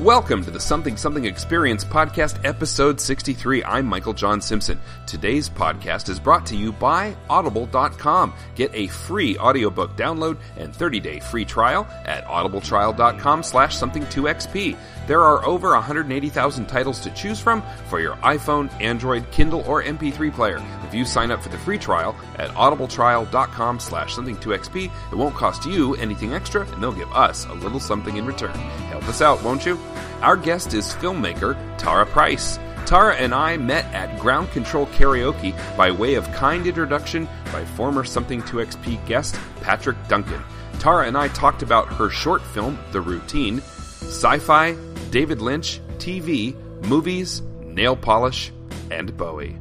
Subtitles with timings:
[0.00, 3.64] Welcome to the Something Something Experience Podcast, episode 63.
[3.64, 4.80] I'm Michael John Simpson.
[5.08, 8.32] Today's podcast is brought to you by Audible.com.
[8.54, 14.78] Get a free audiobook download and 30-day free trial at audibletrial.com slash something2xp.
[15.08, 20.32] There are over 180,000 titles to choose from for your iPhone, Android, Kindle, or MP3
[20.32, 20.62] player.
[20.86, 25.66] If you sign up for the free trial at audibletrial.com slash something2xp, it won't cost
[25.66, 28.54] you anything extra, and they'll give us a little something in return.
[28.90, 29.76] Help us out, won't you?
[30.22, 32.58] Our guest is filmmaker Tara Price.
[32.86, 38.02] Tara and I met at Ground Control Karaoke by way of kind introduction by former
[38.02, 40.42] Something 2XP guest Patrick Duncan.
[40.78, 44.76] Tara and I talked about her short film, The Routine, sci fi,
[45.10, 46.54] David Lynch, TV,
[46.86, 48.52] movies, nail polish,
[48.90, 49.58] and Bowie.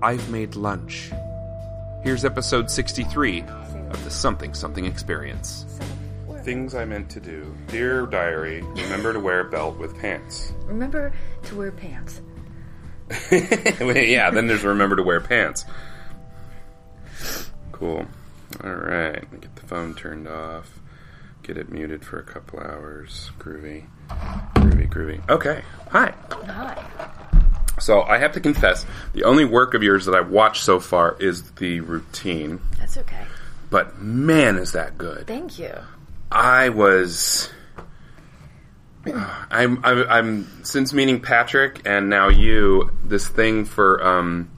[0.00, 1.10] I've made lunch.
[2.02, 5.66] Here's episode 63 of the Something Something Experience.
[6.44, 7.54] Things I meant to do.
[7.66, 10.52] Dear diary, remember to wear a belt with pants.
[10.64, 11.12] Remember
[11.44, 12.20] to wear pants.
[13.30, 15.64] yeah, then there's remember to wear pants.
[17.72, 18.06] Cool.
[18.64, 20.78] All right, get the phone turned off.
[21.42, 23.30] Get it muted for a couple hours.
[23.38, 23.86] Groovy.
[24.08, 25.28] Groovy, groovy.
[25.30, 25.62] Okay.
[25.90, 26.12] Hi.
[26.30, 27.08] Hi.
[27.80, 31.16] So I have to confess, the only work of yours that I've watched so far
[31.20, 32.60] is the routine.
[32.78, 33.24] That's okay.
[33.70, 35.26] But man, is that good!
[35.26, 35.72] Thank you.
[36.30, 37.50] I was.
[39.06, 42.90] I'm, I'm, I'm since meeting Patrick and now you.
[43.02, 44.50] This thing for um,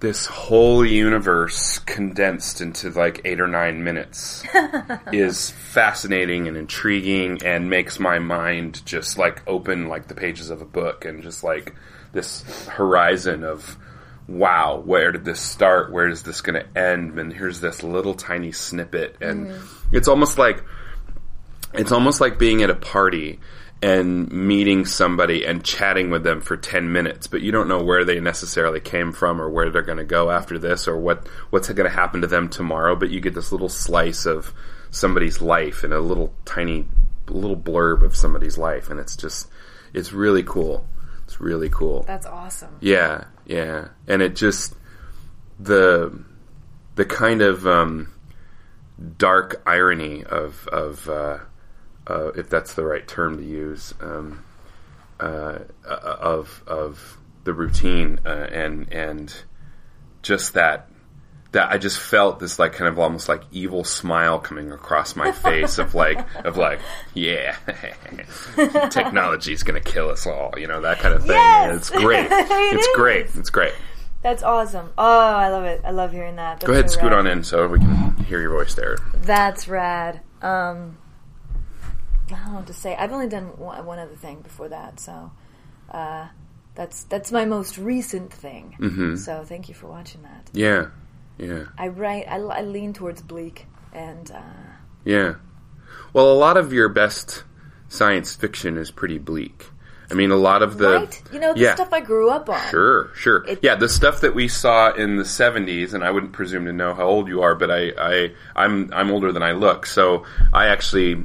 [0.00, 4.44] this whole universe condensed into like eight or nine minutes
[5.12, 10.60] is fascinating and intriguing and makes my mind just like open like the pages of
[10.60, 11.74] a book and just like
[12.12, 13.78] this horizon of
[14.28, 15.92] wow where did this start?
[15.92, 17.18] Where is this going to end?
[17.18, 19.16] And here's this little tiny snippet.
[19.20, 19.96] And mm-hmm.
[19.96, 20.64] it's almost like
[21.74, 23.38] it's almost like being at a party
[23.82, 28.06] and meeting somebody and chatting with them for 10 minutes but you don't know where
[28.06, 31.68] they necessarily came from or where they're going to go after this or what what's
[31.68, 34.54] going to happen to them tomorrow but you get this little slice of
[34.90, 36.86] somebody's life and a little tiny
[37.28, 39.46] little blurb of somebody's life and it's just
[39.92, 40.88] it's really cool
[41.36, 42.76] it's really cool That's awesome.
[42.80, 44.74] yeah, yeah, and it just
[45.58, 46.24] the
[46.94, 48.12] the kind of um,
[49.18, 51.38] dark irony of of uh,
[52.06, 54.44] uh, if that's the right term to use um,
[55.20, 59.34] uh, uh, of of the routine uh, and and
[60.22, 60.88] just that
[61.56, 65.32] that I just felt this like kind of almost like evil smile coming across my
[65.32, 66.80] face of like of like
[67.14, 67.56] yeah
[68.90, 71.76] technology's gonna kill us all you know that kind of thing Yes!
[71.76, 72.94] It's great It it's is.
[72.94, 73.72] great it's great
[74.22, 74.90] That's awesome.
[74.98, 75.04] Oh,
[75.44, 75.80] I love it.
[75.84, 76.60] I love hearing that.
[76.62, 80.20] go ahead scoot on in so we can hear your voice there That's rad.
[80.42, 80.98] Um,
[82.28, 82.94] I don't know what to say.
[82.96, 85.30] I've only done one, one other thing before that, so
[85.90, 86.26] uh,
[86.74, 88.76] that's that's my most recent thing.
[88.78, 89.16] Mm-hmm.
[89.16, 90.50] So thank you for watching that.
[90.52, 90.88] yeah
[91.38, 92.26] yeah I write.
[92.28, 94.40] I, I lean towards bleak, and uh,
[95.04, 95.34] yeah
[96.12, 97.44] well a lot of your best
[97.88, 99.66] science fiction is pretty bleak
[100.10, 101.22] I mean a lot of the right.
[101.32, 101.74] You know the yeah.
[101.74, 102.60] stuff I grew up on.
[102.70, 103.44] Sure, sure.
[103.46, 106.72] It- yeah, the stuff that we saw in the '70s, and I wouldn't presume to
[106.72, 110.24] know how old you are, but I, I, I'm, I'm older than I look, so
[110.52, 111.24] I actually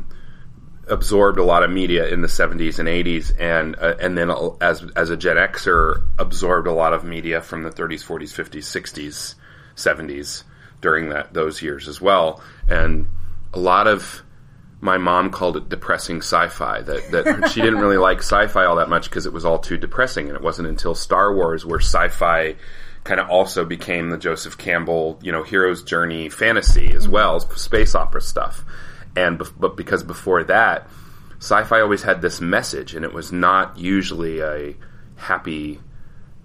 [0.87, 4.83] absorbed a lot of media in the '70s and '80s, and uh, and then as
[4.95, 9.35] as a Gen Xer, absorbed a lot of media from the 30s, 40s, 50s, 60s,
[9.85, 10.43] 70s
[10.81, 13.07] during that those years as well, and
[13.53, 14.23] a lot of
[14.79, 16.81] my mom called it depressing sci-fi.
[16.81, 19.77] That that she didn't really like sci-fi all that much because it was all too
[19.77, 22.55] depressing, and it wasn't until Star Wars where sci-fi
[23.03, 27.13] kind of also became the Joseph Campbell, you know, hero's journey fantasy as mm-hmm.
[27.13, 28.63] well as space opera stuff.
[29.15, 30.87] And but because before that,
[31.37, 34.75] sci-fi always had this message, and it was not usually a
[35.15, 35.79] happy.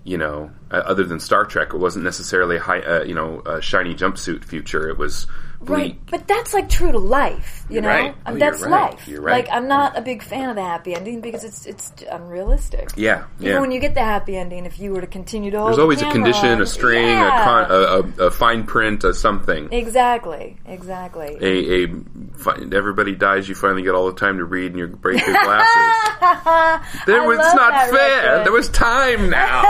[0.07, 3.43] You know, uh, other than Star Trek, it wasn't necessarily a high, uh, you know,
[3.45, 4.89] a shiny jumpsuit future.
[4.89, 5.27] It was.
[5.61, 7.89] Right, but that's like true to life, you You're know.
[7.89, 8.15] right.
[8.27, 8.71] Oh, that's right.
[8.93, 9.09] life.
[9.09, 9.45] You're right.
[9.45, 12.91] Like I'm not a big fan of the happy ending because it's it's unrealistic.
[12.97, 13.61] Yeah, Even yeah.
[13.61, 15.83] when you get the happy ending, if you were to continue to hold There's the
[15.83, 17.41] always a condition, on- a string, Yeah.
[17.41, 17.71] a, con-
[18.19, 19.73] a, a, a fine print, a something.
[19.73, 21.37] exactly, exactly.
[21.41, 21.89] A, a
[22.37, 23.49] fi- everybody dies.
[23.49, 27.01] You finally get all the time to read, and you break your glasses.
[27.07, 27.93] there was not fair.
[27.93, 28.45] reference.
[28.45, 29.63] There was time now.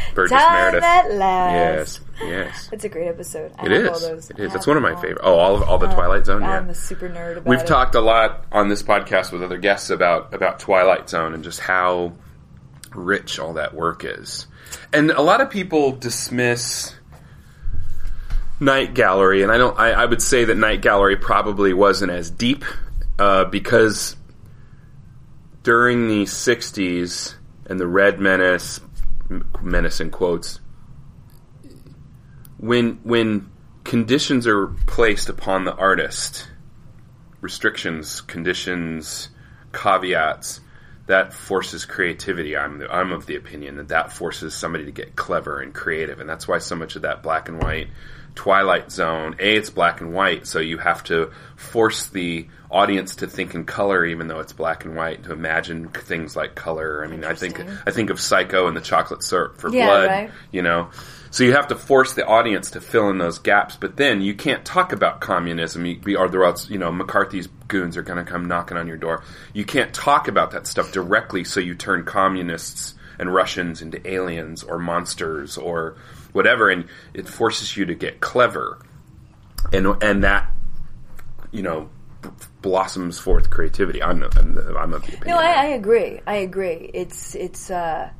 [0.14, 0.82] Burgess Time Meredith.
[0.84, 2.00] at last.
[2.00, 2.68] Yes, yes.
[2.72, 3.52] It's a great episode.
[3.58, 4.30] I It all those.
[4.30, 4.52] It is.
[4.52, 5.00] That's one of my all.
[5.00, 5.20] favorite.
[5.22, 6.42] Oh, all of, all the Twilight Zone.
[6.42, 6.58] Yeah.
[6.58, 7.66] I'm a super nerd about We've it.
[7.66, 11.60] talked a lot on this podcast with other guests about about Twilight Zone and just
[11.60, 12.12] how
[12.94, 14.46] rich all that work is.
[14.92, 16.94] And a lot of people dismiss
[18.60, 19.78] Night Gallery, and I don't.
[19.78, 22.64] I, I would say that Night Gallery probably wasn't as deep
[23.18, 24.16] uh, because
[25.62, 27.34] during the '60s
[27.66, 28.80] and the Red Menace,
[29.62, 30.60] menace in quotes,
[32.60, 33.50] when when
[33.84, 36.48] conditions are placed upon the artist,
[37.40, 39.30] restrictions, conditions,
[39.72, 40.60] caveats,
[41.06, 42.56] that forces creativity.
[42.56, 46.20] I'm the, I'm of the opinion that that forces somebody to get clever and creative,
[46.20, 47.88] and that's why so much of that black and white
[48.34, 53.26] Twilight Zone, a it's black and white, so you have to force the audience to
[53.26, 57.04] think in color, even though it's black and white, to imagine things like color.
[57.04, 60.08] I mean, I think I think of Psycho and the Chocolate Syrup for Yeah, Blood,
[60.08, 60.30] right.
[60.52, 60.90] you know.
[61.32, 64.34] So you have to force the audience to fill in those gaps, but then you
[64.34, 68.28] can't talk about communism, you, be- or else you know McCarthy's goons are going to
[68.30, 69.22] come knocking on your door.
[69.52, 74.64] You can't talk about that stuff directly, so you turn communists and Russians into aliens
[74.64, 75.96] or monsters or
[76.32, 78.80] whatever, and it forces you to get clever,
[79.72, 80.50] and and that
[81.52, 81.90] you know
[82.22, 82.30] b-
[82.60, 84.02] blossoms forth creativity.
[84.02, 85.28] I'm I'm, I'm of the opinion.
[85.28, 86.20] No, I, I agree.
[86.26, 86.90] I agree.
[86.92, 87.70] It's it's.
[87.70, 88.10] uh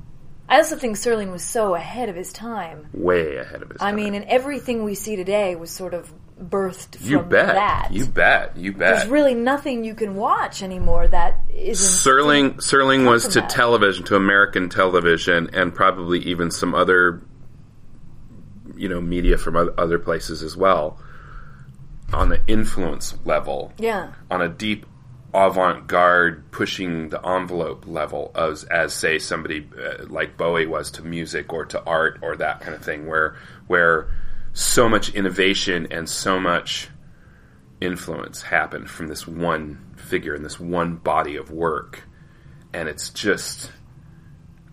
[0.50, 2.88] I also think Serling was so ahead of his time.
[2.92, 3.78] way ahead of his.
[3.78, 3.86] Time.
[3.86, 3.96] I time.
[3.96, 6.12] mean, and everything we see today was sort of
[6.42, 7.88] birthed from you bet, that.
[7.92, 8.96] you bet, you bet.
[8.96, 12.10] There's really nothing you can watch anymore that isn't.
[12.12, 13.50] Serling Serling was to that.
[13.50, 17.22] television, to American television, and probably even some other,
[18.74, 20.98] you know, media from other places as well.
[22.12, 24.08] On an influence level, Yeah.
[24.30, 24.84] on a deep
[25.32, 31.52] avant-garde, pushing the envelope level, as as say somebody uh, like Bowie was to music
[31.52, 33.36] or to art or that kind of thing, where
[33.66, 34.08] where
[34.52, 36.88] so much innovation and so much
[37.80, 42.02] influence happened from this one figure and this one body of work,
[42.72, 43.70] and it's just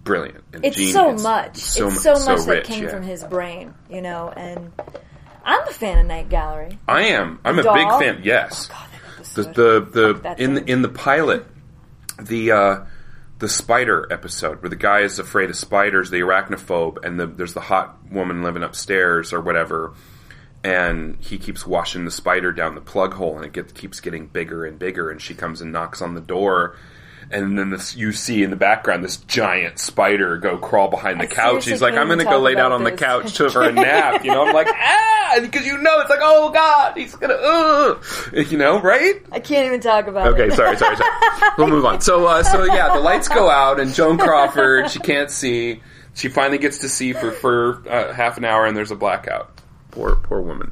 [0.04, 0.44] brilliant.
[0.54, 0.94] And It's genius.
[0.94, 1.57] so much.
[1.57, 2.89] So, it's so mu- much that rich, came yeah.
[2.89, 4.30] from his brain, you know.
[4.36, 4.71] And
[5.45, 6.80] I'm a fan of Night Gallery.
[6.88, 7.39] I am.
[7.45, 8.21] I'm a big fan.
[8.24, 8.68] Yes.
[8.68, 8.87] God, that
[9.45, 11.45] the the, the in the, in the pilot
[12.19, 12.86] the uh,
[13.39, 17.54] the spider episode where the guy is afraid of spiders, the arachnophobe, and the, there's
[17.54, 19.94] the hot woman living upstairs or whatever,
[20.63, 24.28] and he keeps washing the spider down the plug hole, and it gets, keeps getting
[24.28, 26.75] bigger and bigger, and she comes and knocks on the door.
[27.30, 31.26] And then this, you see in the background this giant spider go crawl behind the
[31.26, 31.66] I couch.
[31.66, 34.24] He's like, "I'm going to go lay down on the couch to for a nap."
[34.24, 38.00] You know, I'm like, "Ah," because you know it's like, "Oh God, he's gonna," uh,
[38.40, 39.16] you know, right?
[39.32, 40.54] I can't even talk about Okay, it.
[40.54, 41.12] sorry, sorry, sorry.
[41.58, 42.00] We'll move on.
[42.02, 45.82] So, uh, so yeah, the lights go out, and Joan Crawford, she can't see.
[46.14, 49.52] She finally gets to see for for uh, half an hour, and there's a blackout.
[49.92, 50.72] Poor, poor woman.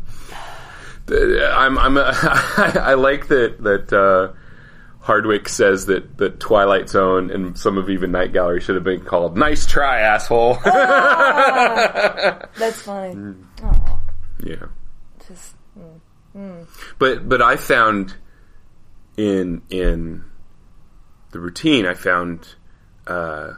[1.10, 2.12] I'm, I'm, a,
[2.57, 4.34] I like that that uh,
[5.06, 9.06] Hardwick says that that Twilight Zone and some of even Night Gallery should have been
[9.06, 10.81] called "Nice Try, Asshole." That's
[12.81, 13.13] funny.
[13.13, 13.46] Mm.
[13.62, 14.00] Oh,
[14.44, 14.66] yeah.
[15.28, 15.54] just
[16.98, 18.16] but but I found
[19.16, 20.24] in in
[21.30, 22.56] the routine I found
[23.06, 23.54] uh,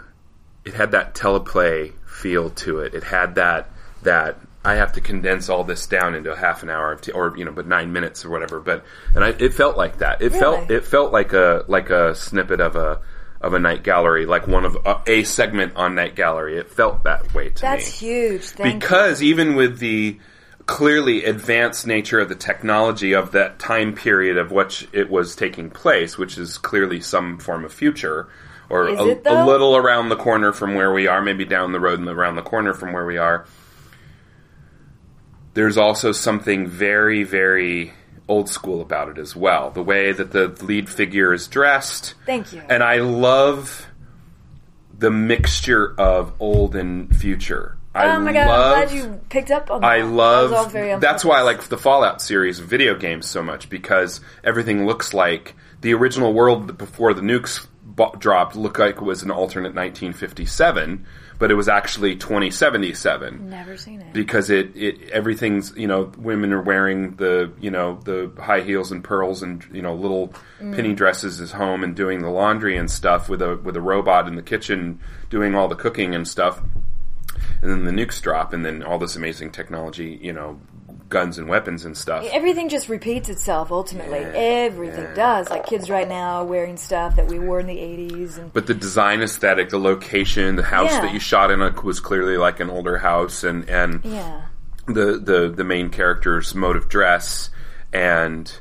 [0.65, 2.93] it had that teleplay feel to it.
[2.93, 3.69] It had that
[4.03, 7.11] that I have to condense all this down into a half an hour of t-
[7.11, 8.59] or you know, but nine minutes or whatever.
[8.59, 8.83] But
[9.15, 10.21] and I, it felt like that.
[10.21, 13.01] It felt it felt like a like a snippet of a
[13.39, 16.57] of a night gallery, like one of a, a segment on night gallery.
[16.57, 18.73] It felt that way to that's me That's huge.
[18.73, 20.19] Because even with the
[20.65, 25.69] clearly advanced nature of the technology of that time period of which it was taking
[25.69, 28.27] place, which is clearly some form of future,
[28.69, 28.93] or a,
[29.25, 32.35] a little around the corner from where we are, maybe down the road and around
[32.35, 33.45] the corner from where we are.
[35.57, 37.91] There's also something very, very
[38.27, 39.71] old school about it as well.
[39.71, 42.13] The way that the lead figure is dressed.
[42.27, 42.61] Thank you.
[42.69, 43.87] And I love
[44.95, 47.75] the mixture of old and future.
[47.95, 49.87] I oh my god, love, I'm glad you picked up on that.
[49.87, 50.75] I That love.
[50.75, 54.85] on that's why I like the Fallout series of video games so much because everything
[54.85, 57.65] looks like the original world before the nukes
[58.19, 61.07] dropped looked like it was an alternate 1957,
[61.39, 64.13] but it was actually 2077 Never seen it.
[64.13, 68.91] because it, it everything's you know women are wearing the you know the high heels
[68.91, 70.75] and pearls and you know little Mm.
[70.75, 74.27] penny dresses at home and doing the laundry and stuff with a with a robot
[74.27, 76.61] in the kitchen doing all the cooking and stuff
[77.61, 80.59] and then the nukes drop and then all this amazing technology you know
[81.09, 84.19] guns and weapons and stuff Everything just repeats itself ultimately.
[84.19, 85.13] Yeah, Everything yeah.
[85.13, 85.49] does.
[85.49, 88.37] Like kids right now wearing stuff that we wore in the 80s.
[88.37, 91.01] And but the design aesthetic the location the house Yeah.
[91.01, 94.41] that you shot in was clearly like an older house and and yeah.
[94.87, 97.49] the the the main character's mode of dress
[97.93, 98.51] and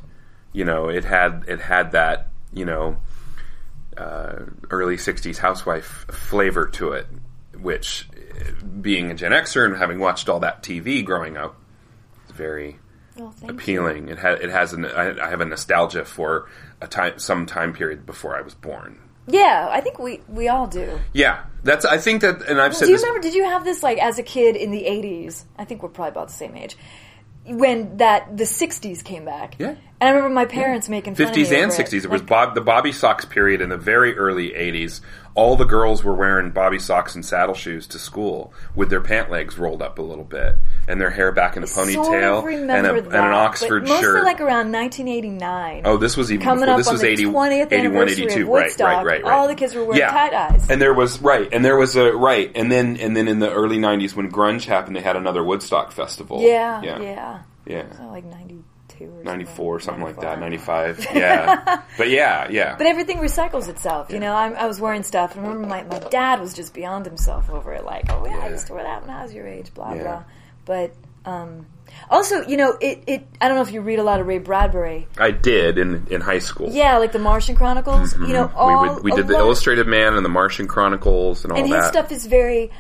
[0.52, 2.96] you know it had it had that you know
[3.96, 7.06] uh, early 60s housewife flavor to it
[7.58, 8.50] which uh,
[8.80, 11.56] being a Gen Xer and having watched all that TV growing up
[12.36, 12.78] very
[13.16, 16.48] Well, appealing it ha- it has an I, I have a nostalgia for
[16.80, 20.68] a time some time period before I was born Yeah, I think we we all
[20.68, 21.00] do.
[21.12, 21.84] Yeah, that's.
[21.84, 23.20] I think that, and I've said Do you remember?
[23.20, 25.44] Did you have this like as a kid in the '80s?
[25.58, 26.76] I think we're probably about the same age.
[27.44, 29.56] When that the '60s came back.
[29.58, 29.74] Yeah.
[30.00, 32.04] And I remember my parents making fun Fifties and sixties.
[32.04, 35.00] It was Like, Bob, the Bobby socks period in the very early eighties.
[35.34, 39.30] All the girls were wearing Bobby socks and saddle shoes to school with their pant
[39.30, 40.56] legs rolled up a little bit
[40.88, 43.32] and their hair back in a sort ponytail of and, remember a, that, and an
[43.34, 44.24] Oxford mostly shirt.
[44.24, 45.82] like around 1989.
[45.84, 46.72] Oh, this was even Coming before.
[46.72, 48.42] up This on was the 80, 20th 81, 82.
[48.42, 49.24] of Right, right, right, right.
[49.24, 50.10] all the kids were wearing yeah.
[50.10, 50.70] tie-dyes.
[50.70, 53.50] And there was right, and there was a right, and then and then in the
[53.52, 56.40] early '90s when grunge happened, they had another Woodstock festival.
[56.40, 57.92] yeah, yeah, yeah, yeah.
[57.96, 58.24] So like
[59.00, 64.10] 92 or 94 something like that 95 yeah but yeah yeah But everything recycles itself.
[64.10, 66.72] You know, I, I was wearing stuff, and I remember my, my dad was just
[66.74, 67.84] beyond himself over it.
[67.84, 68.52] Like, oh yeah, I Yeah.
[68.52, 70.02] used to wear that when I was your age, blah Yeah.
[70.02, 70.22] blah.
[70.64, 71.66] But um,
[72.10, 73.26] also, you know, it, it.
[73.40, 75.06] I don't know if you read a lot of Ray Bradbury.
[75.18, 78.16] I did in in high school Yeah, like the Martian Chronicles.
[78.18, 78.82] You know, all Mm-hmm.
[78.82, 81.74] we, would, we did the Illustrated Man and the Martian Chronicles and all and that
[81.74, 82.70] And his stuff is very.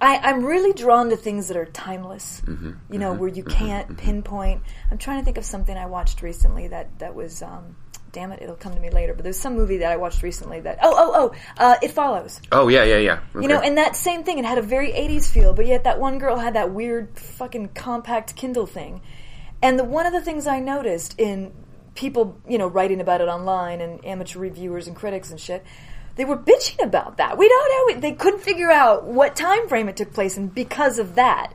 [0.00, 2.42] I, I'm really drawn to things that are timeless.
[2.44, 2.92] Mm-hmm.
[2.92, 4.62] You know, where you can't pinpoint.
[4.90, 7.42] I'm trying to think of something I watched recently that that was.
[7.42, 7.76] Um,
[8.12, 9.12] damn it, it'll come to me later.
[9.14, 10.78] But there's some movie that I watched recently that.
[10.82, 11.62] Oh, oh, oh!
[11.62, 12.40] Uh, it follows.
[12.52, 14.38] oh yeah yeah yeah You know, and that same thing.
[14.38, 17.68] It had a very 80s feel, but yet that one girl had that weird fucking
[17.68, 19.02] compact Kindle thing.
[19.62, 21.52] And the, one of the things I noticed in
[21.94, 25.64] people, you know, writing about it online and amateur reviewers and critics and shit,
[26.16, 27.38] they were bitching about that.
[27.38, 28.00] We don't know.
[28.00, 31.52] They couldn't figure out what time frame it took place in because of that.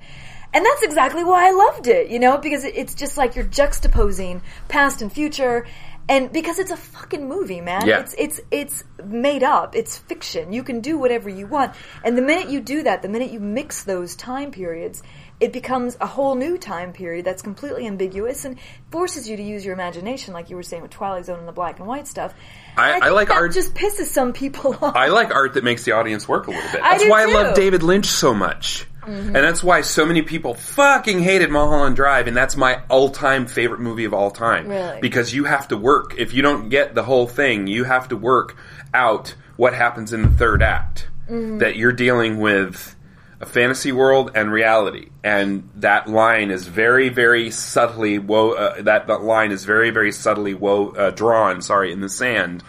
[0.54, 4.42] And that's exactly why I loved it, you know, because it's just like you're juxtaposing
[4.68, 5.66] past and future.
[6.10, 7.88] And because it's a fucking movie, man.
[7.88, 8.02] Yeah.
[8.02, 9.76] It's it's it's made up.
[9.76, 10.52] It's fiction.
[10.52, 11.74] You can do whatever you want.
[12.04, 15.04] And the minute you do that, the minute you mix those time periods,
[15.42, 18.58] it becomes a whole new time period that's completely ambiguous and
[18.92, 21.52] forces you to use your imagination, like you were saying with Twilight Zone and the
[21.52, 22.34] black and white stuff.
[22.78, 24.96] I- And I like that art- Just pisses some people off.
[24.96, 26.82] I like art that makes the audience work a little bit.
[26.82, 27.32] I That's do why I too.
[27.34, 27.46] Mm-hmm.
[27.48, 28.86] love David Lynch so much.
[29.04, 33.80] And that's why so many people fucking hated Mulholland Drive, and that's my all-time favorite
[33.80, 34.68] movie of all time.
[34.68, 35.00] Really?
[35.02, 36.14] Because you have to work.
[36.20, 38.56] If you don't get the whole thing, you have to work
[38.94, 41.08] out what happens in the third act.
[41.28, 41.58] Mm-hmm.
[41.58, 42.96] That you're dealing with
[43.42, 49.08] a fantasy world and reality, and that line is very, very subtly wo- uh, that
[49.08, 51.62] that line is very, very subtly wo- uh, drawn.
[51.62, 52.64] Sorry, in the sand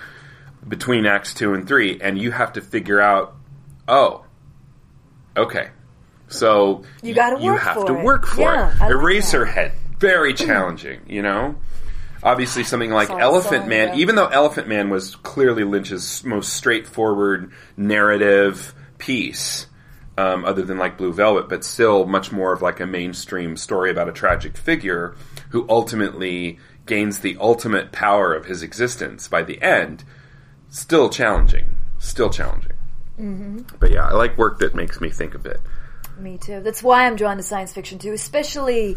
[0.67, 3.35] between acts two and three, and you have to figure out,
[3.87, 4.25] oh,
[5.37, 5.69] okay,
[6.29, 8.03] so You gotta you have to it.
[8.05, 8.81] work for Yeah, it.
[8.81, 11.57] I Eraserhead, very challenging, you know.
[12.25, 13.95] Obviously, something like Elephant Man, yeah.
[13.97, 19.67] even though Elephant Man was clearly Lynch's most straightforward narrative piece,
[20.19, 23.91] um, other than like Blue Velvet, but still much more of like a mainstream story
[23.91, 25.15] about a tragic figure
[25.51, 30.05] who ultimately gains the ultimate power of his existence by the end.
[30.69, 32.73] Still challenging, still challenging.
[33.19, 33.77] Mm-hmm.
[33.79, 35.61] But yeah, I like work that makes me think a bit.
[36.19, 36.61] Me too.
[36.61, 38.97] That's why I'm drawn to science fiction too, especially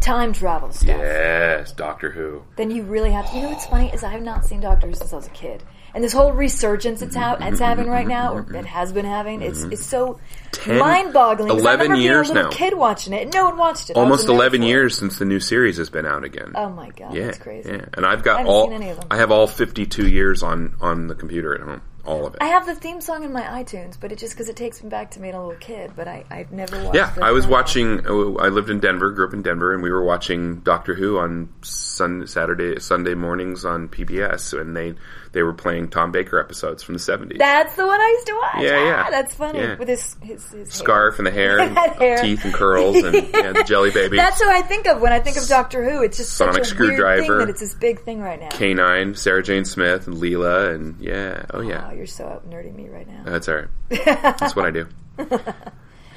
[0.00, 0.88] time travel stuff.
[0.88, 2.42] Yes, Doctor Who.
[2.56, 3.36] then you really have to.
[3.36, 5.30] You know what's funny is I have not seen Doctor Who since I was a
[5.30, 5.62] kid,
[5.94, 9.42] and this whole resurgence it's, ha- it's having right now, or it has been having,
[9.42, 9.72] it's mm-hmm.
[9.72, 10.18] it's so
[10.52, 11.50] Ten- mind-boggling.
[11.50, 12.56] I 11 remember years being a little now.
[12.56, 13.96] kid watching it, and no one watched it.
[13.96, 16.52] Almost eleven years since the new series has been out again.
[16.54, 17.70] Oh my god, yeah, that's crazy.
[17.70, 17.86] yeah.
[17.94, 18.64] And I've got haven't all.
[18.66, 19.06] seen any of them.
[19.10, 21.82] I have all fifty-two years on on the computer at home.
[22.04, 22.38] All of it.
[22.40, 24.88] I have the theme song in my iTunes, but it just because it takes me
[24.88, 25.92] back to being a little kid.
[25.94, 26.96] But I I've never watched.
[26.96, 28.06] yeah, I was watching.
[28.06, 31.18] oh, I lived in Denver, grew up in Denver, and we were watching Doctor Who
[31.18, 34.94] on Sun, Saturday, Sunday mornings on PBS, and they
[35.38, 37.38] they were playing Tom Baker episodes from the seventies.
[37.38, 38.64] That's the one I used to watch.
[38.64, 39.04] Yeah, yeah.
[39.06, 39.76] Ah, that's funny Yeah.
[39.78, 40.64] with his his, his hair.
[40.66, 42.16] Scarf and the hair, and hair.
[42.20, 44.16] teeth and curls, and yeah, the jelly baby.
[44.16, 46.02] That's what I think of when I think of Doctor Who.
[46.02, 47.38] It's just Sonic such a weird thing screwdriver.
[47.38, 48.48] that it's this big thing right now.
[48.48, 52.74] K9, Sarah Jane Smith, and Leela, and yeah, oh yeah, Wow, you're so out nerding
[52.74, 53.22] me right now.
[53.24, 53.68] that's all right.
[53.88, 54.88] That's what I do.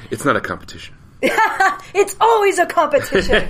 [0.09, 0.95] It's not a competition.
[1.21, 3.47] It's always a competition.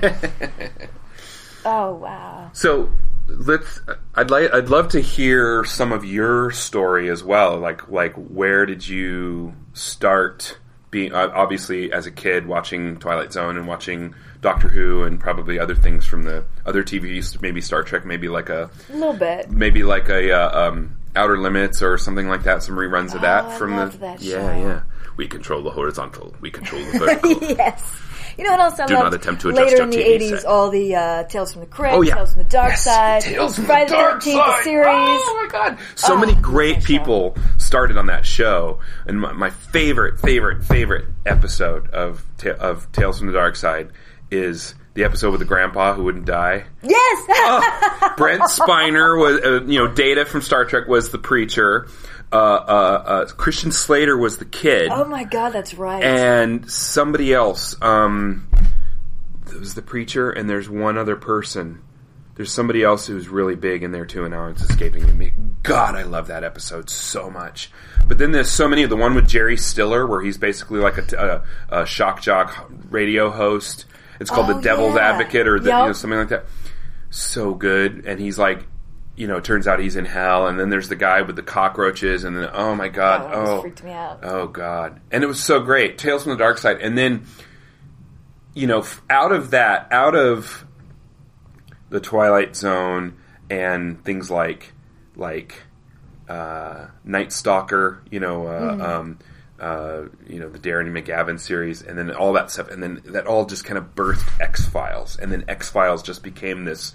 [1.66, 2.50] oh wow.
[2.54, 2.92] So
[3.40, 3.82] let's.
[4.16, 4.54] I'd like.
[4.54, 7.58] I'd love to hear some of your story as well.
[7.58, 10.58] Like, like where did you start?
[10.92, 15.58] Being uh, obviously as a kid watching Twilight Zone and watching Doctor Who and probably
[15.58, 19.50] other things from the other TVs, maybe Star Trek, maybe like a A little bit.
[19.50, 22.62] maybe like a uh, um, Outer Limits or something like that.
[22.62, 24.82] Some reruns of that Oh, I from loved the that yeah yeah.
[25.16, 26.36] We control the horizontal.
[26.42, 27.32] We control the vertical.
[27.58, 28.02] yes.
[28.42, 29.04] You know what else I Do loved?
[29.04, 30.46] not attempt to adjust Later your in the TV 80s, set.
[30.46, 32.16] all the uh, Tales from the Crypt, Oh, yeah.
[32.16, 34.64] Tales from the Dark Yes, Side, Tales from Friday the Dark 13th Side.
[34.64, 34.88] series.
[34.90, 35.78] Oh my god!
[35.94, 41.06] So Oh, many great people started on that show, and my, my favorite, favorite, favorite
[41.24, 43.92] episode of Ta- of Tales from the Dark Side
[44.32, 46.66] is the episode with the grandpa who wouldn't die.
[46.84, 47.26] Yes.
[47.30, 51.88] Oh, Brent Spiner was, uh, you know, Data from Star Trek was the preacher.
[52.32, 56.02] Uh, uh, uh, Christian Slater was the kid, oh my god, that's right.
[56.02, 57.76] and somebody else.
[57.82, 58.48] Um,
[59.48, 61.82] it was the preacher, and there's one other person.
[62.36, 65.34] There's somebody else who's really big in there too, and now it's escaping me.
[65.64, 67.70] God, I love that episode so much.
[68.08, 68.84] But then there's so many.
[68.84, 72.72] Of the one with Jerry Stiller, where he's basically like a, a, a shock jock
[72.90, 73.86] radio host.
[74.22, 75.10] It's called Oh, the Devil's yeah.
[75.12, 75.82] Advocate or the, Yup.
[75.82, 76.46] you know, something like that.
[77.10, 78.66] So good, and he's like,
[79.18, 81.44] you know, it turns out he's in hell, and then there's the guy with the
[81.44, 84.20] cockroaches, and then oh my god, Oh, oh, freaked me out.
[84.24, 85.02] Oh God!
[85.12, 85.98] And it was so great.
[85.98, 87.26] Tales from the Dark Side, and then
[88.54, 90.66] you know, out of that, out of
[91.90, 93.18] the Twilight Zone,
[93.50, 94.72] and things like
[95.18, 95.56] like
[96.30, 98.82] uh, Night Stalker, you know, uh, Hmm.
[98.82, 99.20] um,
[99.62, 103.28] uh, you know, the Darren McGavin series, and then all that stuff, and then that
[103.28, 106.94] all just kind of birthed X Files, and then X Files just became this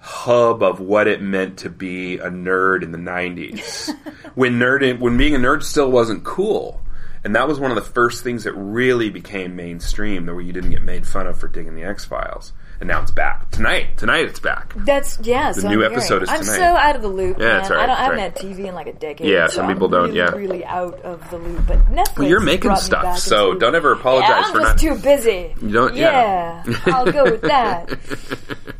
[0.00, 3.90] hub of what it meant to be a nerd in the 90s
[4.36, 6.80] when nerd when being a nerd still wasn't cool
[7.24, 10.52] and that was one of the first things that really became mainstream that where you
[10.52, 14.24] didn't get made fun of for digging the x-files and now it's back tonight tonight
[14.26, 15.52] it's back That's yeah.
[15.52, 16.22] so new I'm episode hearing.
[16.24, 16.56] is I'm tonight.
[16.56, 17.38] so out of the loop.
[17.38, 18.38] Yeah, that's right, I, don't, I haven't right.
[18.38, 19.26] had TV in like a decade.
[19.28, 20.30] Yeah, so some I'm people don't, Really, yeah.
[20.30, 21.66] really out of the loop.
[21.66, 22.18] But Netflix.
[22.18, 25.54] well you're making stuff so don't ever apologize Yeah, I'm for just not too busy.
[25.60, 26.62] You don't- yeah.
[26.66, 26.78] yeah.
[26.86, 27.88] I'll go with that.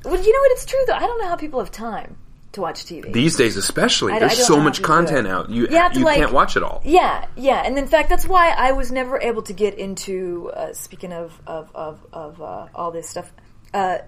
[0.04, 0.52] Well, you know what?
[0.52, 0.94] It's true though.
[0.94, 2.16] I don't know how people have time
[2.52, 3.12] to watch TV.
[3.12, 5.98] these days especially I- I there's don't so much content out you, You have to,
[5.98, 8.90] you like- can't watch it all Yeah, yeah, and in fact, that's why I was
[8.90, 10.50] never able to get into.
[10.54, 13.30] Uh, speaking of of of, of uh, all this stuff,
[13.75, 13.98] uh,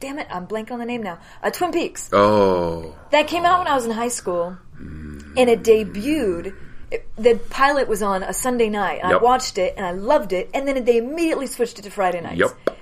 [0.00, 1.18] damn it, I'm blank on the name now.
[1.42, 5.62] Uh, Twin Peaks oh that came out when I was in high school, and it
[5.62, 6.54] debuted.
[6.90, 9.00] It, the pilot was on a Sunday night.
[9.02, 9.20] And Yep.
[9.20, 12.20] I watched it and I loved it, and then they immediately switched it to Friday
[12.20, 12.38] nights.
[12.38, 12.76] yep And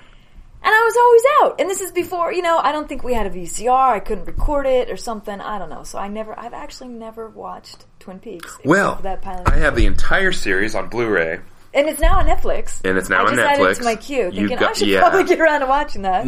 [0.64, 1.60] I was always out.
[1.60, 3.90] And this is before, you know, I don't think we had a VCR.
[3.94, 5.40] I couldn't record it or something.
[5.40, 5.84] I don't know.
[5.84, 8.58] So I never, I've actually never watched Twin Peaks.
[8.64, 9.48] well that pilot.
[9.48, 11.40] i have the entire series on blu-ray
[11.74, 12.80] And it's now on Netflix.
[12.84, 13.78] And it's now I on just added it Netflix.
[13.78, 15.00] to my queue, thinking got- oh, I should yeah.
[15.00, 16.26] probably get around to watching that.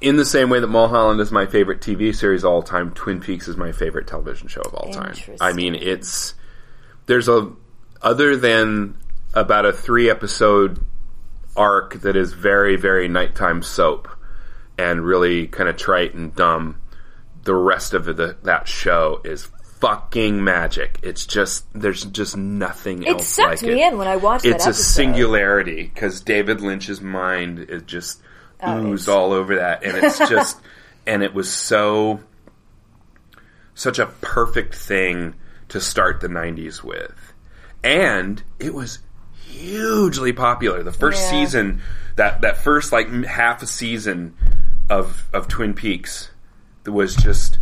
[0.00, 3.20] in the same way that Mulholland is my favorite TV series of all time, Twin
[3.20, 5.14] Peaks is my favorite television show of all time.
[5.40, 6.34] I mean, it's
[7.06, 7.52] there's a
[8.00, 8.96] other than
[9.34, 10.84] about a three episode
[11.56, 14.08] arc that is very very nighttime soap
[14.78, 16.80] and really kind of trite and dumb.
[17.44, 19.48] The rest of the, that show is
[19.82, 21.00] fucking magic.
[21.02, 23.88] It's just there's just nothing It else sucked like me it.
[23.92, 24.82] in when I watched It's a episode.
[24.82, 28.22] singularity because David Lynch's mind is just
[28.64, 30.60] Oh, oozed all over that, and it's just
[31.04, 32.20] and it was so
[33.74, 35.34] such a perfect thing
[35.68, 37.32] to start the '90s with,
[37.82, 39.00] and it was
[39.34, 40.82] hugely popular.
[40.84, 41.30] The first Yeah.
[41.30, 41.82] season,
[42.16, 44.34] that that first like half a season
[44.88, 46.30] of of Twin Peaks,
[46.86, 47.58] was just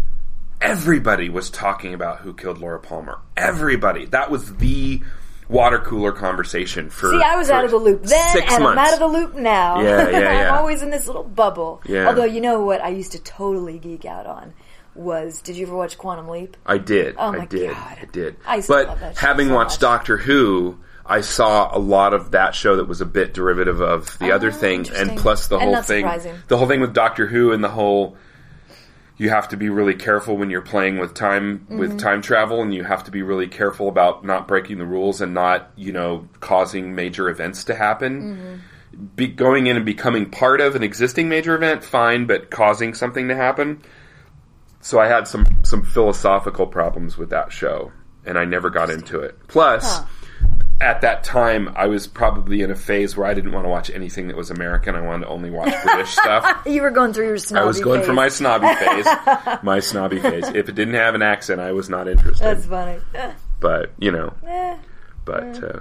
[0.60, 3.18] everybody was talking about who killed Laura Palmer.
[3.36, 4.06] Everybody.
[4.06, 5.02] That was the
[5.48, 7.10] water cooler conversation for.
[7.10, 8.62] See, I was out of the loop then, and months.
[8.62, 9.80] I'm out of the loop now.
[9.80, 10.50] Yeah, yeah, yeah.
[10.52, 11.82] I'm always in this little bubble.
[11.86, 12.08] Yeah.
[12.08, 14.54] Although, you know what I used to totally geek out on
[14.94, 16.56] was, did you ever watch Quantum Leap?
[16.66, 17.16] I did.
[17.18, 17.70] Oh I my did.
[17.70, 17.98] God.
[18.02, 18.36] I did.
[18.46, 19.80] I but love that show having so watched much.
[19.80, 24.18] Doctor Who, I saw a lot of that show that was a bit derivative of
[24.18, 26.36] the other oh, thing, and Oh, plus the And whole thing, surprising.
[26.48, 28.16] the whole thing with Doctor Who and the whole.
[29.20, 31.78] You have to be really careful when you're playing with time Mm-hmm.
[31.78, 35.20] with time travel, and you have to be really careful about not breaking the rules
[35.20, 38.22] and not, you know, causing major events to happen.
[38.22, 39.06] Mm-hmm.
[39.16, 43.28] Be, going in and becoming part of an existing major event, fine, but causing something
[43.28, 43.82] to happen.
[44.80, 47.92] So I had some some philosophical problems with that show,
[48.24, 49.38] and I never got into it.
[49.48, 50.04] Plus, Huh.
[50.80, 53.90] At that time, I was probably in a phase where I didn't want to watch
[53.90, 54.94] anything that was American.
[54.94, 56.62] I wanted to only watch British stuff.
[56.66, 58.06] You were going through your snobby I was going phase.
[58.06, 59.06] for my snobby phase.
[59.62, 60.48] My snobby phase.
[60.48, 62.44] If it didn't have an accent, I was not interested.
[62.44, 62.98] That's funny.
[63.60, 64.76] But you know, eh,
[65.24, 65.80] but uh,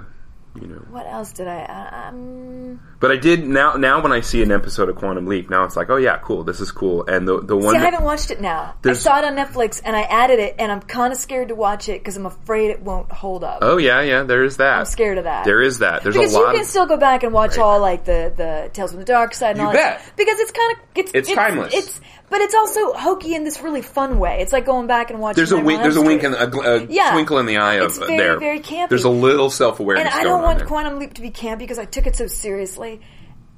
[0.54, 0.76] you know.
[0.90, 1.60] what else did I?
[1.60, 3.74] I um, But I did now.
[3.74, 6.42] Now when I see an episode of Quantum Leap, now it's like, oh yeah, cool.
[6.44, 7.06] This is cool.
[7.06, 8.74] And the the one see, I haven't watched it now.
[8.84, 11.54] I saw it on Netflix and I added it, and I'm kind of scared to
[11.54, 13.58] watch it because I'm afraid it won't hold up.
[13.62, 14.78] oh yeah, yeah, there is that.
[14.80, 15.44] I'm scared of that.
[15.44, 16.02] There is that.
[16.02, 16.48] There's because a lot.
[16.48, 19.06] you can of still go back and watch all like the the Tales from the
[19.06, 20.00] Dark Side and You all bet.
[20.00, 21.74] that because it's kind of it's, It's timeless.
[21.74, 22.00] It's
[22.30, 24.38] but it's also hokey in this really fun way.
[24.40, 25.36] It's like going back and watching.
[25.36, 25.82] There's a wink.
[25.82, 27.10] There's a wink and a, a Yeah.
[27.12, 28.38] twinkle in the eye of It's uh, very, there.
[28.38, 28.88] very campy.
[28.88, 30.12] There's a little self awareness.
[30.12, 30.64] and I don't want.
[30.66, 33.00] Quantum Leap to be campy because I took it so seriously.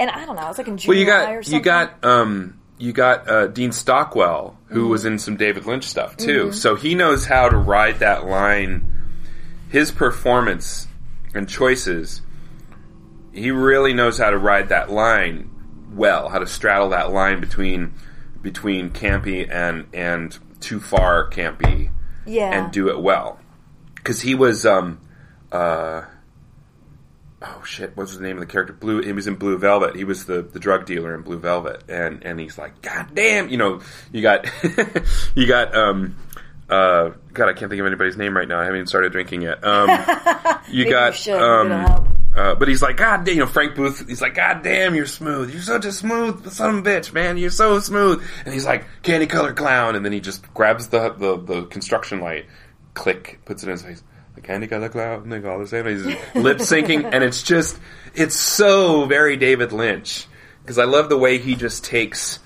[0.01, 0.49] And I don't know.
[0.49, 1.59] It's like in Well, junior you high or got something.
[1.59, 4.89] you got um you got uh, Dean Stockwell who Mm-hmm.
[4.91, 6.51] was in some David Lynch stuff too.
[6.53, 8.89] So he knows how to ride that line.
[9.69, 10.89] His performance
[11.35, 12.23] and choices,
[13.33, 15.51] he really knows how to ride that line
[15.95, 17.93] well, how to straddle that line between
[18.42, 21.90] between campy and and too far campy,
[22.26, 22.50] Yeah.
[22.64, 23.38] and do it well.
[23.94, 24.98] Because he was, um,
[25.52, 26.02] uh,
[27.40, 28.72] oh shit, what's the name of the character?
[28.72, 29.00] Blue.
[29.02, 29.96] He was in Blue Velvet.
[29.96, 33.48] He was the the drug dealer in Blue Velvet, and and he's like, God damn,
[33.48, 33.81] you know,
[34.12, 34.46] you got
[35.35, 36.16] you got um.
[36.70, 38.59] Uh, God, I can't think of anybody's name right now.
[38.59, 39.62] I haven't even started drinking yet.
[39.62, 39.90] Um,
[40.70, 42.12] you got, you um.
[42.35, 45.05] Uh, but he's like, God damn, you know, Frank Booth, he's like, God damn, you're
[45.05, 45.53] smooth.
[45.53, 47.37] You're such a smooth son of a bitch, man.
[47.37, 48.25] You're so smooth.
[48.45, 49.97] And he's like, candy colored clown.
[49.97, 52.47] And then he just grabs the, the, the construction light,
[52.95, 54.03] click, puts it in his face.
[54.35, 55.87] The candy colored clown, they all the same.
[55.87, 57.05] He's lip syncing.
[57.12, 57.79] And it's just,
[58.14, 60.27] it's so very David Lynch.
[60.62, 62.38] Because I love the way he just takes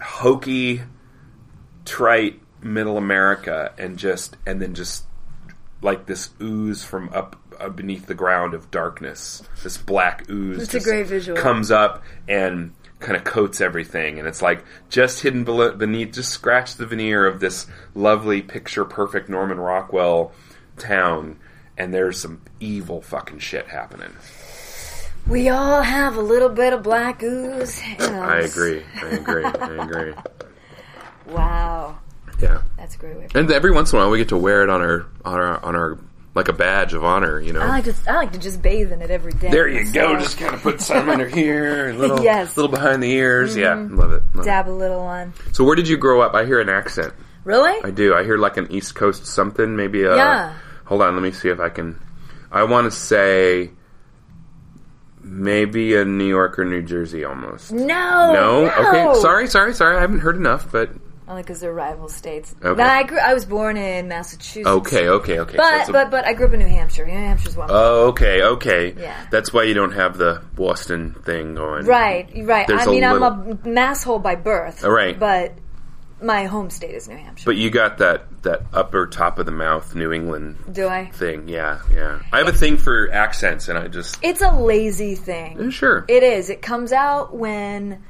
[0.00, 0.82] hokey,
[1.84, 5.04] trite middle America and just, and then just
[5.82, 9.42] like this ooze from up uh, beneath the ground of darkness.
[9.62, 10.62] This black ooze.
[10.62, 11.38] It's a just great visual.
[11.40, 16.30] Comes up and kind of coats everything, and it's like just hidden below beneath, just
[16.30, 20.32] scratch the veneer of this lovely, picture perfect Norman Rockwell
[20.78, 21.38] town,
[21.76, 24.10] and there's some evil fucking shit happening.
[25.28, 27.80] We all have a little bit of black ooze.
[27.82, 28.08] in us.
[28.10, 28.82] I agree.
[29.02, 29.44] I agree.
[29.44, 30.14] I agree.
[31.26, 31.98] Wow,
[32.40, 32.62] Yeah.
[32.78, 33.28] that's a great way.
[33.34, 35.62] And every once in a while, we get to wear it on our on our
[35.64, 35.98] on our
[36.38, 37.38] like a badge of honor.
[37.40, 37.60] You know.
[37.60, 39.50] I like to I like to just bathe in it every day.
[39.50, 40.18] There you go.
[40.18, 42.56] Just kind of put some under here, a little, Yes.
[42.56, 43.56] little behind the ears.
[43.56, 43.98] Yeah, mm-hmm.
[43.98, 44.22] love it.
[44.34, 44.48] love it.
[44.48, 45.34] dab a little on.
[45.52, 46.34] So, where did you grow up?
[46.34, 47.12] I hear an accent.
[47.44, 47.78] Really?
[47.84, 48.14] I do.
[48.14, 49.76] I hear like an East Coast something.
[49.76, 50.04] Maybe.
[50.04, 50.54] A, Yeah.
[50.86, 51.14] Hold on.
[51.14, 52.00] Let me see if I can.
[52.50, 53.70] I want to say
[55.20, 57.72] maybe a New York or New Jersey almost.
[57.72, 58.32] no.
[58.32, 58.70] No.
[58.70, 59.20] Okay.
[59.20, 59.46] Sorry.
[59.48, 59.74] Sorry.
[59.74, 59.96] Sorry.
[59.96, 60.70] I haven't heard enough.
[60.70, 60.90] But
[61.28, 62.54] Only because they're rival states.
[62.64, 62.82] Okay.
[62.82, 63.18] I grew.
[63.18, 64.66] I was born in Massachusetts.
[64.66, 65.08] okay.
[65.08, 65.38] Okay.
[65.40, 65.56] Okay.
[65.58, 67.04] But it's a- but but I grew up in New Hampshire.
[67.06, 67.68] New Hampshire's one.
[67.70, 68.94] Oh, okay, okay.
[68.98, 69.14] Yeah.
[69.30, 71.84] That's why you don't have the Boston thing going.
[71.84, 72.66] right, right.
[72.66, 73.30] There's I mean, I'm a
[73.64, 74.82] masshole by birth.
[74.84, 75.18] Oh, right.
[75.18, 75.52] But
[76.22, 77.44] my home state is New Hampshire.
[77.44, 81.10] But you got that that upper top of the mouth New England Do I?
[81.10, 81.46] thing.
[81.48, 82.20] Yeah, yeah.
[82.32, 85.70] I have a thing for accents, and I just It's a lazy thing.
[85.70, 86.04] Sure.
[86.08, 86.48] It is.
[86.48, 88.02] It comes out when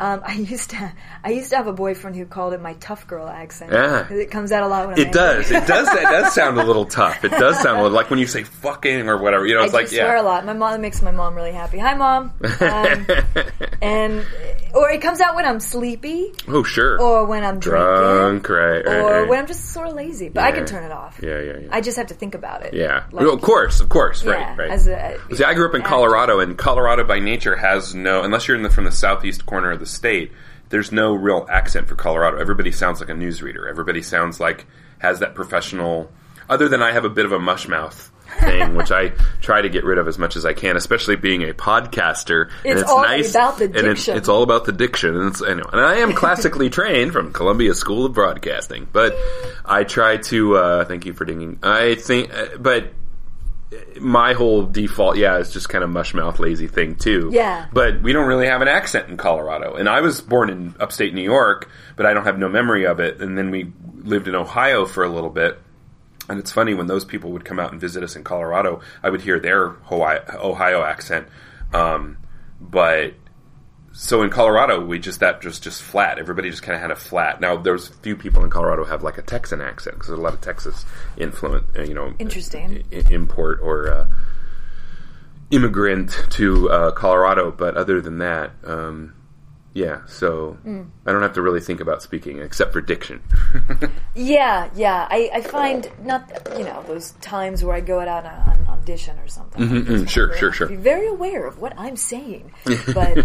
[0.00, 0.92] um, I used to.
[1.24, 3.72] I used to have a boyfriend who called it my tough girl accent.
[3.72, 4.06] Yeah.
[4.12, 5.12] It comes out a lot when I'm It angry.
[5.20, 5.50] does.
[5.50, 5.88] It does.
[5.88, 7.24] It does sound a little tough.
[7.24, 9.46] It does sound a little, like when you say "fucking" or whatever.
[9.46, 10.22] You know, I it's do like swear yeah.
[10.22, 10.44] a lot.
[10.46, 11.78] My mom it makes my mom really happy.
[11.78, 12.32] Hi, mom.
[12.60, 13.06] Um,
[13.82, 14.24] and
[14.74, 17.00] or it comes out when I'm sleepy, oh sure.
[17.00, 18.84] or when I'm Drunk, drinking, right?
[18.86, 19.28] right, or right.
[19.28, 20.28] when I'm just sort of lazy.
[20.28, 21.20] But I can turn it off.
[21.22, 21.68] yeah, yeah, yeah.
[21.72, 22.74] I just have to think about it.
[22.74, 23.04] yeah.
[23.10, 24.22] Like- Well, of course, of course.
[24.24, 24.70] Yeah, right, right.
[24.70, 28.46] As a, See, I grew up in Colorado, and Colorado by nature has no, unless
[28.46, 30.32] you're in the, from the southeast corner of the state,
[30.68, 32.38] there's no real accent for Colorado.
[32.38, 33.68] Everybody sounds like a newsreader.
[33.68, 34.66] Everybody sounds like
[34.98, 36.10] has that professional.
[36.48, 39.68] Other than I have a bit of a mush mouth thing, which I try to
[39.70, 42.50] get rid of as much as I can, especially being a podcaster.
[42.64, 44.16] and It's it's all nice, about the and it's, diction.
[44.16, 47.74] it's all about the diction, and it's, anyway, and I am classically trained from Columbia
[47.74, 49.14] School of Broadcasting, but
[49.64, 50.56] I try to.
[50.56, 51.58] Uh, thank you for dinging.
[51.62, 52.92] I think, uh, but
[54.00, 57.30] my whole default, yeah, is just kind of mush mouth lazy thing too.
[57.32, 57.66] Yeah.
[57.72, 59.74] But we don't really have an accent in Colorado.
[59.74, 63.00] And I was born in upstate New York, but I don't have no memory of
[63.00, 63.20] it.
[63.20, 65.58] And then we lived in Ohio for a little bit.
[66.30, 69.10] And it's funny when those people would come out and visit us in Colorado, I
[69.10, 71.26] would hear their Hawaii, Ohio accent.
[71.72, 72.18] Um,
[72.60, 73.14] but
[74.00, 76.18] so in Colorado, we just that just just flat.
[76.20, 77.40] Everybody just kind of had a flat.
[77.40, 80.22] Now there's few people in Colorado who have like a Texan accent because there's a
[80.22, 81.66] lot of Texas influence.
[81.76, 82.84] uh, You know, Interesting.
[82.92, 84.06] i- import or uh,
[85.50, 87.50] immigrant to uh, Colorado.
[87.50, 89.14] But other than that, um,
[89.78, 90.04] yeah.
[90.06, 90.58] So
[91.06, 93.22] I don't have to really think about speaking except for diction.
[94.14, 95.06] Yeah, yeah.
[95.08, 98.66] I, I find not you know those times where I go out on, on an
[98.66, 99.62] audition or something.
[99.62, 102.52] mm, sure, sure, Be very aware of what I'm saying,
[102.94, 103.16] but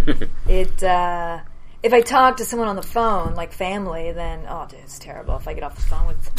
[0.48, 0.84] it.
[0.84, 1.40] Uh,
[1.82, 5.36] if I talk to someone on the phone, like family, then oh, dude, it's terrible.
[5.36, 6.32] If I get off the phone with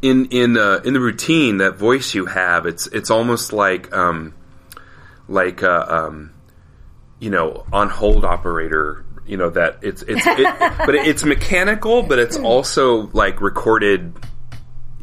[0.00, 4.34] in in uh, in the routine that voice you have it's it's almost like um
[5.28, 6.32] like uh, um
[7.18, 12.18] you know on hold operator you know that it's it's it, but it's mechanical but
[12.18, 14.12] it's also like recorded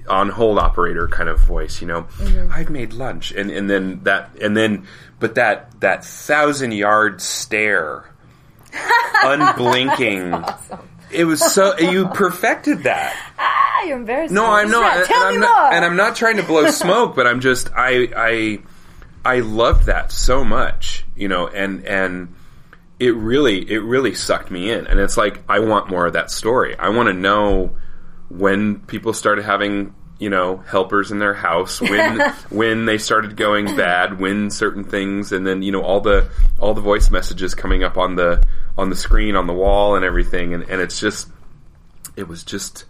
[0.08, 2.08] on hold operator kind of voice you know?
[2.52, 3.32] I've made lunch.
[3.32, 4.88] And and then that and then
[5.20, 8.10] but that that thousand yard stare
[9.24, 10.34] unblinking
[11.12, 13.16] it was so you perfected that.
[13.38, 14.34] Ah, you're embarrassed.
[14.34, 14.98] no, I'm not.
[14.98, 15.74] And, tell and me I'm not, more.
[15.74, 18.60] and I'm not trying to blow smoke, but I'm just I I
[19.26, 22.36] I loved that so much, you know, and and
[23.00, 26.32] it really it really sucked me in, and it's like I want more of that
[26.32, 26.76] story.
[26.78, 27.78] I want to know
[28.30, 33.66] when people started having you know helpers in their house when when they started going
[33.78, 37.84] bad when certain things and then you know all the all the voice messages coming
[37.84, 38.44] up on the
[38.78, 40.54] on the screen on the wall and everything.
[40.54, 41.30] And, and it's just
[42.18, 42.86] it was just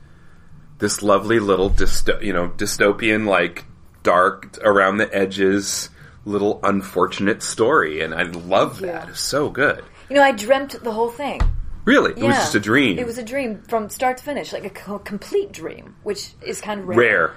[0.80, 3.65] this lovely little dysto- you know dystopian like
[4.02, 5.89] dark around the edges
[6.26, 8.02] little unfortunate story.
[8.02, 9.00] And I love Yeah.
[9.00, 11.39] that it's so good You know, I dreamt the whole thing.
[11.86, 12.32] really it was Yeah.
[12.41, 15.52] just a dream It was a dream from start to finish, like a co- complete
[15.52, 16.98] dream, which is kind of rare.
[16.98, 17.34] rare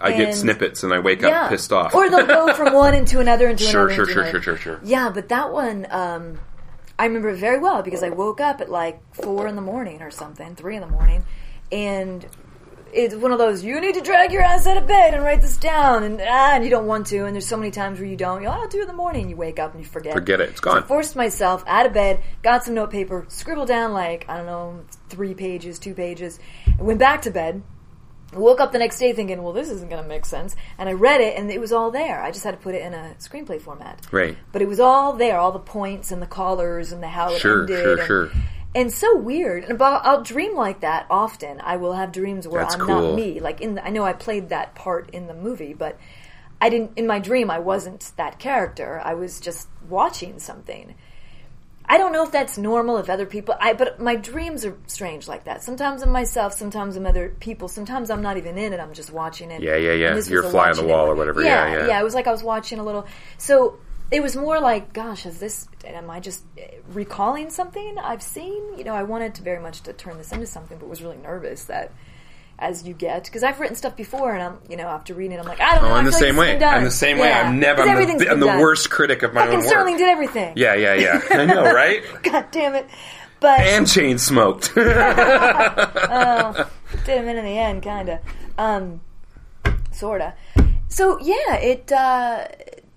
[0.00, 1.44] I get And- snippets and I wake Yeah.
[1.44, 3.94] up pissed off Or they'll go from one into another into Sure, another.
[3.94, 4.42] sure, into sure, another.
[4.42, 4.80] sure, sure, sure.
[4.82, 6.38] Yeah, but that one, um,
[6.98, 10.00] I remember it very well because I woke up at like four in the morning
[10.00, 11.24] or something, three in the morning,
[11.70, 12.24] and
[12.92, 15.40] it's one of those you need to drag your ass out of bed and write
[15.42, 18.08] this down, and ah, and you don't want to, and there's so many times where
[18.08, 18.42] you don't.
[18.42, 19.28] You're, oh, I'll do it in the morning.
[19.28, 20.12] You wake up and you forget.
[20.12, 20.50] Forget it.
[20.50, 20.84] It's So I gone.
[20.84, 25.34] forced myself out of bed, got some notepaper, scribbled down like I don't know three
[25.34, 27.62] pages, two pages, and went back to bed.
[28.34, 30.56] I woke up the next day thinking, well, this isn't going to make sense.
[30.78, 32.22] And I read it, and it was all there.
[32.22, 34.06] I just had to put it in a screenplay format.
[34.10, 34.38] Right.
[34.52, 37.40] But it was all there, all the points and the colors and the how it
[37.40, 37.78] Sure, ended.
[37.82, 38.30] sure, and, sure.
[38.74, 39.64] And so weird.
[39.64, 41.60] And but I'll dream like that often.
[41.60, 43.08] I will have dreams where That's I'm cool.
[43.08, 43.40] not me.
[43.40, 45.98] Like in, the, I know I played that part in the movie, but
[46.60, 46.92] I didn't.
[46.96, 49.00] In my dream, I wasn't that character.
[49.04, 50.94] I was just watching something.
[51.84, 55.26] I don't know if that's normal if other people I but my dreams are strange
[55.28, 55.62] like that.
[55.62, 59.12] Sometimes I'm myself, sometimes I'm other people, sometimes I'm not even in it, I'm just
[59.12, 59.62] watching it.
[59.62, 60.20] Yeah, yeah, yeah.
[60.28, 61.10] You're fly on the wall it.
[61.10, 61.42] or whatever.
[61.42, 61.86] Yeah, yeah.
[61.88, 63.06] Yeah, it was like I was watching a little
[63.36, 63.78] so
[64.12, 65.66] it was more like, gosh, is this?
[65.84, 66.44] Am I just
[66.88, 68.76] recalling something I've seen?
[68.76, 71.16] You know, I wanted to very much to turn this into something, but was really
[71.16, 71.92] nervous that
[72.58, 75.40] as you get because I've written stuff before, and I'm you know after reading it,
[75.40, 75.90] I'm like, I don't know.
[75.90, 76.62] Oh, I'm the like same way.
[76.62, 77.32] I'm the same way.
[77.32, 77.82] I'm never.
[77.82, 79.98] I'm the, I'm the worst critic of my Fucking own Serling work.
[79.98, 80.52] did everything.
[80.56, 81.20] Yeah, yeah, yeah.
[81.30, 82.02] I know, right?
[82.22, 82.86] God damn it!
[83.40, 84.72] But and chain smoked.
[86.14, 86.70] Oh,
[87.06, 88.18] did him in in the end, kind of,
[88.58, 89.00] um,
[89.90, 90.34] sorta.
[90.88, 92.46] So yeah, it uh,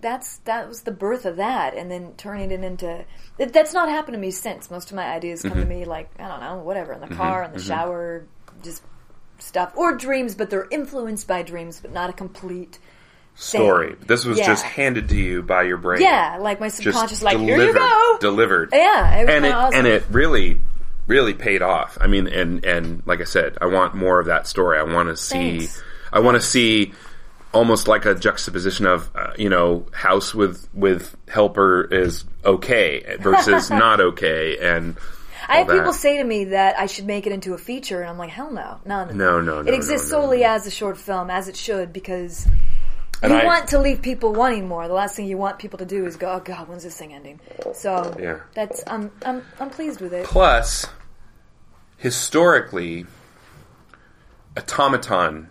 [0.06, 3.04] that's that was the birth of that, and then turning it into
[3.38, 4.70] that- that's not happened to me since.
[4.70, 5.60] Most of my ideas come Mm-hmm.
[5.62, 8.26] to me like I don't know, whatever in the car, in the shower,
[8.64, 8.84] just
[9.40, 12.78] stuff or dreams, but they're influenced by dreams, but not a complete
[13.38, 13.96] Story.
[14.08, 14.46] This was Yeah.
[14.46, 16.02] just handed to you by your brain.
[16.02, 16.38] yeah.
[16.40, 18.70] Like my Just subconscious, like delivered, here you go, Delivered.
[18.72, 19.80] yeah, it was and it awesome.
[19.80, 20.62] and it really
[21.08, 21.98] really paid off.
[22.00, 24.80] I mean, and and like I said, I want more of that story.
[24.80, 25.60] I want to see.
[25.60, 25.84] Thanks.
[26.14, 26.94] I want to see
[27.56, 33.70] almost like a juxtaposition of uh, you know house with with helper is okay versus
[33.86, 34.96] not okay and
[35.48, 35.74] I have that.
[35.78, 38.32] people say to me that I should make it into a feature, and I'm like,
[38.32, 40.50] hell no, no, no, No, no, no, It exists no, no, solely no.
[40.56, 42.48] as a short film, as it should, because
[43.22, 44.88] And you I- want to leave people wanting more.
[44.88, 47.14] The last thing you want people to do is go, "Oh God, when's this thing
[47.14, 47.40] ending?"
[47.76, 48.40] So Yeah.
[48.56, 50.26] that's I'm I'm I'm pleased with it.
[50.26, 50.88] Plus,
[51.98, 53.06] historically,
[54.58, 55.50] automaton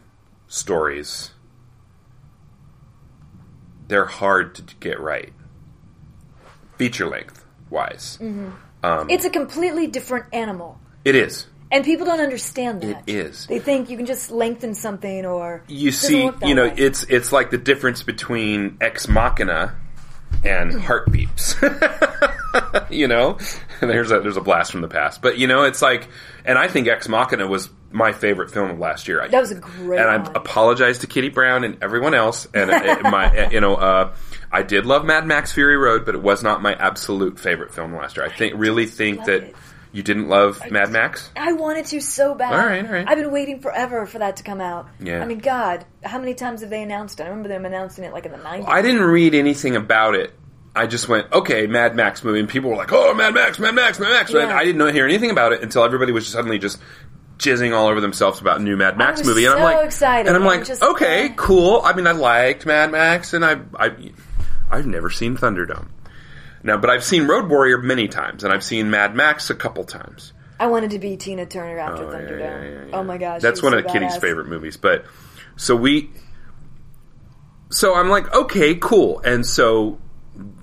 [0.48, 1.30] stories
[3.94, 5.32] they're hard to get right,
[6.78, 8.18] feature length wise.
[8.20, 9.08] Mm-hmm.
[9.08, 11.46] It's a completely different animal, It is.
[11.70, 13.04] and people don't understand that.
[13.06, 13.46] It is.
[13.46, 16.74] They think you can just lengthen something, or You see, you know, way.
[16.76, 19.76] it's it's like the difference between ex machina
[20.42, 21.54] and Heartbeeps.
[22.90, 23.38] you know,
[23.88, 26.08] there's a there's a blast from the past, but you know, it's like,
[26.44, 29.26] and I think Ex Machina was my favorite film of last year.
[29.28, 30.36] That was a great and I one.
[30.36, 32.48] apologize to Kitty Brown and everyone else.
[32.52, 34.14] And uh, my, uh, you know, uh,
[34.50, 37.94] I did love Mad Max Fury Road, but it was not my absolute favorite film
[37.94, 38.26] last year.
[38.26, 39.56] I think really think that it.
[39.92, 41.30] you didn't love Mad Max.
[41.36, 42.52] I wanted to so bad.
[42.52, 43.08] All right, all right.
[43.08, 44.88] I've been waiting forever for that to come out.
[44.98, 45.22] Yeah.
[45.22, 47.24] I mean, God, how many times have they announced it?
[47.24, 48.66] I remember them announcing it like in the 90s.
[48.66, 50.34] I didn't read anything about it.
[50.76, 53.74] I just went, okay, Mad Max movie, and people were like, oh, Mad Max, Mad
[53.74, 54.30] Max, Mad Max.
[54.30, 54.56] And Yeah.
[54.56, 56.78] I didn't know, hear anything about it until everybody was suddenly just
[57.38, 60.26] jizzing all over themselves about a new Mad Max movie, and I'm so like, excited,
[60.28, 61.80] and I'm and like, just, okay, uh, cool.
[61.84, 63.92] I mean, I liked Mad Max, and I, I,
[64.70, 65.88] I've never seen Thunderdome.
[66.62, 69.84] Now, but I've seen Road Warrior many times, and I've seen Mad Max a couple
[69.84, 70.32] times.
[70.58, 72.38] I wanted to be Tina Turner after Oh, Thunderdome.
[72.40, 72.96] yeah, yeah, yeah.
[72.96, 73.42] Oh my gosh.
[73.42, 74.76] That's one so of Kitty's favorite movies.
[74.76, 75.04] But
[75.56, 76.10] so we,
[77.70, 79.20] so I'm like, okay, cool.
[79.20, 79.98] And so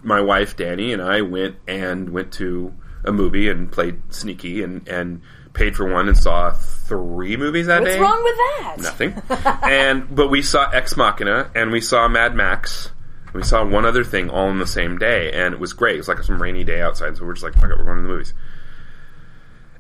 [0.04, 4.88] my wife Danny and I went and went to a movie and played sneaky and
[4.88, 5.22] and
[5.54, 8.00] paid for one and saw three movies that What's day.
[8.00, 8.76] What's wrong with that?
[8.80, 9.22] Nothing.
[9.70, 12.92] and but we saw Ex Machina and we saw Mad Max.
[13.34, 15.96] We saw one other thing all in the same day, and it was great.
[15.96, 17.98] It was like some rainy day outside, so we're just like, "Fuck it, we're going
[17.98, 18.34] to the movies."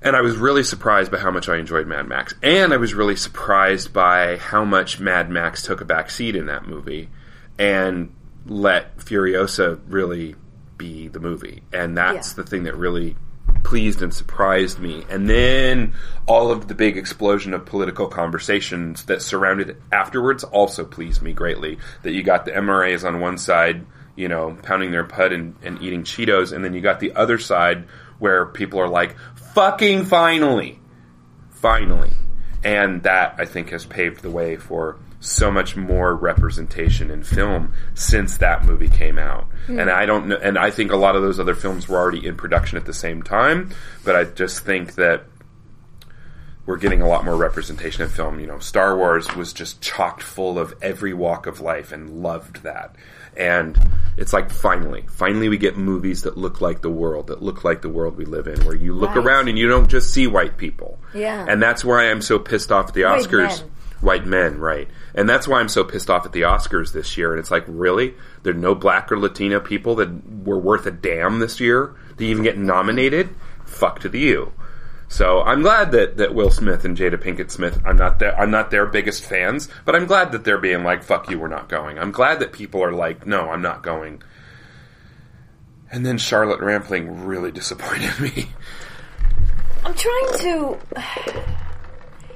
[0.02, 2.94] And I was really surprised by how much I enjoyed Mad Max, and I was
[2.94, 7.10] really surprised by how much Mad Max took a back seat in that movie,
[7.60, 10.36] and let Furiosa really
[10.78, 11.64] be the movie.
[11.72, 12.44] And that's Yeah.
[12.44, 13.16] the thing that really
[13.64, 15.06] pleased and surprised me.
[15.10, 15.94] And then
[16.26, 21.34] all of the big explosion of political conversations that surrounded it afterwards also pleased me
[21.34, 21.78] greatly.
[22.02, 25.82] That you got the MRAs on one side, you know, pounding their pud and, and
[25.82, 27.86] eating Cheetos, and then you got the other side
[28.20, 29.16] where people are like,
[29.54, 30.80] fucking finally.
[31.52, 32.12] Finally.
[32.64, 37.72] And that, I think, has paved the way for so much more representation in film
[37.94, 39.46] since that movie came out.
[39.68, 39.80] Hmm.
[39.80, 42.26] And I don't know, and I think a lot of those other films were already
[42.26, 43.70] in production at the same time,
[44.04, 45.26] but I just think that
[46.66, 48.40] we're getting a lot more representation in film.
[48.40, 52.64] You know, Star Wars was just chocked full of every walk of life and loved
[52.64, 52.96] that.
[53.36, 53.80] And
[54.18, 57.82] it's like finally, finally we get movies that look like the world, that look like
[57.82, 59.26] the world we live in, where you look Right.
[59.26, 61.00] around and you don't just see white people.
[61.14, 61.46] Yeah.
[61.48, 63.62] And that's why I'm so pissed off at the Oscars.
[63.62, 63.72] men.
[64.02, 64.88] White men, right.
[65.14, 67.32] And that's why I'm so pissed off at the Oscars this year.
[67.32, 68.16] And it's like, really?
[68.44, 70.10] There are no black or Latino people that
[70.44, 73.30] were worth a damn this year to even get nominated?
[73.66, 74.54] Fuck to the you.
[75.08, 77.82] So I'm glad that, that Will Smith and Jada Pinkett Smith.
[77.86, 81.04] I'm not their I'm not their biggest fans, but I'm glad that they're being like,
[81.04, 84.24] "Fuck you, we're not going." I'm glad that people are like, "No, I'm not going."
[85.92, 88.48] And then Charlotte Rampling really disappointed me.
[89.84, 90.78] I'm trying to.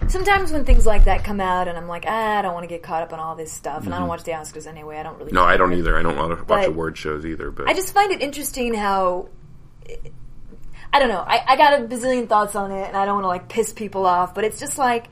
[0.07, 2.67] Sometimes when things like that come out, and I'm like, ah, I don't want to
[2.67, 4.97] get caught up on all this stuff, and I don't watch the Oscars anyway.
[4.97, 5.27] I don't really.
[5.27, 5.35] Mm-hmm.
[5.35, 5.97] No, I don't either.
[5.97, 7.51] I don't want to watch But- award shows either.
[7.51, 9.29] But I just find it interesting how.
[10.93, 11.19] I don't know.
[11.27, 13.73] I, I got a bazillion thoughts on it, and I don't want to like piss
[13.73, 15.07] people off, but it's just like,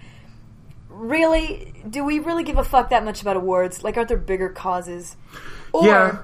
[0.89, 3.83] really, do we really give a fuck that much about awards?
[3.83, 5.17] Like, aren't there bigger causes?
[5.73, 6.17] Or yeah.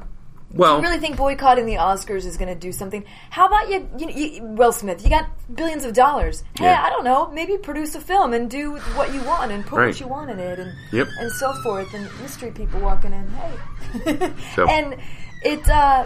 [0.52, 3.06] Well, do you really think boycotting the Oscars is going to do something?
[3.30, 5.04] How about you, you, you, Will Smith?
[5.04, 6.44] You got billions of dollars.
[6.58, 6.82] Hey, Yeah.
[6.84, 7.30] I don't know.
[7.32, 9.88] Maybe produce a film and do what you want and put Right.
[9.88, 11.08] what you want in it, and Yep.
[11.20, 11.94] and so forth.
[11.94, 13.28] And mystery people walking in.
[13.30, 14.96] Hey, So- and
[15.44, 15.70] it.
[15.70, 16.06] uh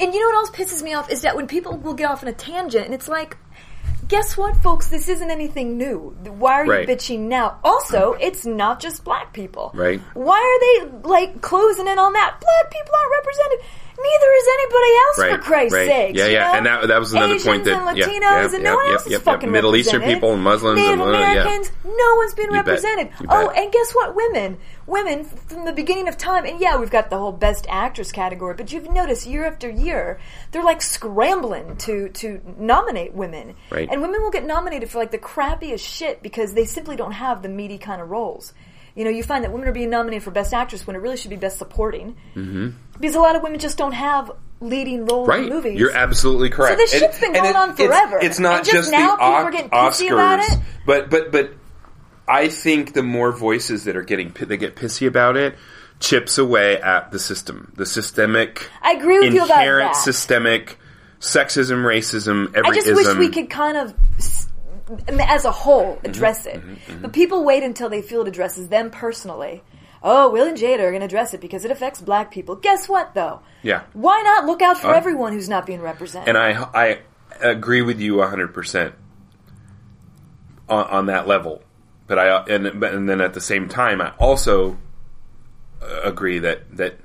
[0.00, 2.22] and you know what else pisses me off is that when people will get off
[2.22, 3.36] on a tangent, and it's like,
[4.08, 4.88] guess what, folks?
[4.88, 6.16] This isn't anything new.
[6.38, 6.88] Why are Right.
[6.88, 7.58] you bitching now?
[7.64, 9.70] Also, it's not just black people.
[9.74, 10.00] Right.
[10.14, 12.34] Why are they like closing in on that?
[12.40, 13.58] Black people aren't represented.
[13.96, 15.86] Neither is anybody else, Right, for Christ's right.
[15.88, 16.18] sakes.
[16.18, 16.54] Yeah, yeah, know?
[16.58, 18.92] and that- that was another Asians point that- and Latinos yeah, and yeah, one yeah,
[18.92, 19.22] else is yeah, yeah.
[19.22, 21.30] fucking Middle Eastern people and Muslims Native and, uh, yeah.
[21.30, 21.70] Americans.
[21.84, 23.08] No one's been You represented.
[23.28, 24.16] Oh, and guess what?
[24.16, 28.10] Women, women from the beginning of time, and yeah, we've got the whole best actress
[28.10, 30.18] category, but you've noticed year after year,
[30.50, 33.88] they're like scrambling to to nominate women, Right.
[33.90, 37.42] and women will get nominated for like the crappiest shit because they simply don't have
[37.42, 38.52] the meaty kind of roles.
[38.94, 41.16] You know, you find that women are being nominated for best actress when it really
[41.16, 42.70] should be best supporting, mm-hmm.
[43.00, 44.30] because a lot of women just don't have
[44.60, 45.78] leading roles right, in movies.
[45.78, 46.72] you're absolutely correct.
[46.72, 48.18] So this shit's been going on forever.
[48.22, 50.58] It's, not And just just, now the people Os- are getting pissy about it?
[50.86, 51.52] but but but
[52.26, 55.56] I think the more voices that are getting that get pissy about it
[56.00, 58.70] chips away at the system, the systemic.
[58.82, 59.58] I agree with you about that.
[59.58, 60.78] inherent systemic
[61.20, 63.94] sexism, racism, every I just wish we could kind of,
[65.20, 66.62] as a whole, Mm-hmm, address it.
[67.00, 69.62] But people wait until they feel it addresses them personally.
[70.02, 72.56] Oh, Will and Jada are going to address it because it affects black people.
[72.56, 73.40] Guess what, though?
[73.62, 73.84] Yeah.
[73.94, 74.92] Why not look out for Huh?
[74.94, 76.28] everyone who's not being represented?
[76.28, 76.98] and I I
[77.40, 78.94] agree with you hundred percent
[80.68, 81.62] on on that level.
[82.06, 84.76] But I and and then at the same time, I also
[85.82, 86.98] uh, agree that that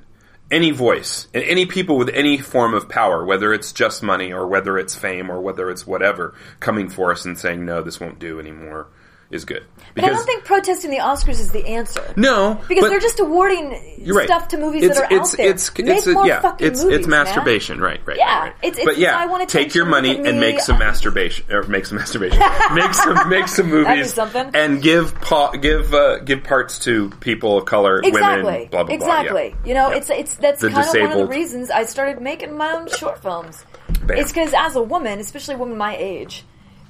[0.51, 4.47] any voice and any people with any form of power, whether it's just money or
[4.47, 8.19] whether it's fame or whether it's whatever, coming for us and saying no, this won't
[8.19, 8.87] do anymore,
[9.31, 9.63] is good.
[9.93, 12.03] but I don't think protesting the Oscars is the answer.
[12.15, 13.69] no, Because they're just awarding
[14.07, 14.25] right.
[14.25, 15.49] stuff to movies it's, that are it's, out there.
[15.51, 17.25] It's, Make it's, more yeah, fucking it's, movies, it's man.
[17.25, 18.17] masturbation, right, right.
[18.17, 18.55] Yeah, right, right.
[18.63, 21.97] it's- but yeah, I want take your money and make some masturbation, or make some
[21.99, 22.39] masturbation,
[22.73, 24.49] make some, make some movies, something.
[24.55, 28.43] and give pa- give uh, give parts to people of color, Exactly.
[28.43, 29.29] women, blah blah exactly.
[29.29, 29.59] blah.
[29.61, 29.67] yeah.
[29.67, 29.97] You know, Yeah.
[29.97, 32.89] it's it's that's The kind of one of the reasons I started making my own
[32.89, 33.63] short films.
[34.05, 34.17] Bam.
[34.17, 36.45] It's because as a woman, especially a woman my age,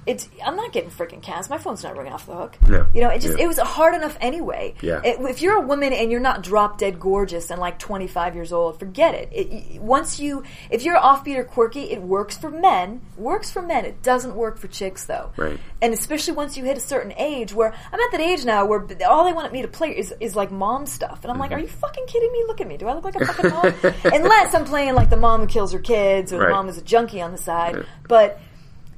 [0.09, 1.49] it's I'm not getting freaking cast.
[1.49, 2.57] My phone's not ringing off the hook.
[2.67, 2.85] No.
[2.93, 3.45] You know, it just Yeah.
[3.45, 4.73] it was hard enough anyway.
[4.81, 5.01] Yeah.
[5.03, 8.51] It- if you're a woman and you're not drop dead gorgeous and like 25 years
[8.51, 9.29] old, forget it.
[9.31, 9.81] it.
[9.81, 13.01] Once you, if you're offbeat or quirky, it works for men.
[13.17, 13.85] Works for men.
[13.85, 15.31] It doesn't work for chicks though.
[15.37, 15.59] Right.
[15.81, 18.85] And especially once you hit a certain age, where I'm at that age now where
[19.07, 21.59] all they want me to play is is like mom stuff, and I'm like, Mm-hmm.
[21.59, 22.43] are you fucking kidding me?
[22.47, 22.77] Look at me.
[22.77, 23.73] Do I look like a fucking mom?
[24.03, 26.47] Unless I'm playing like the mom who kills her kids or Right.
[26.47, 27.85] the mom who's a junkie on the side, Right.
[28.07, 28.39] but.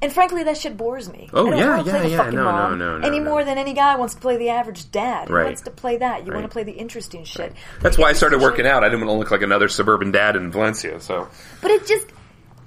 [0.04, 1.30] And frankly, that shit bores me.
[1.32, 2.18] Oh, I don't yeah, want to play yeah, the yeah.
[2.18, 3.26] fucking No, no, mom no, no, any no.
[3.30, 5.28] more than any guy wants to play the average dad.
[5.28, 5.45] Who Right.
[5.45, 6.26] wants to play that?
[6.26, 6.39] You Right.
[6.39, 7.54] want to play the interesting shit.
[7.82, 8.84] That's why I started working shit- out.
[8.84, 10.99] I didn't want to look like another suburban dad in Valencia.
[11.02, 11.28] So
[11.62, 12.08] But it just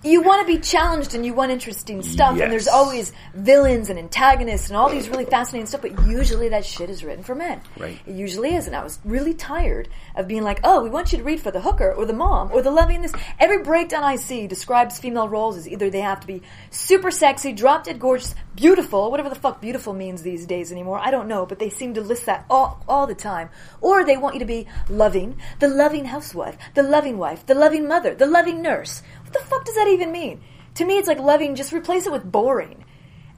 [0.04, 3.98] you want to be challenged and you want interesting stuff and there's always villains and
[3.98, 7.60] antagonists and all these really fascinating stuff but usually that shit is written for men.
[7.78, 7.98] Right.
[8.06, 11.18] it usually is and i was really tired of being like oh we want you
[11.18, 13.12] to read for the hooker or the mom or the loving this.
[13.38, 17.52] Every breakdown i see describes female roles as either they have to be super sexy
[17.52, 21.46] drop dead gorgeous beautiful whatever the fuck beautiful means these days anymore i don't know
[21.46, 23.48] but they seem to list that all, all the time.
[23.80, 27.88] Or they want you to be loving the loving housewife the loving wife the loving
[27.88, 29.02] mother the loving nurse
[29.34, 30.40] the fuck does that even mean?
[30.76, 31.54] To me, it's like loving.
[31.54, 32.84] Just replace it with boring.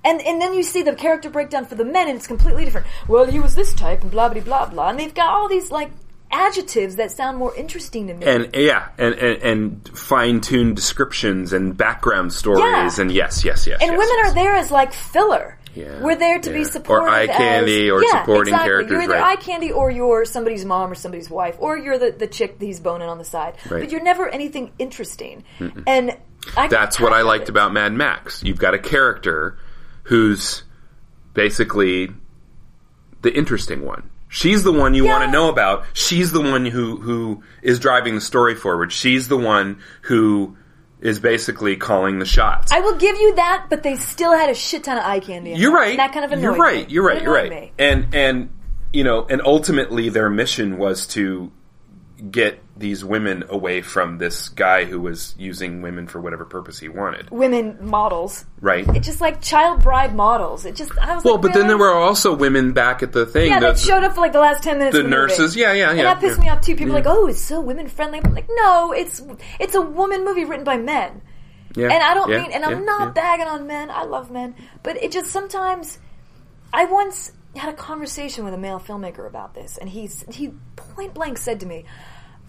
[0.05, 2.87] And and then you see the character breakdown for the men, and it's completely different.
[3.09, 4.89] Well, he was this type, and blah blah blah blah.
[4.91, 5.91] And they've got all these like
[6.31, 8.25] adjectives that sound more interesting to me.
[8.27, 12.61] and yeah, and and, and fine tuned descriptions and background stories,
[12.99, 13.03] Yeah.
[13.03, 13.81] and yes, yes, yes.
[13.81, 14.31] and yes, women yes.
[14.31, 15.59] are there as like filler.
[15.77, 16.65] Yeah, We're there to yeah.
[16.73, 18.69] be Or eye candy as- or yeah, supporting exactly.
[18.69, 19.39] characters, You're either right.
[19.39, 22.65] eye candy or you're somebody's mom or somebody's wife, or you're the, the chick that
[22.67, 23.57] he's boning on the side.
[23.71, 23.83] Right.
[23.83, 25.45] But you're never anything interesting.
[25.87, 26.17] And
[26.57, 28.43] I That's what I liked about Mad Max.
[28.43, 29.59] You've got a character
[30.05, 30.63] who's
[31.35, 32.11] basically
[33.23, 34.11] the interesting one.
[34.29, 35.13] She's the one you Yeah.
[35.19, 35.85] want to know about.
[35.93, 38.93] She's the one who who is driving the story forward.
[38.93, 40.57] She's the one who
[41.07, 42.73] is basically calling the shots.
[42.73, 45.53] I will give you that, but they still had a shit ton of eye candy.
[45.53, 45.91] in You're right.
[45.91, 46.89] And that kind of annoyed You're right.
[46.89, 46.93] me.
[46.93, 47.17] You're right.
[47.19, 47.63] It You're annoyed right.
[47.63, 47.73] me.
[47.79, 48.51] And and
[48.93, 51.53] you know, and ultimately their mission was to
[52.31, 56.89] get these women away from this guy who was using women for whatever purpose he
[56.89, 57.29] wanted.
[57.31, 58.47] Women models.
[58.61, 58.87] Right.
[58.97, 60.65] It's just like child bride models.
[60.65, 63.27] It just I was Well, like, but then there were also women back at the
[63.27, 63.49] thing.
[63.51, 64.97] yeah the- that showed up for like the last ten minutes.
[64.97, 66.45] the nurses, yeah, yeah, And yeah, that pissed yeah.
[66.45, 66.75] me off too.
[66.75, 68.21] People are like, oh, it's so women friendly.
[68.25, 69.23] I'm like, no, it's
[69.61, 71.21] it's a woman movie written by men.
[71.75, 73.13] yeah, And I don't yeah, mean, and I'm not yeah.
[73.13, 73.91] bagging on men.
[73.91, 75.99] I love men, but it just sometimes.
[76.73, 81.15] I once had a conversation with a male filmmaker about this, and he's he point
[81.15, 81.85] blank said to me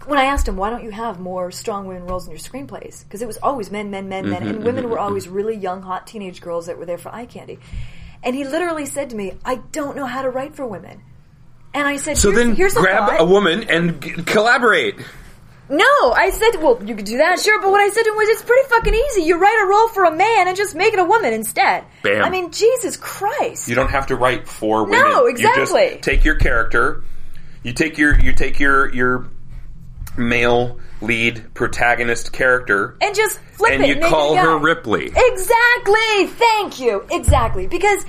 [0.06, 3.04] when I asked him, "Why don't you have more strong women roles in your screenplays?"
[3.04, 6.06] Because it was always men, men, men, men, and women were always really young, hot
[6.06, 7.58] teenage girls that were there for eye candy.
[8.22, 11.02] And he literally said to me, "I don't know how to write for women."
[11.74, 13.20] And I said, So here's, then here's a grab thought.
[13.20, 14.96] a woman and g- collaborate.
[15.70, 18.16] No, I said, well, you could do that, sure, but what I said to him
[18.16, 19.22] was, it's pretty fucking easy.
[19.22, 21.84] You write a role for a man and just make it a woman instead.
[22.02, 22.24] Bam.
[22.24, 23.68] I mean, Jesus Christ.
[23.68, 25.00] You don't have to write for women.
[25.00, 25.90] No, You exactly.
[25.90, 27.04] just take your character.
[27.62, 29.26] You take your you take your your
[30.16, 33.88] male lead protagonist character and just flip it and it.
[33.88, 35.12] you it call her Ripley.
[35.14, 36.26] Exactly.
[36.28, 37.04] Thank you.
[37.10, 37.66] Exactly.
[37.66, 38.04] Because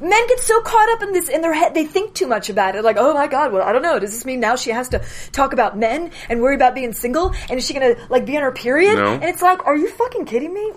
[0.00, 2.76] men get so caught up in this in their head, they think too much about
[2.76, 2.84] it.
[2.84, 3.98] Like, oh my god, well, I don't know.
[3.98, 7.34] Does this mean now she has to talk about men and worry about being single?
[7.48, 8.96] And is she gonna like be on her period?
[8.96, 9.14] No.
[9.14, 10.72] And it's like, are you fucking kidding me?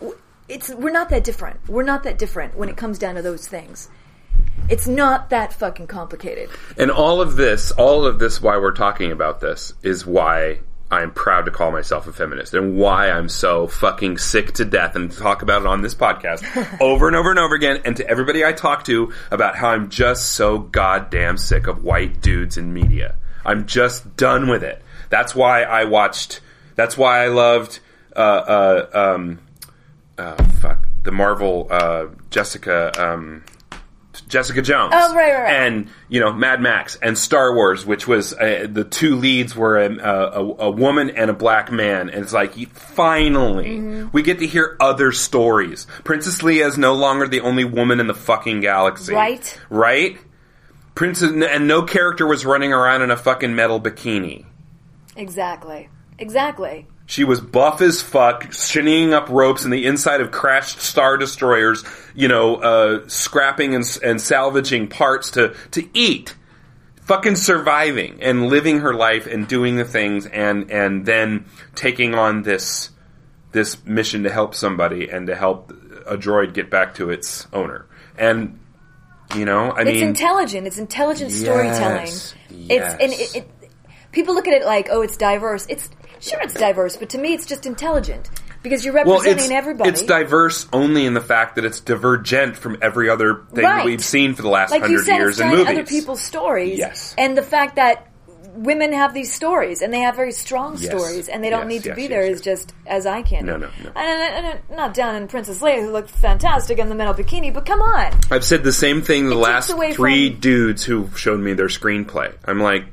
[0.47, 1.59] It's we're not that different.
[1.67, 3.89] We're not that different when it comes down to those things.
[4.69, 6.49] It's not that fucking complicated.
[6.77, 10.59] And all of this, all of this, why we're talking about this, is why
[10.89, 14.95] I'm proud to call myself a feminist, and why I'm so fucking sick to death
[14.95, 16.43] and talk about it on this podcast
[16.81, 19.89] over and over and over again, and to everybody I talk to about how I'm
[19.89, 23.15] just so goddamn sick of white dudes in media.
[23.45, 24.81] I'm just done with it.
[25.09, 26.39] That's why I watched.
[26.75, 27.79] That's why I loved.
[28.15, 29.39] Uh, uh, um,
[30.17, 32.91] uh, fuck the Marvel uh, Jessica.
[32.97, 33.43] Um,
[34.27, 34.93] Jessica Jones.
[34.95, 35.53] Oh, right, right, right.
[35.67, 39.77] And you know Mad Max and Star Wars, which was uh, the two leads were
[39.77, 44.07] a, a, a woman and a black man, and it's like finally Mm-hmm.
[44.11, 45.87] we get to hear other stories.
[46.03, 49.59] Princess Leia is no longer the only woman in the fucking galaxy, Right.
[49.69, 50.17] Right.
[50.95, 54.45] Princess and no character was running around in a fucking metal bikini.
[55.15, 55.89] Exactly.
[56.19, 56.87] Exactly.
[57.09, 61.85] She was buff as fuck, shinnying up ropes in the inside of crashed star destroyers,
[62.13, 66.35] you know, uh, scrapping and, and salvaging parts to, to eat.
[67.03, 71.45] Fucking surviving and living her life and doing the things and, and then
[71.75, 72.89] taking on this,
[73.53, 75.71] this mission to help somebody and to help
[76.05, 77.85] a droid get back to its owner.
[78.17, 78.59] And,
[79.33, 80.67] you know, I It's mean, It's intelligent.
[80.67, 82.07] It's intelligent storytelling.
[82.07, 82.35] Yes.
[82.49, 83.71] It's and it, it,
[84.11, 85.65] people look at it like, oh, it's diverse.
[85.69, 85.89] It's
[86.19, 88.29] sure it's diverse, but to me, it's just intelligent
[88.63, 89.89] because you're well, representing it's, everybody.
[89.89, 93.77] it's diverse only in the fact that it's divergent from every other thing Right.
[93.77, 95.67] that we've seen for the last like hundred years in movies.
[95.67, 96.77] other people's stories.
[96.79, 97.13] Yes.
[97.17, 98.07] and the fact that
[98.55, 100.85] women have these stories and they have very strong Yes.
[100.87, 103.51] stories and they don't Yes, need to yes, be there as just as eye candy.
[103.51, 103.91] No, no, no.
[103.95, 107.53] And, and, and, not down in Princess Leia who looked fantastic in the metal bikini,
[107.53, 108.11] but come on.
[108.31, 111.67] I've said the same thing the takes last three from- dudes who showed me their
[111.67, 112.33] screenplay.
[112.45, 112.85] I'm like,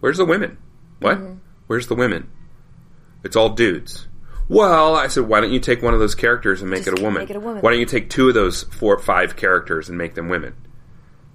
[0.00, 0.58] where's the women?
[1.00, 1.16] What?
[1.18, 1.35] Mm-hmm.
[1.66, 2.30] Where's the women?
[3.24, 4.08] It's all dudes.
[4.48, 7.00] Well, I said, why don't you take one of those characters and make Just it
[7.00, 7.22] a woman?
[7.22, 7.62] make it a woman.
[7.62, 10.54] Why don't you take two of those four, five characters and make them women?